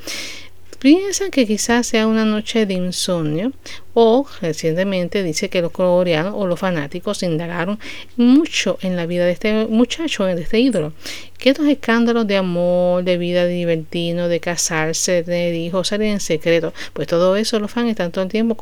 Piensan 0.79 1.31
que 1.31 1.46
quizás 1.46 1.88
sea 1.88 2.07
una 2.07 2.25
noche 2.25 2.64
de 2.64 2.73
insomnio 2.73 3.53
o 3.94 4.26
recientemente 4.40 5.22
dice 5.22 5.48
que 5.48 5.62
los 5.62 5.72
coreanos 5.72 6.35
o 6.37 6.46
los 6.46 6.59
fanáticos 6.59 7.22
indagaron 7.22 7.79
mucho 8.16 8.79
en 8.83 8.96
la 8.96 9.07
vida 9.07 9.24
de 9.24 9.33
este 9.33 9.66
muchacho, 9.66 10.24
de 10.24 10.40
este 10.40 10.61
ídolo, 10.61 10.92
que 11.38 11.50
estos 11.50 11.66
escándalos 11.66 12.26
de 12.26 12.37
amor, 12.37 13.03
de 13.03 13.16
vida 13.16 13.44
de 13.44 13.55
divertido, 13.55 14.29
de 14.29 14.40
casarse, 14.40 15.12
de 15.12 15.22
tener 15.22 15.55
hijos, 15.55 15.88
salir 15.88 16.09
en 16.09 16.20
secreto, 16.20 16.72
pues 16.92 17.09
todo 17.09 17.37
eso 17.37 17.59
los 17.59 17.70
fans 17.70 17.90
están 17.90 18.12
todo 18.12 18.24
el 18.24 18.31
tiempo 18.31 18.57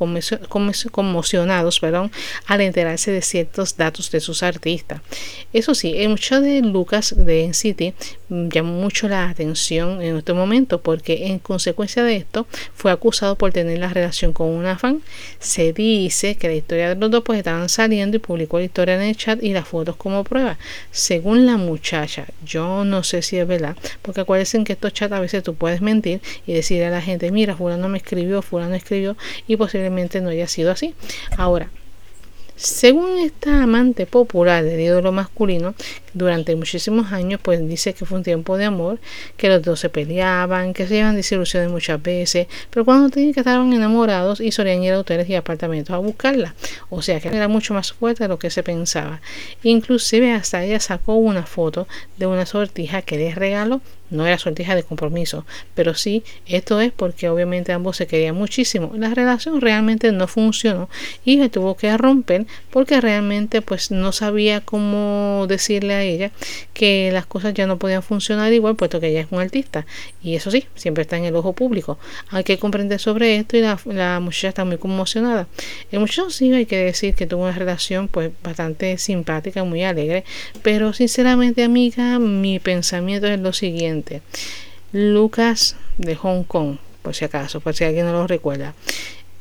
conmocionados 0.91 1.81
perdón, 1.81 2.11
al 2.47 2.61
enterarse 2.61 3.11
de 3.11 3.23
ciertos 3.23 3.77
datos 3.77 4.11
de 4.11 4.21
sus 4.21 4.43
artistas. 4.43 5.01
Eso 5.53 5.75
sí, 5.75 5.95
el 5.97 6.11
muchacho 6.11 6.41
de 6.41 6.61
Lucas 6.61 7.15
de 7.17 7.49
NCT 7.49 7.95
llamó 8.55 8.73
mucho 8.73 9.09
la 9.09 9.29
atención 9.29 10.01
en 10.03 10.17
este 10.17 10.33
momento 10.33 10.81
porque 10.81 11.27
en 11.27 11.39
consecuencia 11.39 12.05
de 12.05 12.17
esto 12.17 12.47
fue 12.75 12.93
acusado 12.93 13.37
por 13.37 13.53
tener 13.53 13.79
la 13.79 13.89
relación 13.89 14.33
con 14.33 14.49
una 14.49 14.79
fan. 14.79 15.03
Se 15.39 15.73
dice 15.73 16.35
que 16.37 16.49
la 16.49 16.55
historia 16.55 16.89
de 16.91 16.95
los 16.95 17.11
dos 17.11 17.23
pues 17.25 17.39
estaban 17.39 17.69
saliendo 17.69 18.17
y 18.17 18.21
publicó 18.21 18.59
la 18.59 18.65
historia 18.65 18.97
en 18.97 19.03
el 19.03 19.17
chat 19.17 19.43
y 19.43 19.53
las 19.53 19.69
fotos 19.69 19.97
como 19.97 20.25
prueba. 20.25 20.59
Según 20.91 21.47
la 21.47 21.57
muchacha, 21.57 22.27
yo 22.45 22.85
no 22.85 23.03
sé 23.03 23.23
si 23.23 23.39
es 23.39 23.47
verdad, 23.47 23.77
porque 24.03 24.23
acuérdense 24.23 24.63
que 24.65 24.73
estos 24.73 24.93
chats 24.93 25.13
a 25.13 25.21
veces 25.21 25.43
tú 25.43 25.55
puedes 25.55 25.81
mentir 25.81 26.21
y 26.47 26.53
decirle 26.53 26.87
a 26.87 26.91
la 26.91 27.03
gente, 27.03 27.31
mira, 27.31 27.57
fulano 27.57 27.89
me 27.89 27.99
escribió, 27.99 28.43
fulano 28.43 28.75
escribió, 28.75 29.17
y 29.47 29.57
posiblemente 29.57 30.21
no 30.21 30.31
haya 30.31 30.49
sido 30.49 30.71
así. 30.71 30.95
Ahora, 31.37 31.71
según 32.59 33.19
esta 33.19 33.63
amante 33.63 34.05
popular 34.07 34.65
del 34.65 34.81
ídolo 34.81 35.13
masculino, 35.13 35.75
durante 36.19 36.55
muchísimos 36.57 37.13
años, 37.13 37.41
pues 37.43 37.67
dice 37.67 37.95
que 37.95 38.05
fue 38.05 38.19
un 38.19 38.25
tiempo 38.25 38.57
de 38.59 38.67
amor, 38.67 38.99
que 39.37 39.49
los 39.49 39.63
dos 39.63 39.81
se 39.81 39.89
peleaban, 39.89 40.75
que 40.75 40.87
se 40.87 40.95
llevan 40.95 41.17
desilusiones 41.17 41.71
muchas 41.71 42.03
veces, 42.03 42.49
pero 42.71 42.85
cuando 42.85 43.09
tenían 43.09 43.33
que 43.33 43.41
estaban 43.41 43.73
enamorados 43.73 44.41
y 44.41 44.53
solían 44.53 44.83
ir 44.83 44.93
a 44.93 44.99
hoteles 44.99 45.29
y 45.29 45.35
apartamentos 45.35 45.95
a 45.95 45.99
buscarla. 45.99 46.55
O 46.91 47.01
sea 47.03 47.21
que 47.21 47.29
era 47.29 47.49
mucho 47.49 47.75
más 47.75 47.93
fuerte 47.93 48.25
de 48.25 48.29
lo 48.29 48.39
que 48.39 48.51
se 48.51 48.63
pensaba. 48.63 49.21
Inclusive 49.63 50.33
hasta 50.33 50.65
ella 50.65 50.81
sacó 50.81 51.15
una 51.15 51.47
foto 51.47 51.87
de 52.17 52.27
una 52.27 52.45
sortija 52.45 53.03
que 53.03 53.17
les 53.17 53.35
regaló 53.35 53.81
no 54.11 54.27
era 54.27 54.39
sortija 54.39 54.75
de 54.75 54.83
compromiso, 54.83 55.45
pero 55.75 55.95
sí, 55.95 56.23
esto 56.47 56.81
es 56.81 56.93
porque 56.93 57.29
obviamente 57.29 57.73
ambos 57.73 57.97
se 57.97 58.07
querían 58.07 58.37
muchísimo. 58.37 58.93
La 58.95 59.13
relación 59.15 59.61
realmente 59.61 60.13
no 60.13 60.27
funcionó 60.27 60.89
y 61.25 61.39
se 61.39 61.49
tuvo 61.49 61.77
que 61.77 61.97
romper 61.97 62.47
porque 62.71 63.01
realmente 63.01 63.63
pues 63.63 63.91
no 63.91 64.13
sabía 64.13 64.61
cómo 64.61 65.47
decirle 65.49 65.95
a 65.95 66.05
ella 66.11 66.31
que 66.73 67.11
las 67.13 67.27
cosas 67.27 67.55
ya 67.55 67.67
no 67.67 67.79
podían 67.79 68.03
funcionar 68.03 68.53
igual 68.53 68.77
puesto 68.77 69.01
que 69.01 69.09
ella 69.09 69.21
es 69.21 69.29
un 69.31 69.41
artista 69.41 69.87
y 70.23 70.35
eso 70.35 70.51
sí, 70.51 70.67
siempre 70.75 71.03
está 71.03 71.17
en 71.17 71.25
el 71.25 71.37
ojo 71.37 71.53
público. 71.53 71.99
Hay 72.31 72.45
que 72.45 72.59
comprender 72.59 73.01
sobre 73.01 73.37
esto 73.37 73.57
y 73.57 73.61
la, 73.61 74.21
muchacha 74.21 74.49
está 74.49 74.65
muy 74.65 74.79
conmocionada. 74.79 75.47
El 75.91 76.01
muchacho 76.01 76.31
sí 76.31 76.53
hay 76.53 76.67
que 76.67 76.77
decir 76.77 77.15
que 77.15 77.27
tuvo 77.27 77.45
una 77.45 77.53
relación 77.53 78.09
pues 78.09 78.31
bastante 78.43 78.99
simpática, 78.99 79.65
muy 79.65 79.85
alegre, 79.85 80.25
pero 80.63 80.93
sinceramente 80.93 81.63
amiga, 81.65 82.19
mi 82.19 82.59
pensamiento 82.59 83.27
es 83.27 83.41
lo 83.41 83.53
siguiente 83.53 84.23
Lucas 84.93 85.77
de 85.99 86.17
Hong 86.17 86.45
Kong, 86.45 86.79
por 87.03 87.15
si 87.15 87.25
acaso, 87.25 87.61
por 87.61 87.75
si 87.75 87.85
alguien 87.85 88.07
no 88.07 88.13
lo 88.13 88.27
recuerda. 88.27 88.75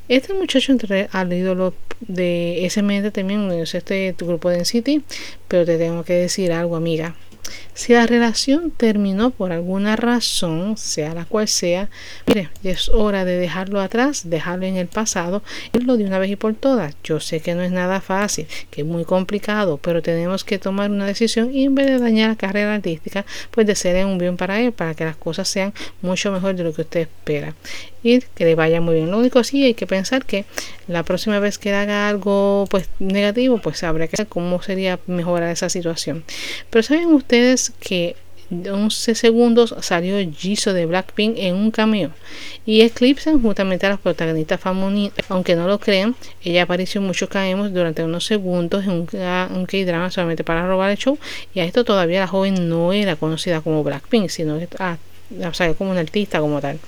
Este 0.08 0.32
muchacho 0.32 0.72
entre 0.72 1.08
al 1.12 1.32
ídolo 1.32 1.74
de 2.00 2.70
mente 2.82 3.10
también 3.10 3.50
es 3.52 3.74
este 3.74 4.14
grupo 4.18 4.48
de 4.48 4.64
City, 4.64 5.02
pero 5.48 5.66
te 5.66 5.76
tengo 5.76 6.02
que 6.02 6.14
decir 6.14 6.52
algo, 6.52 6.76
amiga. 6.76 7.14
Si 7.78 7.92
la 7.92 8.08
relación 8.08 8.72
terminó 8.72 9.30
por 9.30 9.52
alguna 9.52 9.94
razón, 9.94 10.76
sea 10.76 11.14
la 11.14 11.24
cual 11.24 11.46
sea, 11.46 11.88
mire, 12.26 12.50
es 12.64 12.88
hora 12.88 13.24
de 13.24 13.38
dejarlo 13.38 13.80
atrás, 13.80 14.28
dejarlo 14.28 14.66
en 14.66 14.74
el 14.74 14.88
pasado, 14.88 15.44
irlo 15.72 15.96
de 15.96 16.04
una 16.04 16.18
vez 16.18 16.32
y 16.32 16.34
por 16.34 16.54
todas. 16.54 16.96
Yo 17.04 17.20
sé 17.20 17.38
que 17.38 17.54
no 17.54 17.62
es 17.62 17.70
nada 17.70 18.00
fácil, 18.00 18.48
que 18.72 18.80
es 18.80 18.86
muy 18.86 19.04
complicado, 19.04 19.76
pero 19.76 20.02
tenemos 20.02 20.42
que 20.42 20.58
tomar 20.58 20.90
una 20.90 21.06
decisión 21.06 21.54
y 21.54 21.66
en 21.66 21.76
vez 21.76 21.86
de 21.86 22.00
dañar 22.00 22.30
la 22.30 22.34
carrera 22.36 22.74
artística, 22.74 23.24
pues 23.52 23.64
de 23.64 23.76
ser 23.76 24.04
un 24.04 24.18
bien 24.18 24.36
para 24.36 24.60
él, 24.60 24.72
para 24.72 24.94
que 24.94 25.04
las 25.04 25.16
cosas 25.16 25.46
sean 25.46 25.72
mucho 26.02 26.32
mejor 26.32 26.56
de 26.56 26.64
lo 26.64 26.72
que 26.72 26.82
usted 26.82 27.00
espera 27.02 27.54
y 28.02 28.20
que 28.20 28.44
le 28.44 28.54
vaya 28.54 28.80
muy 28.80 28.94
bien. 28.94 29.10
Lo 29.10 29.18
único 29.18 29.42
sí 29.44 29.64
hay 29.64 29.74
que 29.74 29.86
pensar 29.86 30.24
que 30.24 30.44
la 30.86 31.02
próxima 31.02 31.38
vez 31.38 31.58
que 31.58 31.72
haga 31.72 32.08
algo 32.08 32.66
pues 32.70 32.88
negativo, 32.98 33.58
pues 33.58 33.82
habrá 33.82 34.08
que 34.08 34.16
ver 34.18 34.26
cómo 34.26 34.62
sería 34.62 34.98
mejorar 35.06 35.50
esa 35.50 35.68
situación. 35.68 36.24
Pero 36.70 36.82
saben 36.82 37.12
ustedes 37.12 37.67
que 37.80 38.16
11 38.50 39.14
segundos 39.14 39.74
salió 39.80 40.16
Jisoo 40.32 40.72
de 40.72 40.86
Blackpink 40.86 41.34
en 41.36 41.54
un 41.54 41.70
cameo 41.70 42.12
y 42.64 42.80
eclipsan 42.80 43.42
justamente 43.42 43.84
a 43.84 43.90
las 43.90 44.00
protagonistas 44.00 44.58
femeninas. 44.58 45.12
Aunque 45.28 45.54
no 45.54 45.68
lo 45.68 45.78
crean, 45.78 46.16
ella 46.42 46.62
apareció 46.62 47.00
en 47.00 47.06
muchos 47.08 47.28
cameos 47.28 47.72
durante 47.74 48.02
unos 48.02 48.24
segundos 48.24 48.84
en 48.84 48.90
un, 48.92 49.66
K-drama 49.66 50.10
solamente 50.10 50.44
para 50.44 50.66
robar 50.66 50.90
el 50.90 50.96
show 50.96 51.18
y 51.54 51.60
a 51.60 51.64
esto 51.64 51.84
todavía 51.84 52.20
la 52.20 52.26
joven 52.26 52.68
no 52.68 52.92
era 52.92 53.16
conocida 53.16 53.60
como 53.60 53.84
Blackpink, 53.84 54.30
sino 54.30 54.58
ah, 54.78 54.96
como 55.76 55.90
una 55.90 56.00
artista 56.00 56.40
como 56.40 56.60
tal 56.60 56.78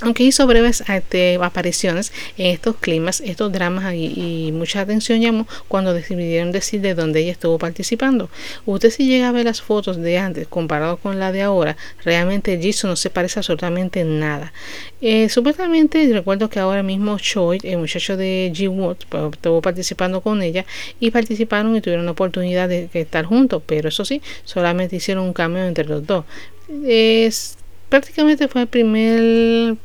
aunque 0.00 0.24
hizo 0.24 0.46
breves 0.46 0.82
este, 0.88 1.38
apariciones 1.40 2.12
en 2.36 2.46
estos 2.46 2.76
climas, 2.76 3.20
estos 3.20 3.52
dramas 3.52 3.94
y, 3.94 4.50
mucha 4.52 4.80
atención 4.80 5.20
llamó 5.20 5.46
cuando 5.68 5.94
decidieron 5.94 6.52
decir 6.52 6.80
de 6.80 6.94
dónde 6.94 7.20
ella 7.20 7.32
estuvo 7.32 7.58
participando. 7.58 8.28
Usted 8.66 8.90
si 8.90 9.06
llega 9.06 9.28
a 9.28 9.32
ver 9.32 9.44
las 9.44 9.62
fotos 9.62 9.96
de 9.96 10.18
antes 10.18 10.48
comparado 10.48 10.96
con 10.96 11.18
la 11.18 11.32
de 11.32 11.42
ahora, 11.42 11.76
realmente 12.04 12.58
Jisoo 12.60 12.88
no 12.88 12.96
se 12.96 13.10
parece 13.10 13.38
absolutamente 13.38 14.04
nada. 14.04 14.52
Eh, 15.00 15.28
supuestamente 15.28 16.08
recuerdo 16.12 16.48
que 16.48 16.58
ahora 16.58 16.82
mismo 16.82 17.18
Choi, 17.18 17.58
el 17.62 17.78
muchacho 17.78 18.16
de 18.16 18.52
G-Wood, 18.54 19.32
estuvo 19.32 19.62
participando 19.62 20.20
con 20.20 20.42
ella 20.42 20.64
y 21.00 21.10
participaron 21.10 21.76
y 21.76 21.80
tuvieron 21.80 22.06
la 22.06 22.12
oportunidad 22.12 22.68
de 22.68 22.88
estar 22.92 23.24
juntos, 23.24 23.62
pero 23.66 23.88
eso 23.88 24.04
sí, 24.04 24.20
solamente 24.44 24.96
hicieron 24.96 25.24
un 25.24 25.32
cambio 25.32 25.64
entre 25.64 25.84
los 25.84 26.06
dos. 26.06 26.24
Es 26.84 27.56
prácticamente 27.92 28.48
fue 28.48 28.62
el 28.62 28.68
primer 28.68 29.76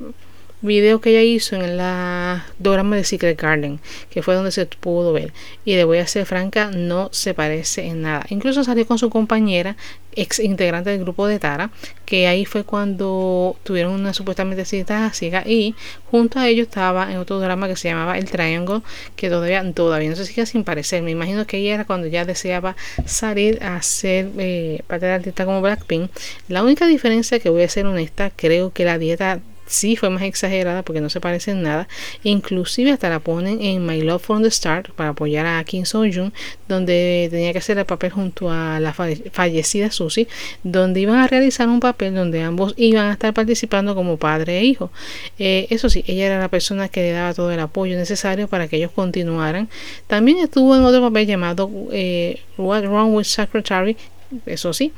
video 0.62 1.00
que 1.02 1.12
ella 1.12 1.22
hizo 1.22 1.56
en 1.56 1.78
la 1.78 2.46
drama 2.58 2.96
de 2.96 3.04
Secret 3.04 3.40
Garden, 3.40 3.80
que 4.10 4.24
fue 4.24 4.36
donde 4.36 4.52
se 4.52 4.66
pudo 4.66 5.14
ver. 5.14 5.34
Y 5.66 5.76
le 5.76 5.84
voy 5.84 6.00
a 6.00 6.08
ser 6.08 6.26
franca, 6.26 6.72
no 6.72 7.10
se 7.12 7.34
parece 7.34 7.86
en 7.86 8.02
nada. 8.02 8.26
Incluso 8.30 8.64
salió 8.64 8.86
con 8.88 8.98
su 8.98 9.10
compañera, 9.10 9.76
ex 10.14 10.40
integrante 10.40 10.90
del 10.90 11.02
grupo 11.02 11.28
de 11.28 11.38
Tara, 11.38 11.70
que 12.06 12.28
ahí 12.28 12.46
fue 12.46 12.64
cuando 12.64 13.56
tuvieron 13.64 13.92
una 13.94 14.14
supuestamente 14.14 14.66
cita 14.66 15.12
ciega 15.14 15.44
y 15.46 15.76
junto 16.10 16.40
a 16.40 16.48
ellos 16.48 16.68
estaba 16.68 17.12
en 17.12 17.18
otro 17.18 17.40
drama 17.40 17.68
que 17.68 17.76
se 17.76 17.90
llamaba 17.90 18.18
El 18.18 18.26
Triangle, 18.26 18.82
que 19.16 19.30
todavía, 19.30 19.72
todavía 19.74 20.10
no 20.10 20.16
se 20.16 20.26
sigue 20.26 20.46
sin 20.48 20.64
parecer. 20.64 21.04
Me 21.04 21.12
imagino 21.12 21.46
que 21.46 21.58
ella 21.58 21.76
era 21.76 21.86
cuando 21.86 22.08
ya 22.08 22.26
deseaba 22.26 22.76
salir 23.06 23.64
a 23.64 23.80
ser 23.84 24.32
eh, 24.40 24.82
parte 24.88 25.06
de 25.06 25.14
artista 25.14 25.46
como 25.46 25.62
Blackpink. 25.62 26.10
La 26.48 26.64
única 26.64 26.88
diferencia 26.88 27.40
que 27.40 27.50
voy 27.50 27.62
a 27.62 27.70
ser 27.70 27.86
honesta, 27.86 28.32
creo 28.36 28.72
que 28.72 28.86
la 28.86 28.98
dieta 28.98 29.40
sí 29.68 29.96
fue 29.96 30.10
más 30.10 30.24
exagerada 30.24 30.84
porque 30.84 31.02
no 31.02 31.10
se 31.10 31.22
parece 31.22 31.54
nada. 31.54 31.88
Inclusive 32.24 32.92
hasta 32.92 33.10
la 33.10 33.20
ponen 33.20 33.62
en 33.62 33.86
My 33.86 34.02
Love 34.02 34.24
from 34.24 34.44
the 34.44 34.52
Start 34.52 34.92
para 34.92 35.10
apoyar 35.10 35.46
a 35.46 35.64
Kim 35.64 35.86
So 35.86 36.00
Jung, 36.00 36.32
donde 36.68 37.28
tenía 37.30 37.52
que 37.52 37.60
hacer 37.60 37.78
el 37.78 37.86
papel 37.86 38.12
junto 38.12 38.50
a 38.52 38.80
la 38.80 38.94
fallecida 38.94 39.92
Susie, 39.92 40.28
donde 40.64 41.02
iban 41.02 41.20
a 41.20 41.28
realizar 41.28 41.68
un 41.68 41.80
papel 41.80 42.16
donde 42.16 42.42
ambos 42.42 42.74
iban 42.78 43.06
a 43.08 43.14
estar 43.14 43.34
participando 43.34 43.96
como 43.96 44.18
padre 44.18 44.60
e 44.60 44.64
hijo. 44.64 44.92
Eh, 45.38 45.68
eso 45.70 45.90
sí, 45.90 46.04
ella 46.08 46.26
era 46.26 46.40
la 46.40 46.50
persona 46.50 46.90
que 46.90 47.02
le 47.02 47.12
daba 47.12 47.34
todo 47.34 47.52
el 47.52 47.60
apoyo 47.60 47.98
necesario 47.98 48.48
para 48.48 48.68
que 48.68 48.78
ellos 48.78 48.92
continuaran. 48.92 49.70
También 50.08 50.38
estuvo 50.40 50.76
en 50.76 50.84
otro 50.84 51.02
papel 51.02 51.28
llamado 51.28 51.70
eh, 51.92 52.42
What 52.58 52.84
Wrong 52.86 53.14
with 53.14 53.26
Secretary, 53.26 53.98
eso 54.46 54.74
sí, 54.74 54.92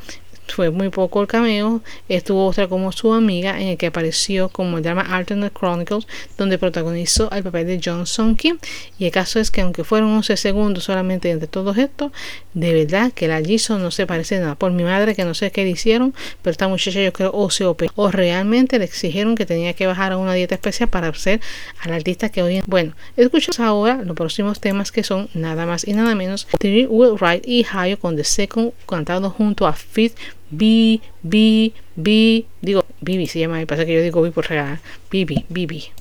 fue 0.53 0.69
muy 0.69 0.89
poco 0.89 1.21
el 1.21 1.27
cameo. 1.27 1.81
Estuvo 2.07 2.45
otra 2.45 2.67
como 2.67 2.91
su 2.91 3.13
amiga, 3.13 3.59
en 3.62 3.69
el 3.69 3.77
que 3.77 3.88
apareció 3.88 4.49
como 4.49 4.77
el 4.77 4.83
drama 4.83 5.01
Alternate 5.01 5.53
Chronicles, 5.57 6.07
donde 6.38 6.57
protagonizó 6.57 7.31
el 7.31 7.43
papel 7.43 7.67
de 7.67 7.81
Johnson 7.83 8.35
Kim. 8.35 8.57
Y 8.97 9.05
el 9.05 9.12
caso 9.12 9.39
es 9.39 9.51
que, 9.51 9.62
aunque 9.62 9.83
fueron 9.83 10.09
11 10.09 10.38
segundos 10.38 10.83
solamente 10.83 11.31
entre 11.31 11.47
todos 11.47 11.77
estos, 11.77 12.12
de 12.53 12.73
verdad 12.73 13.12
que 13.12 13.27
la 13.27 13.41
Jisoo 13.41 13.79
no 13.79 13.91
se 13.91 14.05
parece 14.05 14.39
nada. 14.39 14.55
Por 14.55 14.71
mi 14.71 14.83
madre, 14.83 15.15
que 15.15 15.25
no 15.25 15.33
sé 15.33 15.51
qué 15.51 15.63
le 15.63 15.71
hicieron, 15.71 16.13
pero 16.41 16.51
esta 16.51 16.67
muchacha 16.67 17.01
yo 17.01 17.13
creo 17.13 17.31
o 17.33 17.49
se 17.49 17.65
operó, 17.65 17.91
o 17.95 18.12
realmente 18.12 18.79
le 18.79 18.85
exigieron 18.85 19.35
que 19.35 19.45
tenía 19.45 19.73
que 19.73 19.88
bajar 19.88 20.12
a 20.12 20.17
una 20.17 20.33
dieta 20.33 20.55
especial 20.55 20.89
para 20.89 21.13
ser 21.13 21.41
al 21.81 21.93
artista 21.93 22.29
que 22.29 22.41
hoy 22.41 22.57
en 22.57 22.63
Bueno, 22.67 22.93
escuchamos 23.17 23.59
ahora 23.59 24.01
los 24.03 24.15
próximos 24.15 24.59
temas 24.59 24.91
que 24.91 25.03
son 25.03 25.29
nada 25.33 25.65
más 25.65 25.88
y 25.88 25.93
nada 25.93 26.15
menos 26.15 26.47
Will 26.89 27.17
Wright 27.19 27.47
y 27.47 27.65
Hayo 27.71 27.99
con 27.99 28.15
The 28.15 28.23
Second 28.23 28.73
cantado 28.88 29.29
junto 29.29 29.67
a 29.67 29.73
Fit 29.73 30.13
B, 30.51 31.01
B, 31.21 31.73
B, 31.95 32.45
digo, 32.62 32.85
Bibi 33.01 33.27
se 33.27 33.39
llama, 33.39 33.63
pasa 33.65 33.85
que 33.85 33.93
yo 33.93 34.01
digo 34.01 34.21
B 34.21 34.31
por 34.31 34.47
regalar, 34.47 34.79
Bibi, 35.12 35.45
Bibi. 35.49 35.91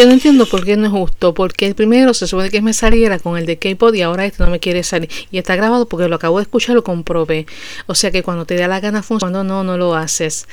Yo 0.00 0.06
no 0.06 0.12
entiendo 0.12 0.46
por 0.46 0.64
qué 0.64 0.78
no 0.78 0.86
es 0.86 0.92
justo, 0.92 1.34
porque 1.34 1.66
el 1.66 1.74
primero 1.74 2.14
se 2.14 2.26
supone 2.26 2.48
que 2.48 2.62
me 2.62 2.72
saliera 2.72 3.18
con 3.18 3.36
el 3.36 3.44
de 3.44 3.58
K-pop 3.58 3.94
y 3.94 4.00
ahora 4.00 4.24
este 4.24 4.42
no 4.42 4.50
me 4.50 4.58
quiere 4.58 4.82
salir. 4.82 5.10
Y 5.30 5.36
está 5.36 5.56
grabado 5.56 5.86
porque 5.88 6.08
lo 6.08 6.16
acabo 6.16 6.38
de 6.38 6.44
escuchar, 6.44 6.74
lo 6.74 6.82
comprobé. 6.82 7.44
O 7.84 7.94
sea 7.94 8.10
que 8.10 8.22
cuando 8.22 8.46
te 8.46 8.56
da 8.56 8.66
la 8.66 8.80
gana 8.80 9.02
funciona, 9.02 9.30
cuando 9.30 9.44
no, 9.44 9.62
no 9.62 9.76
lo 9.76 9.94
haces. 9.94 10.48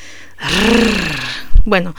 Bueno, 1.64 1.96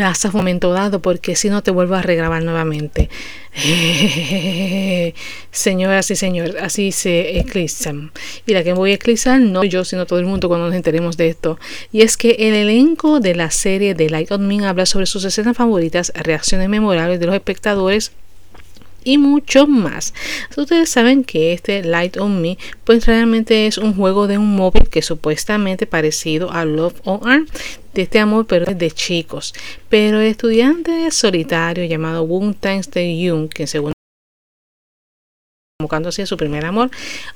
hasta 0.00 0.28
un 0.28 0.36
momento 0.36 0.72
dado 0.72 1.02
porque 1.02 1.36
si 1.36 1.50
no 1.50 1.62
te 1.62 1.70
vuelvo 1.70 1.94
a 1.94 2.02
regrabar 2.02 2.42
nuevamente. 2.42 3.10
Señoras 5.50 6.10
y 6.10 6.16
señores, 6.16 6.56
así 6.60 6.92
se 6.92 7.38
eclipsan. 7.38 8.10
Y 8.46 8.54
la 8.54 8.64
que 8.64 8.72
voy 8.72 8.92
a 8.92 8.94
eclipsar 8.94 9.40
no 9.40 9.64
yo, 9.64 9.84
sino 9.84 10.06
todo 10.06 10.18
el 10.18 10.24
mundo 10.24 10.48
cuando 10.48 10.66
nos 10.66 10.74
enteremos 10.74 11.16
de 11.18 11.28
esto. 11.28 11.58
Y 11.92 12.00
es 12.00 12.16
que 12.16 12.30
el 12.38 12.54
elenco 12.54 13.20
de 13.20 13.34
la 13.34 13.50
serie 13.50 13.94
de 13.94 14.08
Light 14.08 14.32
on 14.32 14.46
Me 14.46 14.64
habla 14.66 14.86
sobre 14.86 15.06
sus 15.06 15.24
escenas 15.24 15.56
favoritas, 15.56 16.12
reacciones 16.16 16.68
memorables 16.68 17.20
de 17.20 17.26
los 17.26 17.34
espectadores 17.34 18.12
y 19.04 19.18
mucho 19.18 19.66
más. 19.66 20.14
Ustedes 20.56 20.90
saben 20.90 21.24
que 21.24 21.52
este 21.52 21.82
Light 21.82 22.16
on 22.16 22.40
Me 22.40 22.58
pues 22.84 23.06
realmente 23.06 23.66
es 23.66 23.78
un 23.78 23.94
juego 23.94 24.26
de 24.26 24.38
un 24.38 24.54
móvil 24.54 24.88
que 24.88 25.02
supuestamente 25.02 25.86
parecido 25.86 26.52
a 26.52 26.64
Love 26.64 27.00
on 27.04 27.20
Arm 27.28 27.46
de 27.94 28.02
este 28.02 28.18
amor 28.18 28.46
pero 28.46 28.66
de 28.66 28.90
chicos. 28.90 29.54
Pero 29.88 30.20
el 30.20 30.26
estudiante 30.26 31.10
solitario 31.10 31.84
llamado 31.84 32.22
Wung 32.24 32.54
Tangs 32.54 32.90
de 32.90 33.48
que 33.54 33.66
según 33.66 33.92
buscando 35.82 36.08
así 36.08 36.24
su 36.26 36.36
primer 36.36 36.64
amor. 36.64 36.90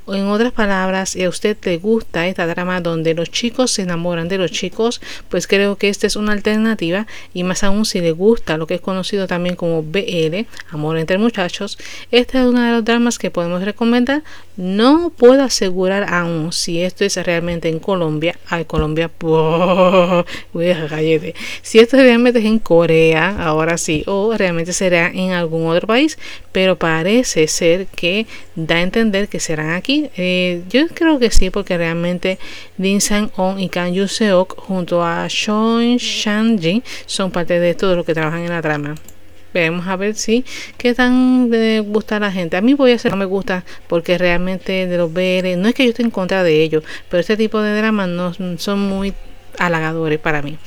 En 0.08 0.26
otras 0.28 0.52
palabras, 0.52 1.10
si 1.10 1.24
a 1.24 1.28
usted 1.28 1.56
le 1.64 1.78
gusta 1.78 2.26
esta 2.26 2.46
drama 2.46 2.80
donde 2.80 3.14
los 3.14 3.30
chicos 3.30 3.72
se 3.72 3.82
enamoran 3.82 4.28
de 4.28 4.38
los 4.38 4.50
chicos, 4.50 5.00
pues 5.28 5.46
creo 5.46 5.76
que 5.76 5.88
esta 5.88 6.06
es 6.06 6.16
una 6.16 6.32
alternativa 6.32 7.06
y 7.34 7.42
más 7.42 7.64
aún 7.64 7.84
si 7.84 8.00
le 8.00 8.12
gusta 8.12 8.56
lo 8.56 8.66
que 8.66 8.74
es 8.74 8.80
conocido 8.80 9.26
también 9.26 9.56
como 9.56 9.82
BL, 9.82 10.46
Amor 10.70 10.98
entre 10.98 11.18
Muchachos, 11.18 11.78
esta 12.10 12.40
es 12.40 12.46
una 12.46 12.66
de 12.66 12.72
los 12.72 12.84
dramas 12.84 13.18
que 13.18 13.30
podemos 13.30 13.62
recomendar. 13.62 14.22
No 14.56 15.12
puedo 15.14 15.42
asegurar 15.42 16.06
aún 16.12 16.52
si 16.52 16.82
esto 16.82 17.04
es 17.04 17.16
realmente 17.16 17.68
en 17.68 17.78
Colombia. 17.78 18.38
Ay, 18.48 18.64
Colombia, 18.64 19.10
a 19.20 20.24
Si 21.62 21.78
esto 21.78 21.96
realmente 21.96 22.38
es 22.38 22.44
en 22.44 22.58
Corea, 22.58 23.36
ahora 23.38 23.76
sí, 23.76 24.02
o 24.06 24.34
realmente 24.36 24.72
será 24.72 25.08
en 25.08 25.32
algún 25.32 25.66
otro 25.66 25.86
país, 25.86 26.18
pero 26.52 26.76
parece 26.76 27.48
ser 27.48 27.86
que 27.86 28.26
da 28.54 28.76
a 28.76 28.82
entender 28.82 29.28
que 29.28 29.40
serán 29.40 29.70
aquí. 29.70 30.10
Eh, 30.16 30.62
yo 30.68 30.86
creo 30.88 31.18
que 31.18 31.30
sí, 31.30 31.50
porque 31.50 31.76
realmente 31.76 32.38
Din 32.76 33.00
Sang-on 33.00 33.60
y 33.60 33.68
Kang 33.68 33.92
Yu-seok 33.92 34.56
junto 34.58 35.04
a 35.04 35.28
Sean 35.28 35.96
Shang-ji 35.98 36.82
son 37.06 37.30
parte 37.30 37.60
de 37.60 37.74
todo 37.74 37.96
lo 37.96 38.04
que 38.04 38.14
trabajan 38.14 38.40
en 38.40 38.50
la 38.50 38.62
trama. 38.62 38.94
Veremos 39.52 39.86
a 39.86 39.96
ver 39.96 40.14
si 40.14 40.44
qué 40.76 40.92
tan 40.92 41.48
de 41.50 41.80
gusta 41.80 42.16
a 42.16 42.20
la 42.20 42.30
gente. 42.30 42.56
A 42.56 42.60
mí 42.60 42.74
voy 42.74 42.92
a 42.92 42.96
hacer 42.96 43.10
no 43.10 43.16
me 43.16 43.24
gusta 43.24 43.64
porque 43.88 44.18
realmente 44.18 44.86
de 44.86 44.96
los 44.98 45.12
BL, 45.12 45.56
no 45.56 45.68
es 45.68 45.74
que 45.74 45.84
yo 45.84 45.90
esté 45.90 46.02
en 46.02 46.10
contra 46.10 46.42
de 46.42 46.62
ellos, 46.62 46.84
pero 47.08 47.20
este 47.20 47.36
tipo 47.36 47.60
de 47.62 47.74
dramas 47.74 48.08
no 48.08 48.34
son 48.58 48.80
muy 48.80 49.14
halagadores 49.58 50.18
para 50.18 50.42
mí. 50.42 50.58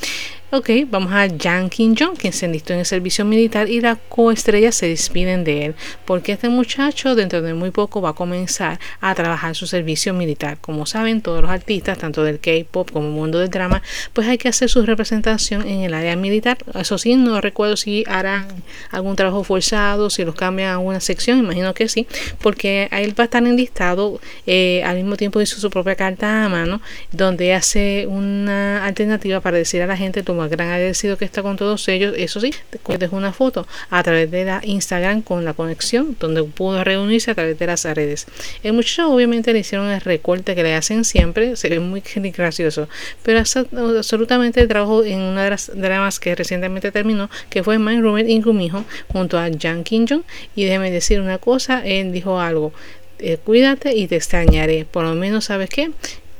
Ok, 0.52 0.68
vamos 0.88 1.12
a 1.12 1.26
Yang 1.26 1.70
Kim 1.70 1.94
Jong, 1.96 2.18
quien 2.18 2.32
se 2.32 2.46
enlistó 2.46 2.72
en 2.72 2.80
el 2.80 2.84
servicio 2.84 3.24
militar 3.24 3.68
y 3.68 3.80
la 3.80 3.94
coestrella 3.94 4.72
se 4.72 4.88
despiden 4.88 5.44
de 5.44 5.66
él, 5.66 5.74
porque 6.04 6.32
este 6.32 6.48
muchacho 6.48 7.14
dentro 7.14 7.40
de 7.40 7.54
muy 7.54 7.70
poco 7.70 8.02
va 8.02 8.08
a 8.08 8.12
comenzar 8.14 8.80
a 9.00 9.14
trabajar 9.14 9.54
su 9.54 9.68
servicio 9.68 10.12
militar. 10.12 10.58
Como 10.60 10.86
saben, 10.86 11.22
todos 11.22 11.40
los 11.40 11.52
artistas, 11.52 11.98
tanto 11.98 12.24
del 12.24 12.40
K-pop 12.40 12.90
como 12.90 13.06
el 13.06 13.12
mundo 13.12 13.38
del 13.38 13.48
drama, 13.48 13.80
pues 14.12 14.26
hay 14.26 14.38
que 14.38 14.48
hacer 14.48 14.68
su 14.68 14.84
representación 14.84 15.62
en 15.68 15.82
el 15.82 15.94
área 15.94 16.16
militar. 16.16 16.58
Eso 16.74 16.98
sí, 16.98 17.14
no 17.14 17.40
recuerdo 17.40 17.76
si 17.76 18.02
harán 18.08 18.48
algún 18.90 19.14
trabajo 19.14 19.44
forzado, 19.44 20.10
si 20.10 20.24
los 20.24 20.34
cambian 20.34 20.70
a 20.70 20.78
una 20.78 20.98
sección, 20.98 21.38
imagino 21.38 21.74
que 21.74 21.88
sí, 21.88 22.08
porque 22.42 22.88
él 22.90 23.16
va 23.16 23.22
a 23.22 23.26
estar 23.26 23.46
enlistado 23.46 24.20
eh, 24.48 24.82
al 24.84 24.96
mismo 24.96 25.16
tiempo 25.16 25.40
hizo 25.40 25.60
su 25.60 25.70
propia 25.70 25.94
carta 25.94 26.44
a 26.44 26.48
mano, 26.48 26.82
donde 27.12 27.54
hace 27.54 28.08
una 28.08 28.84
alternativa 28.84 29.38
para 29.40 29.56
decir 29.56 29.80
a 29.80 29.86
la 29.86 29.96
gente, 29.96 30.24
gran 30.48 30.68
agradecido 30.68 31.16
que 31.16 31.24
está 31.24 31.42
con 31.42 31.56
todos 31.56 31.86
ellos. 31.88 32.14
Eso 32.16 32.40
sí, 32.40 32.52
dejó 32.98 33.16
una 33.16 33.32
foto 33.32 33.66
a 33.90 34.02
través 34.02 34.30
de 34.30 34.44
la 34.44 34.60
Instagram 34.62 35.22
con 35.22 35.44
la 35.44 35.54
conexión, 35.54 36.16
donde 36.18 36.42
pudo 36.44 36.82
reunirse 36.84 37.30
a 37.30 37.34
través 37.34 37.58
de 37.58 37.66
las 37.66 37.84
redes. 37.84 38.26
El 38.62 38.72
muchacho 38.72 39.12
obviamente 39.12 39.52
le 39.52 39.60
hicieron 39.60 39.88
el 39.88 40.00
recorte 40.00 40.54
que 40.54 40.62
le 40.62 40.74
hacen 40.74 41.04
siempre, 41.04 41.56
se 41.56 41.68
ve 41.68 41.80
muy 41.80 42.02
gracioso, 42.36 42.88
pero 43.22 43.40
absolutamente 43.40 44.66
trabajo 44.66 45.04
en 45.04 45.20
una 45.20 45.44
de 45.44 45.50
las 45.50 45.70
dramas 45.74 46.20
que 46.20 46.34
recientemente 46.34 46.92
terminó, 46.92 47.30
que 47.48 47.62
fue 47.62 47.78
My 47.78 48.00
Roommate 48.00 48.30
Ingumijo, 48.30 48.84
junto 49.08 49.38
a 49.38 49.48
Jan 49.58 49.84
Kim 49.84 50.06
Jong. 50.08 50.22
Y 50.54 50.64
déjeme 50.64 50.90
decir 50.90 51.20
una 51.20 51.38
cosa, 51.38 51.84
él 51.84 52.12
dijo 52.12 52.40
algo. 52.40 52.72
Eh, 53.18 53.38
cuídate 53.44 53.94
y 53.94 54.06
te 54.06 54.16
extrañaré. 54.16 54.86
Por 54.90 55.04
lo 55.04 55.14
menos, 55.14 55.46
¿sabes 55.46 55.68
qué? 55.68 55.90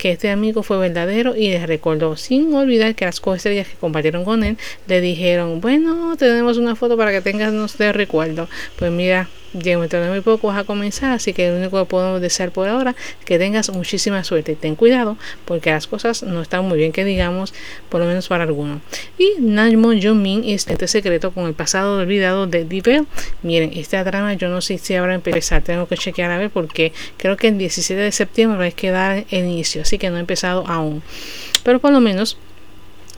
Que 0.00 0.12
este 0.12 0.30
amigo 0.30 0.62
fue 0.62 0.78
verdadero 0.78 1.36
y 1.36 1.50
les 1.50 1.66
recordó, 1.66 2.16
sin 2.16 2.54
olvidar 2.54 2.94
que 2.94 3.04
las 3.04 3.20
coestrellas 3.20 3.68
que 3.68 3.76
compartieron 3.76 4.24
con 4.24 4.42
él 4.42 4.56
le 4.86 5.02
dijeron, 5.02 5.60
bueno, 5.60 6.16
tenemos 6.16 6.56
una 6.56 6.74
foto 6.74 6.96
para 6.96 7.12
que 7.12 7.20
tengas 7.20 7.76
de 7.76 7.92
recuerdo. 7.92 8.48
Pues 8.78 8.90
mira, 8.90 9.28
De 9.52 9.76
muy 9.76 10.20
poco 10.20 10.48
vas 10.48 10.58
a 10.58 10.64
comenzar, 10.64 11.10
así 11.12 11.32
que 11.32 11.50
lo 11.50 11.56
único 11.56 11.78
que 11.78 11.84
podemos 11.84 12.20
desear 12.20 12.52
por 12.52 12.68
ahora 12.68 12.94
es 13.18 13.24
que 13.24 13.38
tengas 13.38 13.68
muchísima 13.70 14.22
suerte. 14.22 14.54
Ten 14.54 14.76
cuidado 14.76 15.16
porque 15.44 15.70
las 15.70 15.88
cosas 15.88 16.22
no 16.22 16.40
están 16.40 16.64
muy 16.66 16.78
bien 16.78 16.92
que 16.92 17.04
digamos, 17.04 17.52
por 17.88 18.00
lo 18.00 18.06
menos 18.06 18.28
para 18.28 18.44
algunos. 18.44 18.80
Y 19.18 19.34
Najmo 19.40 19.88
Jungmin 20.00 20.44
es 20.44 20.68
este 20.68 20.86
secreto 20.86 21.32
con 21.32 21.46
el 21.46 21.54
pasado 21.54 21.98
olvidado 21.98 22.46
de 22.46 22.64
Divel. 22.64 23.06
Miren, 23.42 23.72
esta 23.74 24.04
trama 24.04 24.34
yo 24.34 24.48
no 24.48 24.60
sé 24.60 24.78
si 24.78 24.94
habrá 24.94 25.14
empezado, 25.14 25.62
tengo 25.62 25.88
que 25.88 25.96
chequear 25.96 26.30
a 26.30 26.38
ver 26.38 26.50
porque 26.50 26.92
creo 27.16 27.36
que 27.36 27.48
el 27.48 27.58
17 27.58 28.00
de 28.00 28.12
septiembre 28.12 28.64
hay 28.64 28.72
que 28.72 28.90
dar 28.90 29.24
el 29.30 29.46
inicio, 29.46 29.82
así 29.82 29.98
que 29.98 30.10
no 30.10 30.16
he 30.16 30.20
empezado 30.20 30.64
aún. 30.68 31.02
Pero 31.64 31.80
por 31.80 31.90
lo 31.90 32.00
menos 32.00 32.36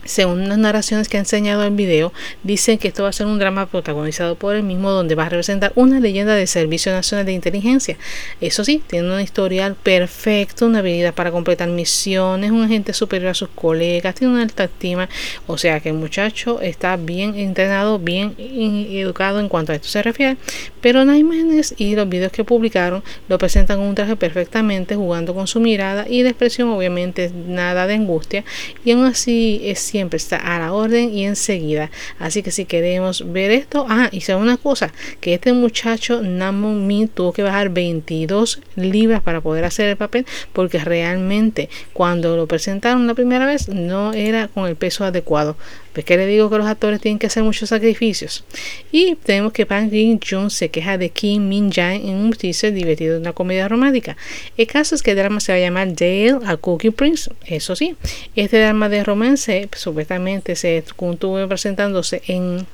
según 0.05 0.49
las 0.49 0.57
narraciones 0.57 1.07
que 1.07 1.17
ha 1.17 1.19
enseñado 1.19 1.63
el 1.63 1.73
video, 1.73 2.13
dicen 2.43 2.77
que 2.77 2.89
esto 2.89 3.03
va 3.03 3.09
a 3.09 3.13
ser 3.13 3.27
un 3.27 3.39
drama 3.39 3.65
protagonizado 3.65 4.35
por 4.35 4.55
él 4.55 4.63
mismo 4.63 4.91
donde 4.91 5.15
va 5.15 5.25
a 5.25 5.29
representar 5.29 5.71
una 5.75 5.99
leyenda 5.99 6.35
del 6.35 6.47
Servicio 6.47 6.91
Nacional 6.91 7.25
de 7.25 7.33
Inteligencia. 7.33 7.97
Eso 8.41 8.63
sí, 8.63 8.81
tiene 8.87 9.13
un 9.13 9.21
historial 9.21 9.75
perfecto, 9.75 10.65
una 10.65 10.79
habilidad 10.79 11.13
para 11.13 11.31
completar 11.31 11.69
misiones, 11.69 12.51
un 12.51 12.63
agente 12.63 12.93
superior 12.93 13.31
a 13.31 13.33
sus 13.33 13.49
colegas, 13.49 14.15
tiene 14.15 14.33
una 14.33 14.43
alta 14.43 14.65
estima, 14.65 15.09
o 15.47 15.57
sea 15.57 15.79
que 15.79 15.89
el 15.89 15.95
muchacho 15.95 16.61
está 16.61 16.95
bien 16.97 17.35
entrenado, 17.35 17.99
bien 17.99 18.35
educado 18.37 19.39
en 19.39 19.49
cuanto 19.49 19.71
a 19.71 19.75
esto 19.75 19.87
se 19.87 20.03
refiere, 20.03 20.37
pero 20.81 21.03
las 21.05 21.17
imágenes 21.17 21.75
y 21.77 21.95
los 21.95 22.09
videos 22.09 22.31
que 22.31 22.43
publicaron 22.43 23.03
lo 23.27 23.37
presentan 23.37 23.77
con 23.77 23.87
un 23.87 23.95
traje 23.95 24.15
perfectamente, 24.15 24.95
jugando 24.95 25.33
con 25.33 25.47
su 25.47 25.59
mirada 25.59 26.05
y 26.09 26.23
la 26.23 26.29
expresión 26.29 26.69
obviamente 26.69 27.31
nada 27.47 27.87
de 27.87 27.95
angustia. 27.95 28.43
Y 28.83 28.91
aún 28.91 29.05
así 29.05 29.61
es 29.63 29.92
siempre 29.93 30.17
está 30.17 30.37
a 30.37 30.57
la 30.57 30.73
orden 30.73 31.13
y 31.13 31.23
enseguida. 31.23 31.91
Así 32.17 32.41
que 32.41 32.49
si 32.49 32.65
queremos 32.65 33.31
ver 33.31 33.51
esto, 33.51 33.85
ah, 33.87 34.09
y 34.11 34.21
sabe 34.21 34.41
una 34.41 34.57
cosa, 34.57 34.91
que 35.21 35.35
este 35.35 35.53
muchacho 35.53 36.23
Namon 36.23 36.87
Min 36.87 37.09
tuvo 37.09 37.31
que 37.31 37.43
bajar 37.43 37.69
22 37.69 38.59
libras 38.75 39.21
para 39.21 39.41
poder 39.41 39.65
hacer 39.65 39.89
el 39.89 39.95
papel, 39.95 40.25
porque 40.51 40.79
realmente 40.79 41.69
cuando 41.93 42.35
lo 42.35 42.47
presentaron 42.47 43.05
la 43.05 43.13
primera 43.13 43.45
vez 43.45 43.69
no 43.69 44.13
era 44.13 44.47
con 44.47 44.67
el 44.67 44.75
peso 44.75 45.05
adecuado. 45.05 45.55
Pues 45.93 46.05
que 46.05 46.17
le 46.17 46.25
digo 46.25 46.49
que 46.49 46.57
los 46.57 46.67
actores 46.67 46.99
tienen 46.99 47.19
que 47.19 47.27
hacer 47.27 47.43
muchos 47.43 47.69
sacrificios. 47.69 48.43
Y 48.91 49.15
tenemos 49.15 49.53
que 49.53 49.65
Pan 49.65 49.89
Jin 49.89 50.19
Jun 50.19 50.49
se 50.49 50.69
queja 50.69 50.97
de 50.97 51.09
Kim 51.09 51.47
Min 51.47 51.71
Jae 51.71 51.97
en 51.97 52.15
un 52.15 52.33
teaser 52.33 52.73
divertido 52.73 53.13
de 53.13 53.21
una 53.21 53.33
comedia 53.33 53.67
romántica. 53.67 54.17
El 54.57 54.67
caso 54.67 54.95
es 54.95 55.03
que 55.03 55.11
el 55.11 55.17
drama 55.17 55.39
se 55.39 55.51
va 55.51 55.57
a 55.57 55.61
llamar 55.61 55.93
Dale 55.93 56.39
a 56.45 56.57
Cookie 56.57 56.91
Prince. 56.91 57.31
Eso 57.45 57.75
sí, 57.75 57.95
este 58.35 58.59
drama 58.59 58.89
de 58.89 59.03
romance 59.03 59.67
pues, 59.69 59.81
supuestamente 59.81 60.55
se 60.55 60.77
estuvo 60.77 61.47
presentándose 61.47 62.21
en 62.27 62.65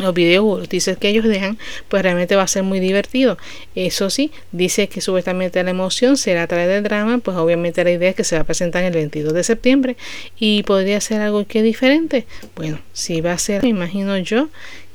los 0.00 0.14
videos 0.14 0.68
dice 0.68 0.96
que 0.96 1.08
ellos 1.08 1.24
dejan, 1.24 1.58
pues 1.88 2.02
realmente 2.02 2.36
va 2.36 2.42
a 2.42 2.48
ser 2.48 2.62
muy 2.62 2.80
divertido. 2.80 3.38
Eso 3.74 4.10
sí, 4.10 4.30
dice 4.52 4.88
que 4.88 5.00
supuestamente 5.00 5.62
la 5.62 5.70
emoción 5.70 6.16
será 6.16 6.44
a 6.44 6.46
través 6.46 6.68
del 6.68 6.82
drama, 6.82 7.18
pues 7.18 7.36
obviamente 7.36 7.84
la 7.84 7.90
idea 7.90 8.10
es 8.10 8.16
que 8.16 8.24
se 8.24 8.36
va 8.36 8.42
a 8.42 8.44
presentar 8.44 8.84
el 8.84 8.92
22 8.92 9.32
de 9.32 9.44
septiembre 9.44 9.96
y 10.38 10.62
podría 10.62 11.00
ser 11.00 11.20
algo 11.20 11.46
que 11.46 11.62
diferente. 11.62 12.26
Bueno, 12.56 12.80
si 12.92 13.20
va 13.20 13.32
a 13.32 13.38
ser, 13.38 13.62
me 13.62 13.68
imagino 13.68 14.16
yo 14.18 14.48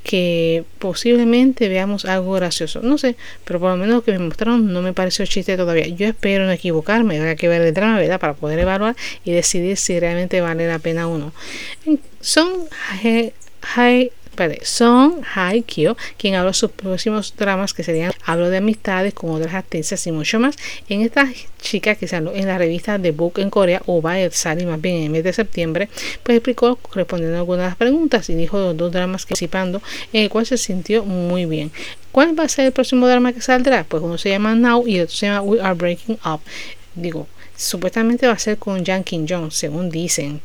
que 0.06 0.64
posiblemente 0.78 1.68
veamos 1.68 2.06
algo 2.06 2.34
gracioso. 2.34 2.80
No 2.84 3.00
sé, 3.00 3.16
pero 3.44 3.60
por 3.60 3.72
lo 3.72 3.78
menos 3.78 3.96
lo 3.96 4.04
que 4.04 4.12
me 4.12 4.20
mostraron 4.20 4.72
no 4.72 4.84
me 4.84 4.94
pareció 4.94 5.26
chiste 5.26 5.58
todavía. 5.58 5.88
Yo 5.88 6.08
espero 6.08 6.46
no 6.46 6.52
equivocarme, 6.52 7.18
habrá 7.18 7.36
que 7.36 7.48
ver 7.48 7.64
el 7.64 7.74
drama, 7.74 7.98
¿verdad? 7.98 8.20
Para 8.20 8.36
poder 8.36 8.60
evaluar 8.60 8.96
y 9.24 9.32
decidir 9.32 9.78
si 9.78 10.00
realmente 10.00 10.42
vale 10.42 10.68
la 10.68 10.78
pena 10.78 11.08
o 11.08 11.18
no. 11.18 11.34
Son 12.22 12.48
high 12.92 14.12
son 14.64 15.22
Haikyo, 15.36 15.96
quien 16.18 16.36
habla 16.36 16.52
de 16.52 16.56
sus 16.56 16.72
próximos 16.72 17.34
dramas 17.38 17.74
que 17.74 17.84
serían 17.84 18.12
Hablo 18.26 18.50
de 18.50 18.58
amistades 18.58 19.14
con 19.14 19.30
otras 19.32 19.54
actrices 19.54 20.06
y 20.08 20.12
mucho 20.12 20.40
más. 20.40 20.56
En 20.90 21.02
esta 21.02 21.32
chica 21.62 21.96
que 21.96 22.08
salió 22.08 22.34
en 22.34 22.48
la 22.48 22.58
revista 22.58 23.00
The 23.00 23.12
Book 23.12 23.40
en 23.40 23.50
Corea, 23.50 23.82
o 23.86 24.02
va 24.02 24.16
a 24.16 24.32
salir 24.32 24.68
más 24.68 24.82
bien 24.82 24.98
en 24.98 25.04
el 25.04 25.10
mes 25.12 25.24
de 25.24 25.34
septiembre, 25.34 25.90
pues 26.24 26.38
explicó 26.38 26.80
respondiendo 26.94 27.38
algunas 27.38 27.76
preguntas 27.76 28.30
y 28.30 28.36
dijo 28.36 28.58
los 28.58 28.78
dos 28.78 28.92
dramas 28.92 29.26
que 29.26 29.36
participando, 29.36 29.82
en 30.14 30.24
el 30.24 30.30
cual 30.30 30.46
se 30.46 30.58
sintió 30.58 31.04
muy 31.04 31.46
bien. 31.46 31.72
¿Cuál 32.12 32.38
va 32.40 32.46
a 32.46 32.50
ser 32.50 32.68
el 32.68 32.72
próximo 32.72 33.08
drama 33.08 33.34
que 33.34 33.42
saldrá? 33.42 33.84
Pues 33.84 34.02
uno 34.02 34.18
se 34.18 34.30
llama 34.30 34.56
Now 34.56 34.88
y 34.88 34.98
el 34.98 35.04
otro 35.04 35.16
se 35.16 35.28
llama 35.28 35.42
We 35.42 35.62
Are 35.62 35.74
Breaking 35.74 36.18
Up. 36.26 36.40
Digo, 36.96 37.28
supuestamente 37.58 38.28
va 38.28 38.34
a 38.34 38.40
ser 38.40 38.58
con 38.58 38.86
Jan 38.86 39.04
Kim 39.04 39.26
Jong, 39.28 39.52
según 39.52 39.90
dicen. 39.90 40.42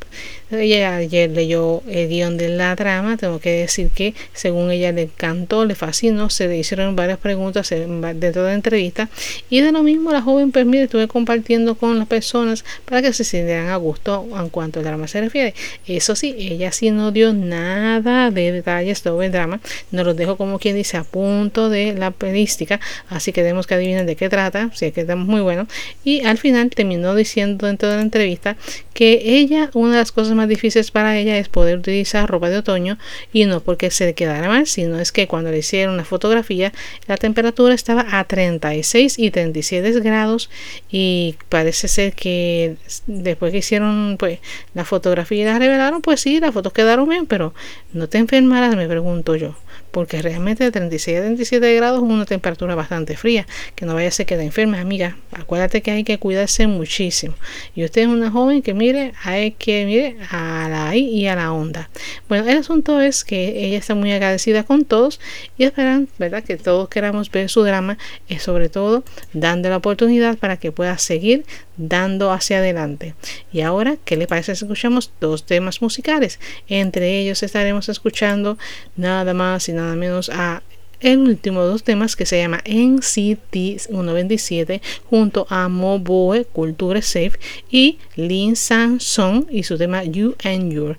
Ella 0.50 0.96
ayer 0.96 1.30
leyó 1.30 1.82
el 1.88 2.08
guion 2.08 2.36
de 2.36 2.48
la 2.48 2.74
trama, 2.76 3.16
tengo 3.16 3.38
que 3.38 3.50
decir 3.50 3.88
que 3.90 4.14
según 4.32 4.70
ella 4.70 4.92
le 4.92 5.02
encantó, 5.02 5.64
le 5.64 5.74
fascinó, 5.74 6.30
se 6.30 6.48
le 6.48 6.58
hicieron 6.58 6.96
varias 6.96 7.18
preguntas 7.18 7.68
dentro 7.70 8.42
de 8.42 8.48
la 8.48 8.54
entrevista 8.54 9.08
y 9.48 9.60
de 9.60 9.72
lo 9.72 9.82
mismo 9.82 10.12
la 10.12 10.22
joven 10.22 10.52
pues 10.52 10.66
mire, 10.66 10.84
estuve 10.84 11.08
compartiendo 11.08 11.74
con 11.74 11.98
las 11.98 12.08
personas 12.08 12.64
para 12.84 13.02
que 13.02 13.12
se 13.12 13.24
sintieran 13.24 13.68
a 13.68 13.76
gusto 13.76 14.26
en 14.38 14.48
cuanto 14.48 14.80
al 14.80 14.84
drama 14.84 15.06
se 15.08 15.20
refiere. 15.20 15.54
Eso 15.86 16.16
sí, 16.16 16.34
ella 16.38 16.72
sí 16.72 16.90
no 16.90 17.12
dio 17.12 17.32
nada 17.32 18.30
de 18.30 18.52
detalles 18.52 18.98
sobre 18.98 19.26
el 19.26 19.32
drama, 19.32 19.60
nos 19.90 20.04
lo 20.06 20.14
dejo 20.14 20.36
como 20.36 20.58
quien 20.58 20.76
dice 20.76 20.96
a 20.96 21.04
punto 21.04 21.68
de 21.68 21.94
la 21.94 22.10
pelística, 22.10 22.80
así 23.08 23.32
que 23.32 23.42
tenemos 23.42 23.66
que 23.66 23.74
adivinar 23.74 24.06
de 24.06 24.16
qué 24.16 24.28
trata, 24.28 24.70
si 24.74 24.86
es 24.86 24.92
que 24.92 25.02
estamos 25.02 25.26
muy 25.26 25.40
bueno 25.40 25.66
y 26.04 26.24
al 26.24 26.38
final 26.38 26.70
terminó 26.70 27.14
diciendo 27.14 27.66
dentro 27.66 27.88
de 27.88 27.96
la 27.96 28.02
entrevista 28.02 28.56
que 28.94 29.20
ella, 29.24 29.70
una 29.74 29.92
de 29.92 29.98
las 29.98 30.12
cosas 30.12 30.34
más 30.34 30.39
difíciles 30.48 30.90
para 30.90 31.16
ella 31.18 31.38
es 31.38 31.48
poder 31.48 31.78
utilizar 31.78 32.28
ropa 32.28 32.50
de 32.50 32.58
otoño 32.58 32.98
y 33.32 33.44
no 33.44 33.60
porque 33.60 33.90
se 33.90 34.06
le 34.06 34.14
quedara 34.14 34.48
mal, 34.48 34.66
sino 34.66 34.98
es 34.98 35.12
que 35.12 35.26
cuando 35.26 35.50
le 35.50 35.58
hicieron 35.58 35.96
la 35.96 36.04
fotografía 36.04 36.72
la 37.06 37.16
temperatura 37.16 37.74
estaba 37.74 38.06
a 38.10 38.24
36 38.24 39.18
y 39.18 39.30
37 39.30 40.00
grados 40.00 40.50
y 40.90 41.36
parece 41.48 41.88
ser 41.88 42.12
que 42.12 42.76
después 43.06 43.52
que 43.52 43.58
hicieron 43.58 44.16
pues 44.18 44.38
la 44.74 44.84
fotografía 44.84 45.42
y 45.42 45.44
la 45.44 45.58
revelaron, 45.58 46.02
pues 46.02 46.20
sí, 46.20 46.40
las 46.40 46.52
fotos 46.52 46.72
quedaron 46.72 47.08
bien, 47.08 47.26
pero 47.26 47.54
no 47.92 48.08
te 48.08 48.18
enfermarás, 48.18 48.76
me 48.76 48.88
pregunto 48.88 49.36
yo 49.36 49.54
porque 49.90 50.22
realmente 50.22 50.64
de 50.64 50.70
36 50.70 51.18
a 51.18 51.20
37 51.22 51.74
grados 51.74 52.02
es 52.02 52.08
una 52.08 52.24
temperatura 52.24 52.74
bastante 52.74 53.16
fría, 53.16 53.46
que 53.74 53.86
no 53.86 53.94
vaya 53.94 54.08
a 54.08 54.10
ser 54.10 54.26
que 54.26 54.36
te 54.36 54.62
amiga. 54.80 55.16
Acuérdate 55.32 55.82
que 55.82 55.90
hay 55.90 56.04
que 56.04 56.18
cuidarse 56.18 56.66
muchísimo. 56.66 57.34
Y 57.74 57.84
usted 57.84 58.02
es 58.02 58.08
una 58.08 58.30
joven 58.30 58.62
que 58.62 58.74
mire, 58.74 59.12
hay 59.22 59.52
que 59.52 59.84
mire 59.86 60.16
a 60.30 60.68
la 60.68 60.94
I 60.94 61.08
y 61.08 61.26
a 61.26 61.36
la 61.36 61.52
onda. 61.52 61.88
Bueno, 62.28 62.48
el 62.48 62.58
asunto 62.58 63.00
es 63.00 63.24
que 63.24 63.64
ella 63.64 63.78
está 63.78 63.94
muy 63.94 64.12
agradecida 64.12 64.64
con 64.64 64.84
todos 64.84 65.20
y 65.56 65.64
esperan, 65.64 66.08
¿verdad? 66.18 66.42
Que 66.44 66.56
todos 66.56 66.88
queramos 66.88 67.30
ver 67.30 67.48
su 67.48 67.62
drama 67.62 67.98
y 68.28 68.38
sobre 68.38 68.68
todo 68.68 69.04
dando 69.32 69.68
la 69.68 69.76
oportunidad 69.76 70.36
para 70.38 70.56
que 70.56 70.72
pueda 70.72 70.98
seguir 70.98 71.44
dando 71.76 72.30
hacia 72.30 72.58
adelante. 72.58 73.14
Y 73.52 73.62
ahora, 73.62 73.96
¿qué 74.04 74.16
le 74.16 74.26
parece 74.26 74.54
si 74.54 74.64
escuchamos 74.64 75.12
dos 75.20 75.46
temas 75.46 75.80
musicales? 75.80 76.38
Entre 76.68 77.18
ellos 77.18 77.42
estaremos 77.42 77.88
escuchando 77.88 78.58
nada 78.96 79.32
más 79.32 79.68
y 79.68 79.72
nada 79.72 79.79
menos 79.80 80.30
a 80.30 80.62
el 81.00 81.18
último 81.18 81.62
dos 81.62 81.82
temas 81.82 82.14
que 82.14 82.26
se 82.26 82.38
llama 82.38 82.62
NCT 82.66 83.78
127 83.78 84.82
junto 85.08 85.46
a 85.48 85.68
Moboe 85.68 86.44
Culture 86.44 87.00
Safe 87.00 87.32
y 87.70 87.98
Lin 88.16 88.54
San 88.54 89.00
Song 89.00 89.46
y 89.50 89.62
su 89.62 89.78
tema 89.78 90.04
You 90.04 90.36
and 90.44 90.72
Your. 90.72 90.98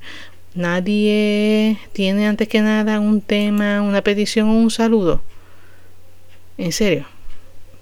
Nadie 0.54 1.78
tiene 1.94 2.28
antes 2.28 2.48
que 2.48 2.62
nada 2.62 3.00
un 3.00 3.22
tema, 3.22 3.82
una 3.82 4.02
petición 4.02 4.50
o 4.50 4.54
un 4.54 4.72
saludo. 4.72 5.22
En 6.58 6.72
serio, 6.72 7.06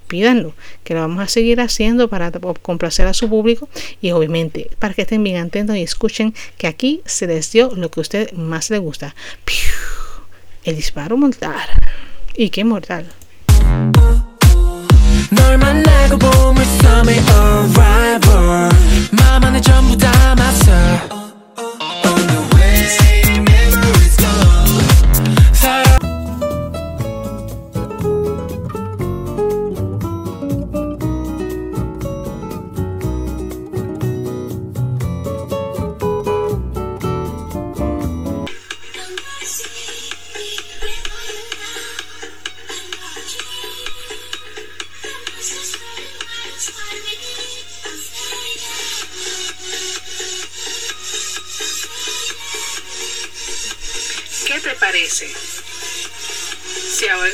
pídanlo, 0.07 0.53
que 0.83 0.93
lo 0.93 0.99
vamos 0.99 1.23
a 1.23 1.27
seguir 1.27 1.61
haciendo 1.61 2.09
para 2.09 2.31
complacer 2.61 3.07
a 3.07 3.13
su 3.13 3.29
público 3.29 3.69
y 4.01 4.11
obviamente 4.11 4.69
para 4.77 4.93
que 4.93 5.03
estén 5.03 5.23
bien 5.23 5.37
atentos 5.37 5.77
y 5.77 5.81
escuchen 5.81 6.33
que 6.57 6.67
aquí 6.67 7.01
se 7.05 7.27
les 7.27 7.51
dio 7.51 7.73
lo 7.75 7.89
que 7.89 7.99
a 7.99 8.03
usted 8.03 8.33
más 8.33 8.69
le 8.69 8.77
gusta. 8.77 9.15
El 10.63 10.75
disparo 10.75 11.17
mortal. 11.17 11.67
Y 12.35 12.49
qué 12.49 12.63
mortal. 12.63 13.07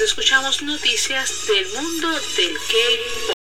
Escuchamos 0.05 0.61
noticias 0.61 1.47
del 1.47 1.65
mundo 1.75 2.09
del 2.09 2.53
K-pop. 2.53 3.33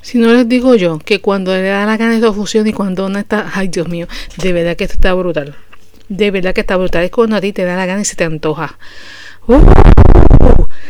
Si 0.00 0.18
no 0.18 0.32
les 0.32 0.48
digo 0.48 0.74
yo 0.74 0.98
que 0.98 1.20
cuando 1.20 1.52
le 1.54 1.62
da 1.62 1.84
la 1.86 1.96
gana 1.96 2.14
esta 2.14 2.32
fusión 2.32 2.66
y 2.66 2.72
cuando 2.72 3.08
no 3.08 3.18
está, 3.18 3.50
ay 3.52 3.68
Dios 3.68 3.88
mío, 3.88 4.06
de 4.36 4.52
verdad 4.52 4.76
que 4.76 4.84
esto 4.84 4.94
está 4.94 5.12
brutal. 5.14 5.56
De 6.08 6.30
verdad 6.30 6.54
que 6.54 6.60
está 6.62 6.76
brutal. 6.76 7.04
Es 7.04 7.10
cuando 7.10 7.36
a 7.36 7.40
ti 7.40 7.52
te 7.52 7.64
da 7.64 7.76
la 7.76 7.84
gana 7.84 8.02
y 8.02 8.04
se 8.04 8.16
te 8.16 8.24
antoja. 8.24 8.78
Uh, 9.46 9.60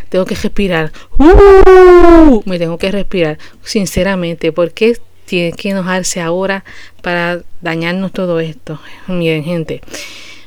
tengo 0.09 0.25
que 0.25 0.35
respirar. 0.35 0.93
Uh, 1.19 2.43
me 2.45 2.59
tengo 2.59 2.79
que 2.79 2.93
respirar. 2.93 3.39
Sinceramente, 3.63 4.53
porque 4.53 5.01
tiene 5.25 5.53
que 5.53 5.71
enojarse 5.71 6.21
ahora 6.21 6.65
para 7.03 7.43
dañarnos 7.61 8.13
todo 8.13 8.41
esto? 8.41 8.81
Miren, 9.09 9.45
gente. 9.45 9.83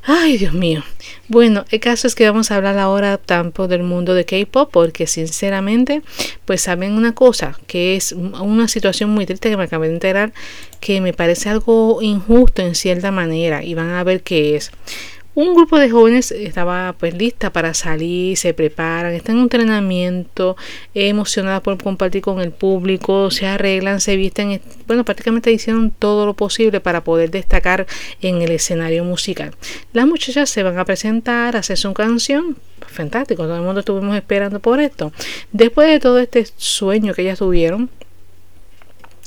Ay, 0.04 0.38
Dios 0.38 0.54
mío. 0.54 0.84
Bueno, 1.28 1.64
el 1.70 1.80
caso 1.80 2.08
es 2.08 2.16
que 2.16 2.28
vamos 2.28 2.50
a 2.50 2.56
hablar 2.56 2.80
ahora 2.80 3.18
tampoco 3.18 3.68
del 3.68 3.84
mundo 3.84 4.16
de 4.16 4.26
K-pop 4.26 4.70
porque 4.72 5.06
sinceramente, 5.06 6.02
pues 6.46 6.62
saben 6.62 6.94
una 6.94 7.14
cosa, 7.14 7.60
que 7.68 7.96
es 7.96 8.12
una 8.12 8.68
situación 8.68 9.12
muy 9.12 9.28
triste 9.28 9.52
que 9.52 9.58
me 9.58 9.66
acabé 9.66 9.90
de 9.90 9.94
enterar, 9.94 10.34
que 10.80 11.02
me 11.02 11.14
parece 11.14 11.50
algo 11.50 12.02
injusto 12.02 12.64
en 12.64 12.74
cierta 12.74 13.12
manera 13.12 13.64
y 13.64 13.76
van 13.76 13.92
a 13.92 14.04
ver 14.04 14.24
qué 14.24 14.56
es. 14.56 14.72
Un 15.34 15.56
grupo 15.56 15.80
de 15.80 15.90
jóvenes 15.90 16.32
estaba 16.34 16.94
pues 17.00 17.14
lista 17.14 17.54
para 17.54 17.74
salir, 17.74 18.36
se 18.36 18.54
preparan, 18.54 19.14
están 19.14 19.36
en 19.36 19.40
un 19.40 19.44
entrenamiento, 19.44 20.58
emocionadas 20.94 21.62
por 21.62 21.82
compartir 21.82 22.22
con 22.22 22.42
el 22.42 22.52
público, 22.52 23.32
se 23.32 23.46
arreglan, 23.46 24.02
se 24.02 24.18
visten, 24.18 24.60
bueno, 24.88 25.06
prácticamente 25.06 25.50
hicieron 25.50 25.90
todo 25.92 26.26
lo 26.26 26.34
posible 26.34 26.82
para 26.82 27.06
poder 27.06 27.32
destacar 27.32 27.88
en 28.22 28.42
el 28.42 28.52
escenario 28.52 29.06
musical. 29.06 29.56
Las 29.94 30.06
muchachas 30.06 30.50
se 30.50 30.64
van 30.64 30.78
a 30.78 30.84
presentar, 30.84 31.56
a 31.56 31.60
hacer 31.60 31.78
su 31.78 31.94
canción, 31.94 32.58
fantástico, 32.86 33.44
todo 33.44 33.56
el 33.56 33.62
mundo 33.62 33.80
estuvimos 33.80 34.18
esperando 34.18 34.60
por 34.60 34.82
esto. 34.82 35.14
Después 35.54 35.88
de 35.88 36.02
todo 36.02 36.20
este 36.20 36.46
sueño 36.58 37.14
que 37.14 37.22
ellas 37.22 37.40
tuvieron, 37.40 37.90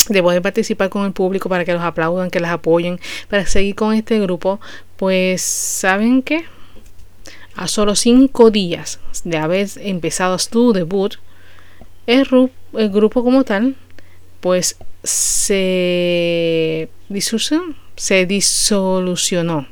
de 0.09 0.23
poder 0.23 0.43
participar 0.43 0.91
con 0.91 1.05
el 1.07 1.13
público 1.13 1.49
para 1.49 1.65
que 1.65 1.73
los 1.73 1.83
aplaudan, 1.83 2.31
que 2.31 2.41
las 2.41 2.53
apoyen, 2.53 3.01
para 3.29 3.47
seguir 3.47 3.75
con 3.75 3.95
este 3.95 4.21
grupo, 4.21 4.61
pues 4.97 5.43
saben 5.43 6.23
que 6.23 6.45
a 7.57 7.69
solo 7.69 7.95
cinco 7.95 8.51
días 8.51 9.01
de 9.25 9.37
haber 9.37 9.69
empezado 9.77 10.39
su 10.39 10.73
debut, 10.73 11.15
el, 12.07 12.51
el 12.75 12.91
grupo 12.91 13.23
como 13.23 13.45
tal, 13.45 13.77
pues 14.41 14.77
se 15.03 16.89
disolucionó, 17.09 17.75
se 17.97 18.27
disolucionó. 18.27 19.67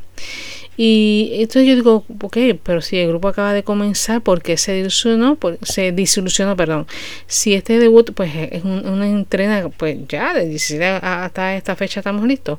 Y 0.84 1.30
entonces 1.34 1.68
yo 1.68 1.76
digo, 1.76 2.04
ok, 2.20 2.36
pero 2.60 2.80
si 2.80 2.98
el 2.98 3.06
grupo 3.06 3.28
acaba 3.28 3.52
de 3.52 3.62
comenzar, 3.62 4.20
¿por 4.20 4.42
qué 4.42 4.56
se 4.56 4.72
disolucionó? 4.72 5.38
se 5.62 5.92
disolucionó, 5.92 6.56
perdón. 6.56 6.88
Si 7.28 7.54
este 7.54 7.78
debut, 7.78 8.10
pues 8.12 8.32
es 8.34 8.64
una 8.64 9.08
entrena, 9.08 9.68
pues 9.68 9.98
ya, 10.08 10.34
de 10.34 10.48
16 10.48 10.98
hasta 11.00 11.54
esta 11.54 11.76
fecha 11.76 12.00
estamos 12.00 12.26
listos. 12.26 12.58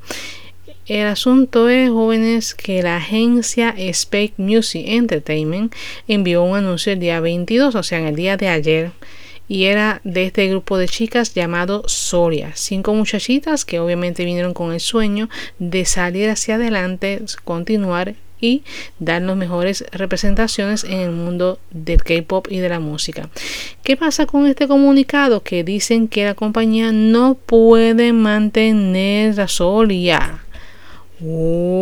El 0.87 1.07
asunto 1.07 1.67
es, 1.67 1.89
jóvenes, 1.89 2.55
que 2.55 2.81
la 2.81 2.95
agencia 2.95 3.75
Spake 3.91 4.35
Music 4.37 4.85
Entertainment 4.87 5.75
envió 6.07 6.43
un 6.43 6.55
anuncio 6.55 6.93
el 6.93 7.01
día 7.01 7.19
22, 7.19 7.75
o 7.75 7.83
sea, 7.83 7.99
en 7.99 8.05
el 8.05 8.15
día 8.15 8.37
de 8.37 8.47
ayer, 8.47 8.91
y 9.47 9.65
era 9.65 10.01
de 10.03 10.25
este 10.25 10.47
grupo 10.47 10.77
de 10.77 10.87
chicas 10.87 11.33
llamado 11.33 11.83
Soria. 11.87 12.51
Cinco 12.55 12.93
muchachitas 12.93 13.65
que 13.65 13.79
obviamente 13.79 14.25
vinieron 14.25 14.53
con 14.53 14.73
el 14.73 14.79
sueño 14.79 15.29
de 15.59 15.85
salir 15.85 16.29
hacia 16.29 16.55
adelante, 16.55 17.21
continuar 17.43 18.15
y 18.43 18.63
dar 18.99 19.21
las 19.21 19.37
mejores 19.37 19.85
representaciones 19.91 20.83
en 20.83 20.99
el 20.99 21.11
mundo 21.11 21.59
del 21.71 22.03
K-pop 22.03 22.47
y 22.49 22.57
de 22.59 22.67
la 22.67 22.81
música. 22.81 23.29
¿Qué 23.83 23.95
pasa 23.95 24.25
con 24.25 24.45
este 24.47 24.67
comunicado? 24.67 25.43
Que 25.43 25.63
dicen 25.63 26.09
que 26.09 26.25
la 26.25 26.33
compañía 26.33 26.91
no 26.91 27.35
puede 27.35 28.11
mantener 28.11 29.37
la 29.37 29.47
Soria. 29.47 30.43
Oh. 31.25 31.73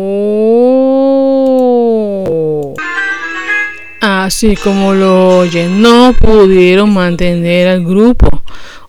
Así 4.22 4.54
como 4.54 4.94
lo 4.94 5.38
oyen, 5.38 5.82
no 5.82 6.14
pudieron 6.16 6.94
mantener 6.94 7.66
al 7.66 7.84
grupo. 7.84 8.28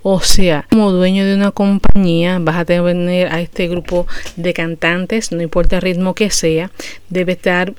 O 0.04 0.22
sea, 0.22 0.68
como 0.70 0.92
dueño 0.92 1.26
de 1.26 1.34
una 1.34 1.50
compañía, 1.50 2.38
vas 2.40 2.58
a 2.58 2.66
tener 2.66 3.34
a 3.34 3.42
este 3.42 3.68
grupo 3.68 4.06
de 4.36 4.54
cantantes, 4.54 5.32
no 5.32 5.42
importa 5.42 5.78
el 5.78 5.82
ritmo 5.82 6.14
que 6.14 6.30
sea, 6.30 6.70
debe 7.10 7.32
estar 7.32 7.74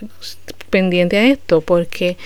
pendiente 0.68 1.16
a 1.16 1.28
esto, 1.28 1.60
porque 1.60 2.16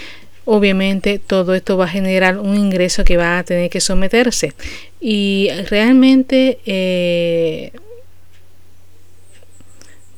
obviamente 0.46 1.18
todo 1.18 1.54
esto 1.54 1.76
va 1.76 1.84
a 1.84 1.88
generar 1.88 2.38
un 2.38 2.56
ingreso 2.56 3.04
que 3.04 3.18
va 3.18 3.38
a 3.38 3.44
tener 3.44 3.68
que 3.68 3.82
someterse. 3.82 4.54
Y 4.98 5.50
realmente, 5.68 6.58
eh, 6.64 7.72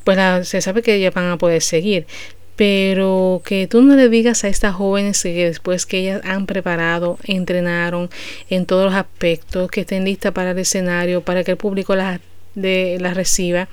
pues 0.05 0.47
se 0.47 0.61
sabe 0.61 0.81
que 0.81 1.01
ya 1.01 1.11
van 1.11 1.31
a 1.31 1.37
poder 1.37 1.61
seguir 1.61 2.07
pero 2.55 3.41
que 3.45 3.67
tú 3.67 3.81
no 3.81 3.95
le 3.95 4.09
digas 4.09 4.43
a 4.43 4.47
estas 4.47 4.75
jóvenes 4.75 5.23
que 5.23 5.45
después 5.45 5.85
que 5.85 5.99
ellas 5.99 6.21
han 6.23 6.45
preparado, 6.45 7.17
entrenaron 7.23 8.09
en 8.49 8.65
todos 8.65 8.85
los 8.85 8.93
aspectos, 8.93 9.69
que 9.71 9.81
estén 9.81 10.05
listas 10.05 10.31
para 10.31 10.51
el 10.51 10.59
escenario, 10.59 11.21
para 11.21 11.43
que 11.43 11.51
el 11.51 11.57
público 11.57 11.95
las, 11.95 12.19
de, 12.55 12.97
las 12.99 13.15
reciba, 13.15 13.67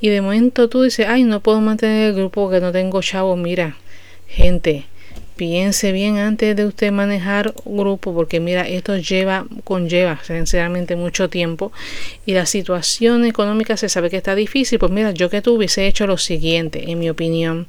y 0.00 0.08
de 0.08 0.20
momento 0.20 0.68
tú 0.68 0.82
dices, 0.82 1.06
ay, 1.08 1.24
no 1.24 1.40
puedo 1.40 1.60
mantener 1.60 2.08
el 2.08 2.14
grupo 2.14 2.44
porque 2.44 2.60
no 2.60 2.72
tengo 2.72 3.00
chavos, 3.00 3.38
mira, 3.38 3.76
gente, 4.28 4.86
piense 5.36 5.92
bien 5.92 6.18
antes 6.18 6.54
de 6.54 6.66
usted 6.66 6.92
manejar 6.92 7.54
grupo 7.64 8.14
porque 8.14 8.40
mira 8.40 8.68
esto 8.68 8.96
lleva 8.96 9.46
conlleva 9.64 10.20
sinceramente 10.22 10.96
mucho 10.96 11.28
tiempo 11.28 11.72
y 12.26 12.34
la 12.34 12.46
situación 12.46 13.24
económica 13.24 13.76
se 13.76 13.88
sabe 13.88 14.10
que 14.10 14.16
está 14.16 14.34
difícil. 14.34 14.78
Pues 14.78 14.92
mira 14.92 15.10
yo 15.10 15.30
que 15.30 15.42
tú 15.42 15.54
hubiese 15.54 15.86
hecho 15.86 16.06
lo 16.06 16.18
siguiente 16.18 16.90
en 16.90 16.98
mi 16.98 17.10
opinión 17.10 17.66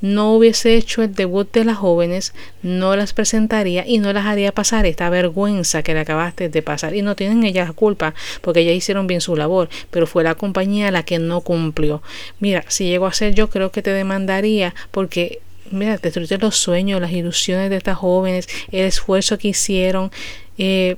no 0.00 0.34
hubiese 0.34 0.74
hecho 0.76 1.02
el 1.02 1.14
debut 1.14 1.50
de 1.52 1.64
las 1.64 1.78
jóvenes 1.78 2.34
no 2.62 2.96
las 2.96 3.12
presentaría 3.12 3.86
y 3.86 3.98
no 3.98 4.12
las 4.12 4.26
haría 4.26 4.52
pasar 4.52 4.86
esta 4.86 5.08
vergüenza 5.08 5.82
que 5.82 5.94
le 5.94 6.00
acabaste 6.00 6.48
de 6.48 6.62
pasar. 6.62 6.94
Y 6.94 7.02
no 7.02 7.16
tienen 7.16 7.44
ellas 7.44 7.68
la 7.68 7.74
culpa 7.74 8.14
porque 8.42 8.60
ellas 8.60 8.74
hicieron 8.74 9.06
bien 9.06 9.20
su 9.20 9.36
labor 9.36 9.68
pero 9.90 10.06
fue 10.06 10.24
la 10.24 10.34
compañía 10.34 10.90
la 10.90 11.02
que 11.02 11.18
no 11.18 11.40
cumplió. 11.40 12.02
Mira 12.40 12.64
si 12.68 12.84
llego 12.84 13.06
a 13.06 13.12
ser 13.12 13.34
yo 13.34 13.48
creo 13.48 13.70
que 13.70 13.82
te 13.82 13.90
demandaría 13.90 14.74
porque 14.90 15.40
mira, 15.70 15.98
destruiste 15.98 16.38
los 16.38 16.56
sueños, 16.56 17.00
las 17.00 17.12
ilusiones 17.12 17.70
de 17.70 17.76
estas 17.76 17.98
jóvenes, 17.98 18.48
el 18.70 18.86
esfuerzo 18.86 19.38
que 19.38 19.48
hicieron. 19.48 20.10
Eh, 20.58 20.96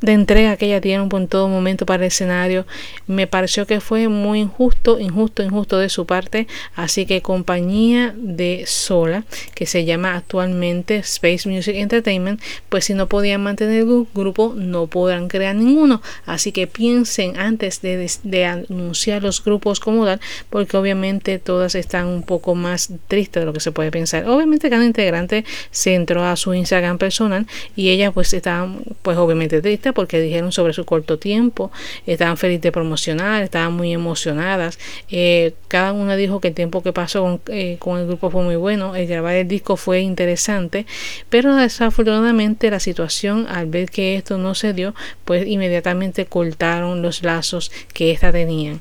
de 0.00 0.12
entrega 0.12 0.56
que 0.56 0.66
ella 0.66 0.80
tiene 0.80 1.08
en 1.10 1.28
todo 1.28 1.48
momento 1.48 1.86
para 1.86 2.04
el 2.04 2.08
escenario. 2.08 2.66
Me 3.06 3.26
pareció 3.26 3.66
que 3.66 3.80
fue 3.80 4.08
muy 4.08 4.40
injusto, 4.40 5.00
injusto, 5.00 5.42
injusto 5.42 5.78
de 5.78 5.88
su 5.88 6.06
parte. 6.06 6.46
Así 6.74 7.06
que 7.06 7.20
compañía 7.20 8.14
de 8.16 8.64
Sola, 8.66 9.24
que 9.54 9.66
se 9.66 9.84
llama 9.84 10.14
actualmente 10.14 10.96
Space 10.98 11.48
Music 11.48 11.74
Entertainment, 11.76 12.40
pues 12.68 12.84
si 12.84 12.94
no 12.94 13.08
podían 13.08 13.42
mantener 13.42 13.82
el 13.82 14.06
grupo, 14.14 14.54
no 14.56 14.86
podrán 14.86 15.28
crear 15.28 15.56
ninguno. 15.56 16.00
Así 16.26 16.52
que 16.52 16.66
piensen 16.66 17.38
antes 17.38 17.82
de, 17.82 18.44
anunciar 18.44 19.22
los 19.22 19.42
grupos 19.42 19.80
como 19.80 20.04
tal, 20.04 20.20
porque 20.50 20.76
obviamente 20.76 21.38
todas 21.38 21.74
están 21.74 22.06
un 22.06 22.22
poco 22.22 22.54
más 22.54 22.90
tristes 23.08 23.42
de 23.42 23.46
lo 23.46 23.52
que 23.52 23.60
se 23.60 23.72
puede 23.72 23.90
pensar. 23.90 24.28
Obviamente 24.28 24.70
cada 24.70 24.84
integrante 24.84 25.44
se 25.70 25.94
entró 25.94 26.24
a 26.24 26.36
su 26.36 26.54
Instagram 26.54 26.98
personal 26.98 27.46
y 27.74 27.90
ella 27.90 28.12
pues 28.12 28.32
estaba 28.32 28.72
pues 29.02 29.16
obviamente 29.16 29.60
triste 29.60 29.87
porque 29.92 30.20
dijeron 30.20 30.52
sobre 30.52 30.72
su 30.72 30.84
corto 30.84 31.18
tiempo, 31.18 31.70
estaban 32.06 32.36
felices 32.36 32.62
de 32.62 32.72
promocionar, 32.72 33.42
estaban 33.42 33.72
muy 33.72 33.92
emocionadas. 33.92 34.78
Eh, 35.10 35.54
cada 35.68 35.92
una 35.92 36.16
dijo 36.16 36.40
que 36.40 36.48
el 36.48 36.54
tiempo 36.54 36.82
que 36.82 36.92
pasó 36.92 37.40
eh, 37.48 37.76
con, 37.78 37.98
el 37.98 38.06
grupo 38.06 38.30
fue 38.30 38.42
muy 38.42 38.56
bueno, 38.56 38.96
el 38.96 39.06
grabar 39.06 39.34
el 39.34 39.48
disco 39.48 39.76
fue 39.76 40.00
interesante, 40.00 40.86
pero 41.28 41.56
desafortunadamente 41.56 42.70
la 42.70 42.80
situación 42.80 43.46
al 43.48 43.66
ver 43.66 43.90
que 43.90 44.16
esto 44.16 44.38
no 44.38 44.54
se 44.54 44.72
dio, 44.72 44.94
pues 45.24 45.46
inmediatamente 45.46 46.26
cortaron 46.26 47.02
los 47.02 47.22
lazos 47.22 47.70
que 47.92 48.10
ésta 48.10 48.32
tenían. 48.32 48.80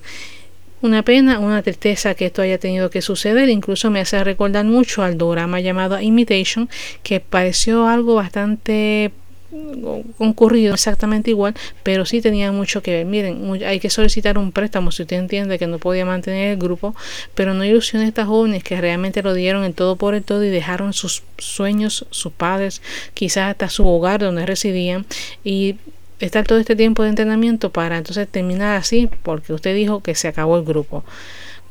Una 0.80 1.02
pena, 1.02 1.40
una 1.40 1.64
tristeza 1.64 2.14
que 2.14 2.28
esto 2.28 2.44
haya 2.44 2.60
tenido 2.60 2.92
que 2.92 3.02
suceder, 3.02 3.50
incluso 3.50 3.90
me 3.90 4.00
hace 4.00 4.24
recordar 4.24 4.64
mucho 4.64 5.02
al 5.02 5.18
drama 5.18 5.60
llamado 5.60 6.00
Imitation, 6.00 6.70
que 7.02 7.20
pareció 7.20 7.88
algo 7.88 8.14
bastante 8.14 9.12
concurrido 10.18 10.74
exactamente 10.74 11.30
igual, 11.30 11.56
pero 11.84 12.06
sí 12.06 12.22
tenía 12.22 12.52
mucho 12.52 12.82
que 12.82 12.92
ver. 12.92 13.06
Miren, 13.06 13.64
hay 13.66 13.80
que 13.80 13.90
solicitar 13.90 14.38
un 14.38 14.52
préstamo 14.52 14.92
si 14.92 15.04
usted 15.04 15.18
entiende 15.18 15.58
que 15.58 15.68
no 15.68 15.80
podía 15.80 16.06
mantener 16.06 16.52
el 16.52 16.58
grupo, 16.58 16.96
pero 17.34 17.54
no 17.54 17.64
ilusione 17.64 18.06
a 18.06 18.08
estas 18.08 18.28
jóvenes 18.28 18.64
que 18.64 18.80
realmente 18.80 19.24
lo 19.24 19.34
dieron 19.34 19.64
en 19.64 19.74
todo 19.74 19.96
por 19.96 20.16
el 20.16 20.24
todo 20.24 20.44
y 20.44 20.50
dejaron 20.50 20.94
sus 20.94 21.24
sueños, 21.38 22.06
sus 22.10 22.34
padres, 22.34 22.82
quizás 23.14 23.52
hasta 23.52 23.70
su 23.70 23.88
hogar 23.88 24.20
donde 24.20 24.46
residían 24.46 25.06
y 25.44 25.76
estar 26.20 26.46
todo 26.46 26.58
este 26.60 26.76
tiempo 26.76 27.04
de 27.04 27.10
entrenamiento 27.10 27.72
para 27.72 27.98
entonces 27.98 28.28
terminar 28.28 28.76
así 28.76 29.10
porque 29.24 29.54
usted 29.54 29.76
dijo 29.76 30.02
que 30.02 30.16
se 30.16 30.28
acabó 30.28 30.58
el 30.58 30.66
grupo 30.66 31.04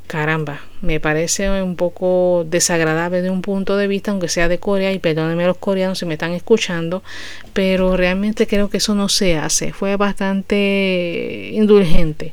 caramba, 0.06 0.60
me 0.80 1.00
parece 1.00 1.62
un 1.62 1.76
poco 1.76 2.46
desagradable 2.48 3.22
de 3.22 3.30
un 3.30 3.42
punto 3.42 3.76
de 3.76 3.86
vista, 3.86 4.10
aunque 4.10 4.28
sea 4.28 4.48
de 4.48 4.58
Corea, 4.58 4.92
y 4.92 4.98
perdónenme 4.98 5.46
los 5.46 5.58
coreanos 5.58 5.98
si 5.98 6.06
me 6.06 6.14
están 6.14 6.32
escuchando, 6.32 7.02
pero 7.52 7.96
realmente 7.96 8.46
creo 8.46 8.70
que 8.70 8.78
eso 8.78 8.94
no 8.94 9.08
se 9.08 9.36
hace, 9.36 9.72
fue 9.72 9.96
bastante 9.96 11.50
indulgente 11.52 12.32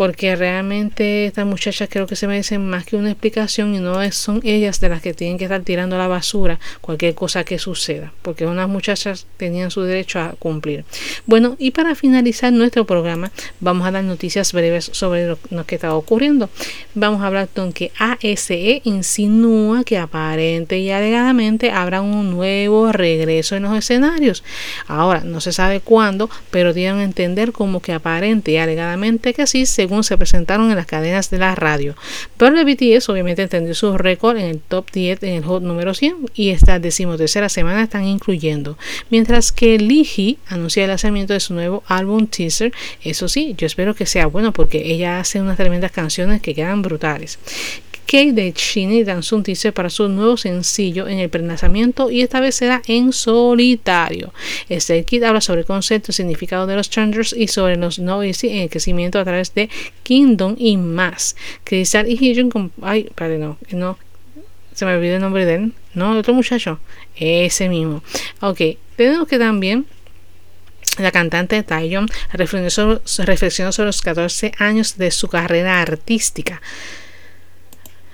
porque 0.00 0.34
realmente 0.34 1.26
estas 1.26 1.44
muchachas 1.44 1.90
creo 1.92 2.06
que 2.06 2.16
se 2.16 2.26
merecen 2.26 2.66
más 2.66 2.86
que 2.86 2.96
una 2.96 3.10
explicación 3.10 3.74
y 3.74 3.80
no 3.80 3.98
son 4.12 4.40
ellas 4.44 4.80
de 4.80 4.88
las 4.88 5.02
que 5.02 5.12
tienen 5.12 5.36
que 5.36 5.44
estar 5.44 5.60
tirando 5.60 5.98
la 5.98 6.08
basura 6.08 6.58
cualquier 6.80 7.14
cosa 7.14 7.44
que 7.44 7.58
suceda, 7.58 8.10
porque 8.22 8.46
unas 8.46 8.66
muchachas 8.66 9.26
tenían 9.36 9.70
su 9.70 9.82
derecho 9.82 10.18
a 10.18 10.30
cumplir. 10.38 10.86
Bueno, 11.26 11.54
y 11.58 11.72
para 11.72 11.94
finalizar 11.94 12.50
nuestro 12.50 12.86
programa, 12.86 13.30
vamos 13.60 13.86
a 13.86 13.90
dar 13.90 14.02
noticias 14.02 14.54
breves 14.54 14.88
sobre 14.90 15.26
lo, 15.26 15.66
que 15.66 15.74
está 15.74 15.94
ocurriendo. 15.94 16.48
Vamos 16.94 17.20
a 17.20 17.26
hablar 17.26 17.50
con 17.54 17.74
que 17.74 17.92
ASE 17.98 18.80
insinúa 18.84 19.84
que 19.84 19.98
aparente 19.98 20.78
y 20.78 20.90
alegadamente 20.90 21.72
habrá 21.72 22.00
un 22.00 22.30
nuevo 22.30 22.90
regreso 22.90 23.54
en 23.54 23.64
los 23.64 23.76
escenarios. 23.76 24.44
Ahora, 24.86 25.24
no 25.24 25.42
se 25.42 25.52
sabe 25.52 25.80
cuándo, 25.80 26.30
pero 26.50 26.72
dieron 26.72 27.00
a 27.00 27.04
entender 27.04 27.52
como 27.52 27.82
que 27.82 27.92
aparente 27.92 28.52
y 28.52 28.56
alegadamente 28.56 29.34
que 29.34 29.46
sí, 29.46 29.66
se 29.66 29.89
se 30.02 30.16
presentaron 30.16 30.70
en 30.70 30.76
las 30.76 30.86
cadenas 30.86 31.30
de 31.30 31.38
la 31.38 31.54
radio. 31.54 31.94
Pero 32.36 32.58
el 32.58 32.64
BTS 32.64 33.08
obviamente 33.08 33.42
entendió 33.42 33.74
su 33.74 33.96
récord 33.98 34.36
en 34.36 34.46
el 34.46 34.60
top 34.60 34.90
10 34.92 35.22
en 35.22 35.34
el 35.34 35.44
hot 35.44 35.62
número 35.62 35.94
100 35.94 36.30
y 36.34 36.50
esta 36.50 36.78
decimotercera 36.78 37.48
semana 37.48 37.82
están 37.82 38.04
incluyendo. 38.04 38.78
Mientras 39.10 39.52
que 39.52 39.78
Lee 39.78 40.38
anuncia 40.46 40.84
el 40.84 40.88
lanzamiento 40.88 41.32
de 41.32 41.40
su 41.40 41.54
nuevo 41.54 41.82
álbum 41.86 42.26
teaser, 42.26 42.72
eso 43.02 43.28
sí, 43.28 43.54
yo 43.58 43.66
espero 43.66 43.94
que 43.94 44.06
sea 44.06 44.26
bueno 44.26 44.52
porque 44.52 44.92
ella 44.92 45.20
hace 45.20 45.40
unas 45.40 45.56
tremendas 45.56 45.92
canciones 45.92 46.40
que 46.40 46.54
quedan 46.54 46.82
brutales. 46.82 47.38
Kate 48.06 48.32
de 48.32 48.52
Chini 48.52 49.04
lanzó 49.04 49.36
un 49.36 49.42
teaser 49.42 49.72
para 49.72 49.90
su 49.90 50.08
nuevo 50.08 50.36
sencillo 50.36 51.08
en 51.08 51.18
el 51.18 51.30
prelanzamiento 51.30 52.10
y 52.10 52.22
esta 52.22 52.40
vez 52.40 52.56
será 52.56 52.82
en 52.86 53.12
solitario. 53.12 54.32
Este 54.68 55.04
kit 55.04 55.22
habla 55.22 55.40
sobre 55.40 55.60
el 55.60 55.66
concepto 55.66 56.10
y 56.10 56.14
significado 56.14 56.66
de 56.66 56.76
los 56.76 56.90
Changers 56.90 57.34
y 57.36 57.48
sobre 57.48 57.76
los 57.76 57.98
noise 57.98 58.50
en 58.50 58.58
el 58.58 58.70
crecimiento 58.70 59.18
a 59.18 59.24
través 59.24 59.54
de 59.54 59.68
Kingdom 60.02 60.56
y 60.58 60.76
más. 60.76 61.36
Crystal 61.64 62.08
y 62.08 62.16
Hyun 62.16 62.72
ay, 62.82 63.08
perdón, 63.14 63.58
no, 63.70 63.78
no, 63.78 63.98
se 64.74 64.84
me 64.84 64.94
olvidó 64.94 65.16
el 65.16 65.20
nombre 65.20 65.44
de 65.44 65.54
él, 65.54 65.72
no, 65.94 66.12
el 66.12 66.18
otro 66.18 66.34
muchacho, 66.34 66.80
ese 67.16 67.68
mismo. 67.68 68.02
Ok, 68.40 68.60
tenemos 68.96 69.28
que 69.28 69.38
también 69.38 69.86
la 70.98 71.12
cantante 71.12 71.62
Taeyeon 71.62 72.08
reflexionó 72.32 73.00
reflexionó 73.18 73.72
sobre 73.72 73.86
los 73.86 74.02
14 74.02 74.52
años 74.58 74.98
de 74.98 75.10
su 75.10 75.28
carrera 75.28 75.80
artística. 75.80 76.60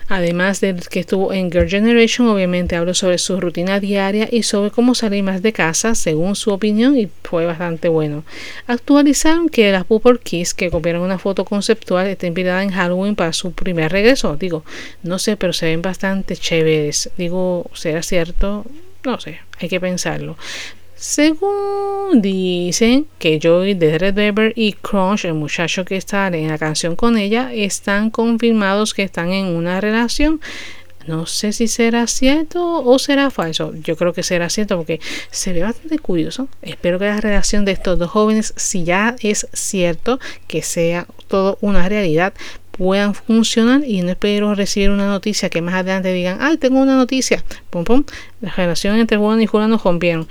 Además 0.08 0.60
de 0.60 0.76
que 0.88 1.00
estuvo 1.00 1.32
en 1.32 1.50
Girl 1.50 1.68
Generation, 1.68 2.28
obviamente 2.28 2.76
habló 2.76 2.94
sobre 2.94 3.18
su 3.18 3.40
rutina 3.40 3.80
diaria 3.80 4.28
y 4.30 4.44
sobre 4.44 4.70
cómo 4.70 4.94
salir 4.94 5.24
más 5.24 5.42
de 5.42 5.52
casa, 5.52 5.94
según 5.96 6.36
su 6.36 6.52
opinión, 6.52 6.96
y 6.96 7.08
fue 7.24 7.44
bastante 7.44 7.88
bueno. 7.88 8.24
Actualizaron 8.68 9.48
que 9.48 9.72
las 9.72 9.84
Purple 9.84 10.18
Kiss, 10.22 10.54
que 10.54 10.70
copiaron 10.70 11.02
una 11.02 11.18
foto 11.18 11.44
conceptual, 11.44 12.06
está 12.06 12.26
inspirada 12.26 12.62
en 12.62 12.70
Halloween 12.70 13.16
para 13.16 13.32
su 13.32 13.52
primer 13.52 13.90
regreso. 13.90 14.36
Digo, 14.36 14.64
no 15.02 15.18
sé, 15.18 15.36
pero 15.36 15.52
se 15.52 15.66
ven 15.66 15.82
bastante 15.82 16.36
chéveres. 16.36 17.10
Digo, 17.16 17.68
¿será 17.74 18.02
cierto? 18.02 18.64
No 19.04 19.18
sé, 19.18 19.40
hay 19.58 19.68
que 19.68 19.80
pensarlo. 19.80 20.36
Según 21.08 22.20
dicen 22.20 23.06
que 23.20 23.38
Joey 23.40 23.74
de 23.74 23.96
Red 23.96 24.14
Velvet 24.14 24.52
y 24.56 24.72
Crunch, 24.72 25.24
el 25.24 25.34
muchacho 25.34 25.84
que 25.84 25.96
está 25.96 26.26
en 26.26 26.48
la 26.48 26.58
canción 26.58 26.96
con 26.96 27.16
ella, 27.16 27.54
están 27.54 28.10
confirmados 28.10 28.92
que 28.92 29.04
están 29.04 29.30
en 29.30 29.46
una 29.46 29.80
relación. 29.80 30.40
No 31.06 31.26
sé 31.26 31.52
si 31.52 31.68
será 31.68 32.08
cierto 32.08 32.82
o 32.82 32.98
será 32.98 33.30
falso. 33.30 33.72
Yo 33.76 33.96
creo 33.96 34.12
que 34.12 34.24
será 34.24 34.50
cierto 34.50 34.76
porque 34.78 34.98
se 35.30 35.52
ve 35.52 35.62
bastante 35.62 36.00
curioso. 36.00 36.48
Espero 36.60 36.98
que 36.98 37.04
la 37.04 37.20
relación 37.20 37.64
de 37.64 37.70
estos 37.70 38.00
dos 38.00 38.10
jóvenes, 38.10 38.52
si 38.56 38.82
ya 38.82 39.14
es 39.20 39.46
cierto 39.52 40.18
que 40.48 40.62
sea 40.62 41.06
todo 41.28 41.56
una 41.60 41.88
realidad, 41.88 42.34
puedan 42.72 43.14
funcionar 43.14 43.82
y 43.86 44.02
no 44.02 44.10
espero 44.10 44.56
recibir 44.56 44.90
una 44.90 45.06
noticia 45.06 45.50
que 45.50 45.62
más 45.62 45.74
adelante 45.74 46.12
digan, 46.12 46.38
ay, 46.40 46.56
tengo 46.56 46.80
una 46.80 46.96
noticia. 46.96 47.44
Pum, 47.70 47.84
pum. 47.84 48.02
La 48.40 48.50
relación 48.50 48.98
entre 48.98 49.18
Juan 49.18 49.40
y 49.40 49.46
Julián 49.46 49.70
nos 49.70 49.84
rompieron. 49.84 50.26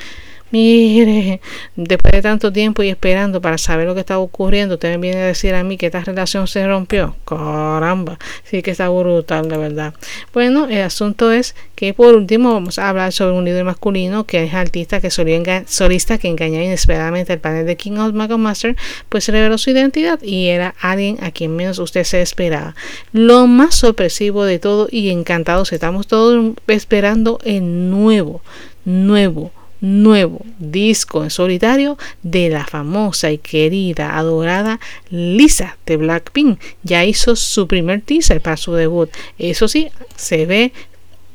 Mire, 0.51 1.41
después 1.75 2.11
de 2.11 2.21
tanto 2.21 2.53
tiempo 2.53 2.83
y 2.83 2.89
esperando 2.89 3.41
para 3.41 3.57
saber 3.57 3.87
lo 3.87 3.95
que 3.95 4.01
está 4.01 4.19
ocurriendo, 4.19 4.75
usted 4.75 4.91
me 4.91 4.97
viene 4.99 5.21
a 5.21 5.25
decir 5.25 5.55
a 5.55 5.63
mí 5.63 5.75
que 5.75 5.87
esta 5.87 6.01
relación 6.01 6.47
se 6.47 6.67
rompió. 6.67 7.15
Caramba, 7.25 8.19
sí 8.43 8.61
que 8.61 8.71
está 8.71 8.87
brutal, 8.89 9.49
de 9.49 9.57
verdad. 9.57 9.95
Bueno, 10.33 10.67
el 10.67 10.83
asunto 10.83 11.31
es 11.31 11.55
que 11.73 11.95
por 11.95 12.13
último 12.13 12.53
vamos 12.53 12.77
a 12.77 12.89
hablar 12.89 13.11
sobre 13.11 13.33
un 13.33 13.43
líder 13.43 13.65
masculino 13.65 14.25
que 14.25 14.43
es 14.43 14.53
artista 14.53 15.01
que 15.01 15.09
solista 15.09 16.17
que 16.19 16.27
engañó 16.27 16.61
inesperadamente 16.61 17.33
el 17.33 17.39
panel 17.39 17.65
de 17.65 17.75
King 17.75 17.97
of 17.97 18.13
Master, 18.13 18.75
pues 19.09 19.27
reveló 19.27 19.57
su 19.57 19.71
identidad 19.71 20.21
y 20.21 20.49
era 20.49 20.75
alguien 20.79 21.17
a 21.23 21.31
quien 21.31 21.55
menos 21.55 21.79
usted 21.79 22.03
se 22.03 22.21
esperaba. 22.21 22.75
Lo 23.13 23.47
más 23.47 23.73
sorpresivo 23.73 24.45
de 24.45 24.59
todo 24.59 24.87
y 24.91 25.09
encantados 25.09 25.73
estamos 25.73 26.05
todos 26.05 26.53
esperando 26.67 27.39
el 27.43 27.89
nuevo, 27.89 28.41
nuevo 28.85 29.51
nuevo 29.85 30.41
disco 30.59 31.23
en 31.23 31.29
solitario 31.29 31.97
de 32.23 32.49
la 32.49 32.65
famosa 32.65 33.31
y 33.31 33.37
querida, 33.37 34.17
adorada 34.17 34.79
Lisa 35.09 35.77
de 35.85 35.97
Blackpink. 35.97 36.59
Ya 36.83 37.05
hizo 37.05 37.35
su 37.35 37.67
primer 37.67 38.01
teaser 38.01 38.41
para 38.41 38.57
su 38.57 38.73
debut. 38.73 39.09
Eso 39.37 39.67
sí, 39.67 39.89
se 40.15 40.45
ve 40.45 40.73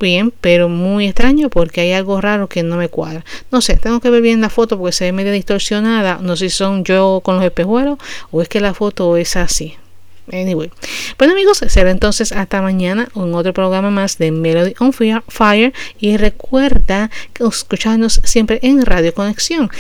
bien, 0.01 0.33
pero 0.41 0.69
muy 0.69 1.07
extraño 1.07 1.51
porque 1.51 1.83
hay 1.83 1.93
algo 1.93 2.21
raro 2.21 2.49
que 2.49 2.63
no 2.63 2.77
me 2.77 2.89
cuadra. 2.89 3.25
No 3.53 3.61
sé, 3.61 3.77
tengo 3.77 4.01
que 4.01 4.11
ver 4.11 4.23
bien 4.23 4.41
la 4.41 4.51
foto 4.51 4.79
porque 4.79 4.93
se 4.93 5.05
ve 5.05 5.13
medio 5.13 5.33
distorsionada. 5.33 6.19
No 6.21 6.37
sé 6.37 6.51
si 6.51 6.57
son 6.57 6.85
yo 6.85 7.21
con 7.23 7.37
los 7.37 7.45
espejuelos 7.45 7.99
o 8.31 8.43
es 8.43 8.49
que 8.49 8.61
la 8.61 8.75
foto 8.75 9.17
es 9.17 9.37
así. 9.37 9.77
Anyway. 10.33 10.71
Bueno 11.19 11.33
amigos, 11.33 11.59
será 11.69 11.91
entonces 11.91 12.33
hasta 12.33 12.63
mañana 12.63 13.09
en 13.15 13.35
otro 13.35 13.53
programa 13.53 13.91
más 13.91 14.19
de 14.19 14.31
Melody 14.31 14.75
on 14.79 14.93
Fire 14.93 15.73
y 15.99 16.17
recuerda 16.17 17.11
que 17.33 17.45
escucharnos 17.45 18.21
siempre 18.25 18.61
en 18.63 18.85
Radio 18.85 19.15
Conexión 19.15 19.71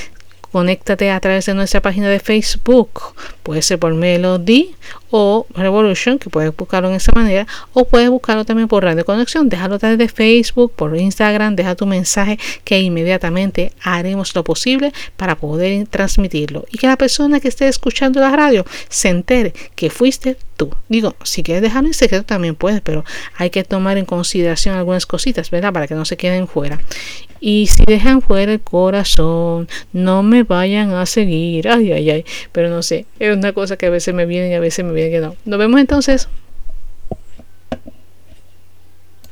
conéctate 0.53 1.11
a 1.11 1.21
través 1.21 1.47
de 1.47 1.55
nuestra 1.55 1.81
página 1.81 2.09
de 2.09 2.19
Facebook. 2.19 3.15
Puede 3.43 3.63
ser 3.63 3.79
por 3.79 3.95
Melody 3.95 4.75
o 5.11 5.47
Revolution, 5.55 6.19
que 6.19 6.31
puedes 6.31 6.57
buscarlo 6.57 6.89
en 6.89 6.95
esa 6.97 7.13
manera, 7.13 7.47
o 7.73 7.85
puedes 7.85 8.11
buscarlo 8.11 8.45
también 8.45 8.69
por 8.69 8.85
Radio 8.85 9.05
Conexión. 9.05 9.49
Déjalo 9.49 9.77
a 9.77 9.79
través 9.79 9.99
de 9.99 10.09
Facebook, 10.09 10.73
por 10.75 10.97
Instagram, 10.97 11.57
deja 11.57 11.75
tu 11.75 11.87
mensaje 11.87 12.39
que 12.65 12.81
inmediatamente 12.81 13.73
haremos 13.83 14.35
lo 14.35 14.45
posible 14.45 14.93
para 15.17 15.37
poder 15.37 15.87
transmitirlo 15.89 16.65
y 16.71 16.79
que 16.79 16.87
la 16.87 16.97
persona 16.97 17.41
que 17.41 17.49
esté 17.49 17.69
escuchando 17.69 18.21
la 18.21 18.35
radio 18.35 18.65
se 18.89 19.09
entere 19.09 19.53
que 19.75 19.91
fuiste 19.91 20.37
tú. 20.57 20.71
Digo, 20.89 21.15
si 21.23 21.43
quieres 21.43 21.63
dejarlo 21.63 21.89
en 21.89 21.95
secreto 21.95 22.25
también 22.25 22.55
puedes, 22.55 22.81
pero 22.81 23.05
hay 23.37 23.51
que 23.51 23.65
tomar 23.65 23.99
en 23.99 24.05
consideración 24.05 24.77
algunas 24.77 25.07
cositas, 25.07 25.51
¿verdad? 25.51 25.73
Para 25.73 25.87
que 25.87 25.95
no 25.95 26.05
se 26.05 26.17
queden 26.17 26.47
fuera. 26.47 26.79
Y 27.41 27.69
si 27.69 27.85
dejan 27.87 28.21
fuera 28.21 28.53
el 28.53 28.61
corazón, 28.61 29.67
no 29.95 30.23
me 30.23 30.43
vayan 30.43 30.93
a 30.93 31.07
seguir. 31.07 31.69
Ay, 31.69 31.91
ay, 31.91 32.11
ay. 32.11 32.25
Pero 32.53 32.69
no 32.69 32.83
sé, 32.83 33.07
es 33.19 33.35
una 33.35 33.53
cosa 33.55 33.79
que 33.79 33.87
a 33.87 33.91
veces 33.91 34.15
me 34.15 34.27
viene 34.27 34.51
y 34.51 34.55
a 34.55 34.61
veces 34.61 34.85
me 34.85 34.93
viene 34.93 35.00
Nos 35.45 35.59
vemos 35.59 35.81
entonces. 35.81 36.29